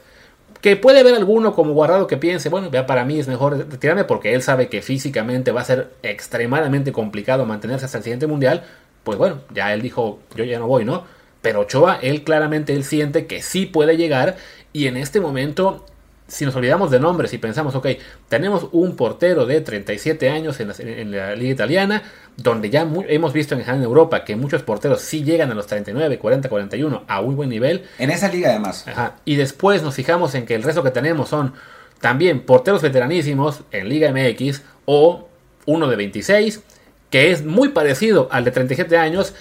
Que 0.68 0.76
puede 0.76 1.00
haber 1.00 1.16
alguno 1.16 1.56
como 1.56 1.72
guardado 1.72 2.08
que 2.08 2.18
piense, 2.18 2.50
bueno, 2.50 2.70
ya 2.70 2.86
para 2.86 3.06
mí 3.06 3.18
es 3.18 3.30
mejor 3.30 3.58
retirarme 3.58 4.04
porque 4.04 4.34
él 4.34 4.42
sabe 4.42 4.68
que 4.68 4.82
físicamente 4.82 5.54
va 5.54 5.62
a 5.62 5.64
ser 5.64 5.94
extremadamente 6.04 6.92
complicado 6.92 7.46
mantenerse 7.46 7.86
hasta 7.86 8.00
el 8.00 8.04
siguiente 8.04 8.28
mundial. 8.28 8.66
Pues 9.06 9.18
bueno, 9.18 9.40
ya 9.54 9.74
él 9.74 9.82
dijo, 9.82 10.20
yo 10.36 10.44
ya 10.44 10.60
no 10.60 10.68
voy, 10.68 10.84
¿no? 10.84 11.06
Pero 11.42 11.62
Ochoa, 11.62 12.00
él 12.02 12.26
claramente 12.26 12.74
él 12.74 12.84
siente 12.84 13.28
que 13.28 13.42
sí 13.42 13.66
puede 13.66 13.96
llegar 13.96 14.36
y 14.74 14.88
en 14.88 14.98
este 14.98 15.22
momento, 15.22 15.86
si 16.28 16.44
nos 16.44 16.54
olvidamos 16.58 16.92
de 16.92 17.00
nombres 17.00 17.32
y 17.32 17.38
pensamos, 17.38 17.74
ok, 17.74 17.88
tenemos 18.28 18.68
un 18.74 18.98
portero 18.98 19.46
de 19.46 19.62
37 19.62 20.30
años 20.30 20.60
en 20.60 20.68
la, 20.68 20.76
en 20.80 21.12
la 21.12 21.36
liga 21.38 21.54
italiana, 21.54 22.04
donde 22.38 22.70
ya 22.70 22.86
muy, 22.86 23.06
hemos 23.10 23.34
visto 23.34 23.56
en, 23.56 23.62
en 23.62 23.82
Europa 23.82 24.24
que 24.24 24.36
muchos 24.36 24.62
porteros 24.62 25.02
sí 25.02 25.24
llegan 25.24 25.52
a 25.52 25.56
los 25.56 25.68
39, 25.68 26.20
40, 26.20 26.48
41 26.48 27.04
a 27.08 27.22
muy 27.22 27.36
buen 27.36 27.50
nivel. 27.50 27.84
En 27.98 28.12
esa 28.12 28.30
liga 28.30 28.50
además. 28.50 28.88
Ajá. 28.88 29.16
Y 29.26 29.36
después 29.36 29.82
nos 29.82 29.96
fijamos 29.96 30.36
en 30.36 30.46
que 30.46 30.56
el 30.56 30.64
resto 30.64 30.84
que 30.84 30.92
tenemos 30.92 31.30
son 31.30 31.54
también 32.00 32.42
porteros 32.42 32.82
veteranísimos 32.82 33.62
en 33.72 33.90
Liga 33.90 34.12
MX 34.12 34.62
o 34.86 35.28
uno 35.66 35.88
de 35.88 35.96
26, 35.96 36.62
que 37.10 37.32
es 37.32 37.44
muy 37.44 37.70
parecido 37.70 38.28
al 38.32 38.44
de 38.44 38.52
37 38.52 38.98
años, 38.98 39.34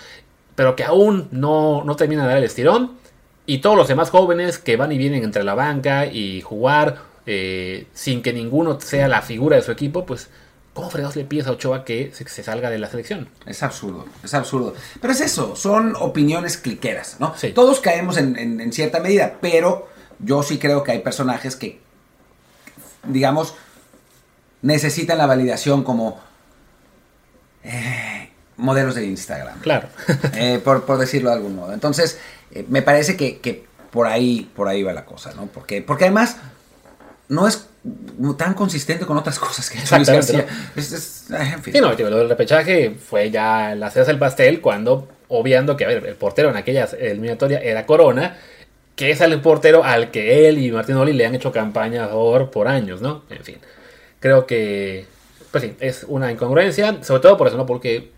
pero 0.54 0.74
que 0.74 0.84
aún 0.84 1.28
no, 1.30 1.84
no 1.84 1.96
termina 1.96 2.22
de 2.22 2.28
dar 2.28 2.38
el 2.38 2.44
estirón. 2.44 2.92
Y 3.44 3.58
todos 3.58 3.76
los 3.76 3.88
demás 3.88 4.10
jóvenes 4.10 4.58
que 4.58 4.76
van 4.76 4.90
y 4.90 4.98
vienen 4.98 5.22
entre 5.22 5.44
la 5.44 5.54
banca 5.54 6.06
y 6.06 6.40
jugar 6.40 6.96
eh, 7.26 7.86
sin 7.92 8.22
que 8.22 8.32
ninguno 8.32 8.80
sea 8.80 9.06
la 9.06 9.22
figura 9.22 9.56
de 9.56 9.62
su 9.62 9.70
equipo, 9.70 10.04
pues 10.04 10.30
¿Cómo 10.76 10.90
fregados 10.90 11.16
le 11.16 11.24
pides 11.24 11.46
a 11.46 11.52
Ochoa 11.52 11.86
que 11.86 12.12
se, 12.12 12.28
se, 12.28 12.42
salga 12.42 12.68
de 12.68 12.78
la 12.78 12.90
selección? 12.90 13.30
Es 13.46 13.62
absurdo, 13.62 14.04
es 14.22 14.34
absurdo. 14.34 14.74
Pero 15.00 15.10
es 15.10 15.22
eso, 15.22 15.56
son 15.56 15.96
opiniones 15.96 16.58
cliqueras, 16.58 17.16
¿no? 17.18 17.34
Sí. 17.34 17.52
Todos 17.52 17.80
caemos 17.80 18.18
en, 18.18 18.38
en, 18.38 18.60
en, 18.60 18.72
cierta 18.74 19.00
medida, 19.00 19.38
pero 19.40 19.88
yo 20.18 20.42
sí 20.42 20.58
creo 20.58 20.82
que 20.82 20.92
hay 20.92 20.98
personajes 20.98 21.56
que, 21.56 21.80
digamos, 23.04 23.54
necesitan 24.60 25.16
la 25.16 25.24
validación 25.24 25.82
como 25.82 26.20
eh, 27.64 28.28
modelos 28.58 28.96
de 28.96 29.06
Instagram. 29.06 29.60
Claro. 29.60 29.88
eh, 30.34 30.60
por, 30.62 30.84
por, 30.84 30.98
decirlo 30.98 31.30
de 31.30 31.36
algún 31.36 31.56
modo. 31.56 31.72
Entonces, 31.72 32.18
eh, 32.50 32.66
me 32.68 32.82
parece 32.82 33.16
que, 33.16 33.38
que, 33.38 33.64
por 33.90 34.06
ahí 34.06 34.52
por 34.54 34.68
ahí 34.68 34.82
va 34.82 34.92
la 34.92 35.06
cosa, 35.06 35.32
¿no? 35.32 35.46
Porque, 35.46 35.80
porque 35.80 36.04
además 36.04 36.36
no 37.28 37.46
es 37.46 37.66
tan 38.36 38.54
consistente 38.54 39.06
con 39.06 39.16
otras 39.16 39.38
cosas 39.38 39.70
que 39.70 39.78
Luis 39.96 40.08
García. 40.08 40.46
¿no? 40.48 40.80
Es, 40.80 40.92
es, 40.92 41.30
en 41.30 41.62
fin. 41.62 41.74
Sí, 41.74 41.80
no, 41.80 41.92
lo 41.92 42.18
del 42.18 42.28
repechaje 42.28 42.90
fue 42.90 43.30
ya 43.30 43.74
la 43.74 43.90
cereza 43.90 44.10
del 44.10 44.18
pastel 44.18 44.60
cuando, 44.60 45.08
obviando 45.28 45.76
que, 45.76 45.84
a 45.84 45.88
ver, 45.88 46.06
el 46.06 46.14
portero 46.14 46.50
en 46.50 46.56
aquella 46.56 46.84
eliminatoria 46.98 47.58
era 47.58 47.86
Corona, 47.86 48.36
que 48.94 49.10
es 49.10 49.20
el 49.20 49.40
portero 49.40 49.84
al 49.84 50.10
que 50.10 50.48
él 50.48 50.58
y 50.58 50.72
Martín 50.72 50.96
Oli 50.96 51.12
le 51.12 51.26
han 51.26 51.34
hecho 51.34 51.52
campaña 51.52 52.08
por 52.08 52.68
años, 52.68 53.02
¿no? 53.02 53.24
En 53.28 53.44
fin, 53.44 53.58
creo 54.20 54.46
que, 54.46 55.04
pues 55.50 55.64
sí, 55.64 55.74
es 55.80 56.04
una 56.08 56.32
incongruencia, 56.32 57.02
sobre 57.02 57.20
todo 57.20 57.36
por 57.36 57.48
eso, 57.48 57.56
¿no? 57.56 57.66
Porque 57.66 58.10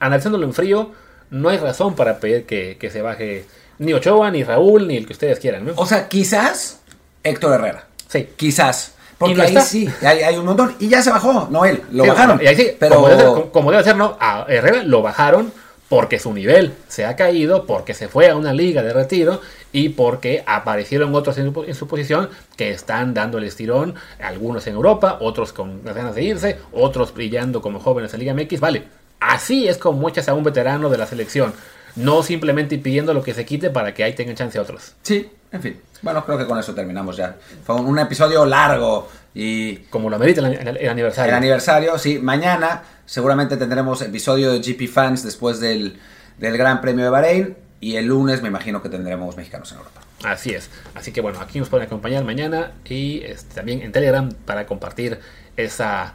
analizándolo 0.00 0.44
en 0.44 0.52
frío, 0.52 0.90
no 1.30 1.48
hay 1.48 1.58
razón 1.58 1.94
para 1.94 2.18
pedir 2.18 2.44
que, 2.44 2.76
que 2.78 2.90
se 2.90 3.02
baje 3.02 3.44
ni 3.78 3.92
Ochoa, 3.92 4.30
ni 4.30 4.42
Raúl, 4.42 4.88
ni 4.88 4.96
el 4.96 5.06
que 5.06 5.12
ustedes 5.12 5.38
quieran, 5.38 5.64
¿no? 5.64 5.72
O 5.76 5.86
sea, 5.86 6.08
quizás 6.08 6.80
Héctor 7.22 7.54
Herrera. 7.54 7.86
Sí. 8.08 8.28
Quizás. 8.36 8.92
Porque 9.18 9.40
ahí 9.40 9.56
sí, 9.60 9.88
hay, 10.02 10.22
hay 10.22 10.36
un 10.36 10.44
montón. 10.44 10.74
Y 10.80 10.88
ya 10.88 11.00
se 11.02 11.10
bajó, 11.10 11.46
no 11.50 11.64
él, 11.64 11.82
lo 11.92 12.02
Sí, 12.04 12.10
bajaron. 12.10 12.40
Y 12.42 12.46
ahí 12.46 12.56
sí, 12.56 12.70
pero 12.78 12.96
como, 12.96 13.08
debe 13.08 13.20
ser, 13.20 13.28
como- 13.30 13.50
como 13.52 13.70
debe 13.70 13.84
ser, 13.84 13.96
¿no? 13.96 14.16
A 14.20 14.44
Herrera 14.48 14.82
lo 14.82 15.02
bajaron 15.02 15.52
porque 15.88 16.18
su 16.18 16.32
nivel 16.34 16.74
se 16.88 17.04
ha 17.06 17.14
caído, 17.14 17.64
porque 17.66 17.94
se 17.94 18.08
fue 18.08 18.28
a 18.28 18.36
una 18.36 18.52
liga 18.52 18.82
de 18.82 18.92
retiro 18.92 19.40
y 19.72 19.90
porque 19.90 20.42
aparecieron 20.46 21.14
otros 21.14 21.38
en 21.38 21.52
su, 21.54 21.62
en 21.64 21.74
su 21.74 21.86
posición 21.86 22.28
que 22.56 22.70
están 22.70 23.14
dando 23.14 23.38
el 23.38 23.44
estirón, 23.44 23.94
algunos 24.20 24.66
en 24.66 24.74
Europa, 24.74 25.18
otros 25.20 25.52
con 25.52 25.82
las 25.84 25.94
ganas 25.94 26.14
de 26.16 26.22
irse, 26.24 26.58
otros 26.72 27.14
brillando 27.14 27.62
como 27.62 27.78
jóvenes 27.78 28.12
en 28.14 28.20
Liga 28.20 28.34
MX. 28.34 28.58
Vale, 28.60 28.84
así 29.20 29.68
es 29.68 29.78
como 29.78 30.08
echas 30.08 30.28
a 30.28 30.34
un 30.34 30.42
veterano 30.42 30.88
de 30.90 30.98
la 30.98 31.06
selección, 31.06 31.52
no 31.96 32.22
simplemente 32.22 32.78
pidiendo 32.78 33.14
lo 33.14 33.22
que 33.22 33.34
se 33.34 33.44
quite 33.44 33.70
para 33.70 33.94
que 33.94 34.04
ahí 34.04 34.14
tengan 34.14 34.34
chance 34.36 34.58
otros. 34.58 34.94
sí, 35.02 35.28
en 35.52 35.62
fin. 35.62 35.80
Bueno, 36.02 36.24
creo 36.26 36.36
que 36.36 36.46
con 36.46 36.58
eso 36.58 36.74
terminamos 36.74 37.16
ya. 37.16 37.36
Fue 37.64 37.76
un, 37.76 37.86
un 37.86 37.98
episodio 37.98 38.44
largo 38.44 39.08
y 39.34 39.76
Como 39.88 40.10
lo 40.10 40.16
amerita 40.16 40.40
el, 40.40 40.54
el- 40.54 40.76
el 40.76 40.88
aniversario. 40.88 41.30
el 41.30 41.36
aniversario, 41.36 41.96
sí. 41.98 42.18
Mañana 42.18 42.82
seguramente 43.06 43.56
tendremos 43.56 44.02
episodio 44.02 44.52
de 44.52 44.58
GP 44.60 44.88
Fans 44.92 45.22
después 45.22 45.60
del, 45.60 45.98
del 46.38 46.58
Gran 46.58 46.80
Premio 46.80 47.04
de 47.04 47.10
Bahrein. 47.10 47.56
Y 47.80 47.96
el 47.96 48.06
lunes 48.06 48.42
me 48.42 48.48
imagino 48.48 48.82
que 48.82 48.88
tendremos 48.88 49.36
mexicanos 49.36 49.70
en 49.72 49.78
Europa. 49.78 50.00
Así 50.24 50.50
es. 50.52 50.70
Así 50.94 51.12
que 51.12 51.20
bueno, 51.20 51.38
aquí 51.40 51.58
nos 51.58 51.68
pueden 51.68 51.86
acompañar 51.86 52.24
mañana 52.24 52.72
y 52.86 53.20
este, 53.24 53.54
también 53.54 53.82
en 53.82 53.92
Telegram 53.92 54.30
para 54.46 54.66
compartir 54.66 55.20
esa 55.56 56.14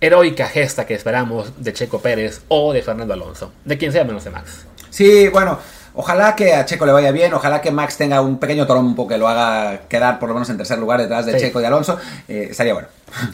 heroica 0.00 0.46
gesta 0.46 0.86
que 0.86 0.94
esperamos 0.94 1.62
de 1.62 1.72
Checo 1.72 2.00
Pérez 2.00 2.42
o 2.48 2.72
de 2.72 2.82
Fernando 2.82 3.14
Alonso. 3.14 3.52
De 3.64 3.78
quien 3.78 3.92
sea 3.92 4.04
menos 4.04 4.24
de 4.24 4.30
Max. 4.30 4.66
Sí, 4.94 5.28
bueno, 5.28 5.58
ojalá 5.94 6.36
que 6.36 6.54
a 6.54 6.64
Checo 6.64 6.86
le 6.86 6.92
vaya 6.92 7.10
bien, 7.10 7.34
ojalá 7.34 7.60
que 7.60 7.72
Max 7.72 7.96
tenga 7.96 8.20
un 8.20 8.38
pequeño 8.38 8.64
trompo 8.64 9.08
que 9.08 9.18
lo 9.18 9.26
haga 9.26 9.80
quedar 9.88 10.20
por 10.20 10.28
lo 10.28 10.34
menos 10.36 10.48
en 10.50 10.56
tercer 10.56 10.78
lugar 10.78 11.00
detrás 11.00 11.26
de 11.26 11.32
Sí. 11.32 11.38
Checo 11.46 11.60
y 11.60 11.64
Alonso. 11.64 11.98
Eh, 12.28 12.46
estaría 12.52 12.74
bueno. 12.74 12.86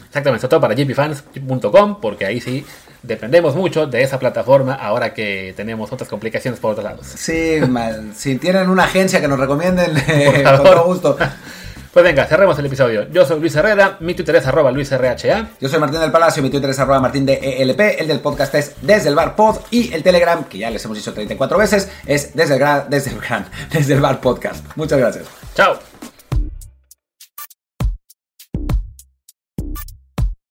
Exactamente, 0.07 0.41
sobre 0.41 0.49
todo 0.49 0.61
para 0.61 0.73
gpfans.com 0.73 2.01
porque 2.01 2.25
ahí 2.25 2.41
sí 2.41 2.65
dependemos 3.03 3.55
mucho 3.55 3.85
de 3.85 4.01
esa 4.01 4.17
plataforma 4.17 4.73
ahora 4.73 5.13
que 5.13 5.53
tenemos 5.55 5.91
otras 5.91 6.09
complicaciones 6.09 6.59
por 6.59 6.71
otros 6.71 6.83
lados. 6.83 7.05
Sí, 7.05 7.57
mal. 7.69 8.11
si 8.15 8.37
tienen 8.37 8.67
una 8.69 8.85
agencia 8.85 9.21
que 9.21 9.27
nos 9.27 9.37
recomienden, 9.39 9.91
eh, 10.07 10.43
con 10.57 10.63
todo 10.63 10.83
gusto. 10.85 11.17
Pues 11.93 12.05
venga, 12.05 12.25
cerremos 12.25 12.57
el 12.57 12.65
episodio. 12.67 13.09
Yo 13.09 13.25
soy 13.25 13.41
Luis 13.41 13.53
Herrera, 13.53 13.97
mi 13.99 14.13
Twitter 14.13 14.37
es 14.37 14.47
arroba 14.47 14.71
luisrha. 14.71 15.17
Yo 15.59 15.67
soy 15.67 15.77
Martín 15.77 15.99
del 15.99 16.11
Palacio, 16.11 16.41
mi 16.41 16.49
Twitter 16.49 16.69
es 16.69 16.79
arroba 16.79 17.01
martín 17.01 17.25
de 17.25 17.33
ELP, 17.33 17.99
el 17.99 18.07
del 18.07 18.21
podcast 18.21 18.55
es 18.55 18.75
desde 18.81 19.09
el 19.09 19.15
bar 19.15 19.35
pod 19.35 19.57
y 19.71 19.93
el 19.93 20.01
Telegram, 20.01 20.45
que 20.45 20.57
ya 20.57 20.69
les 20.69 20.83
hemos 20.85 20.95
dicho 20.95 21.13
34 21.13 21.57
veces, 21.57 21.89
es 22.05 22.33
desde 22.33 22.53
el 22.53 22.59
gran, 22.59 22.89
desde 22.89 23.11
el 23.11 23.19
gran, 23.19 23.45
desde 23.73 23.93
el 23.93 23.99
bar 23.99 24.21
podcast. 24.21 24.65
Muchas 24.77 24.99
gracias. 24.99 25.25
Chao. 25.53 25.90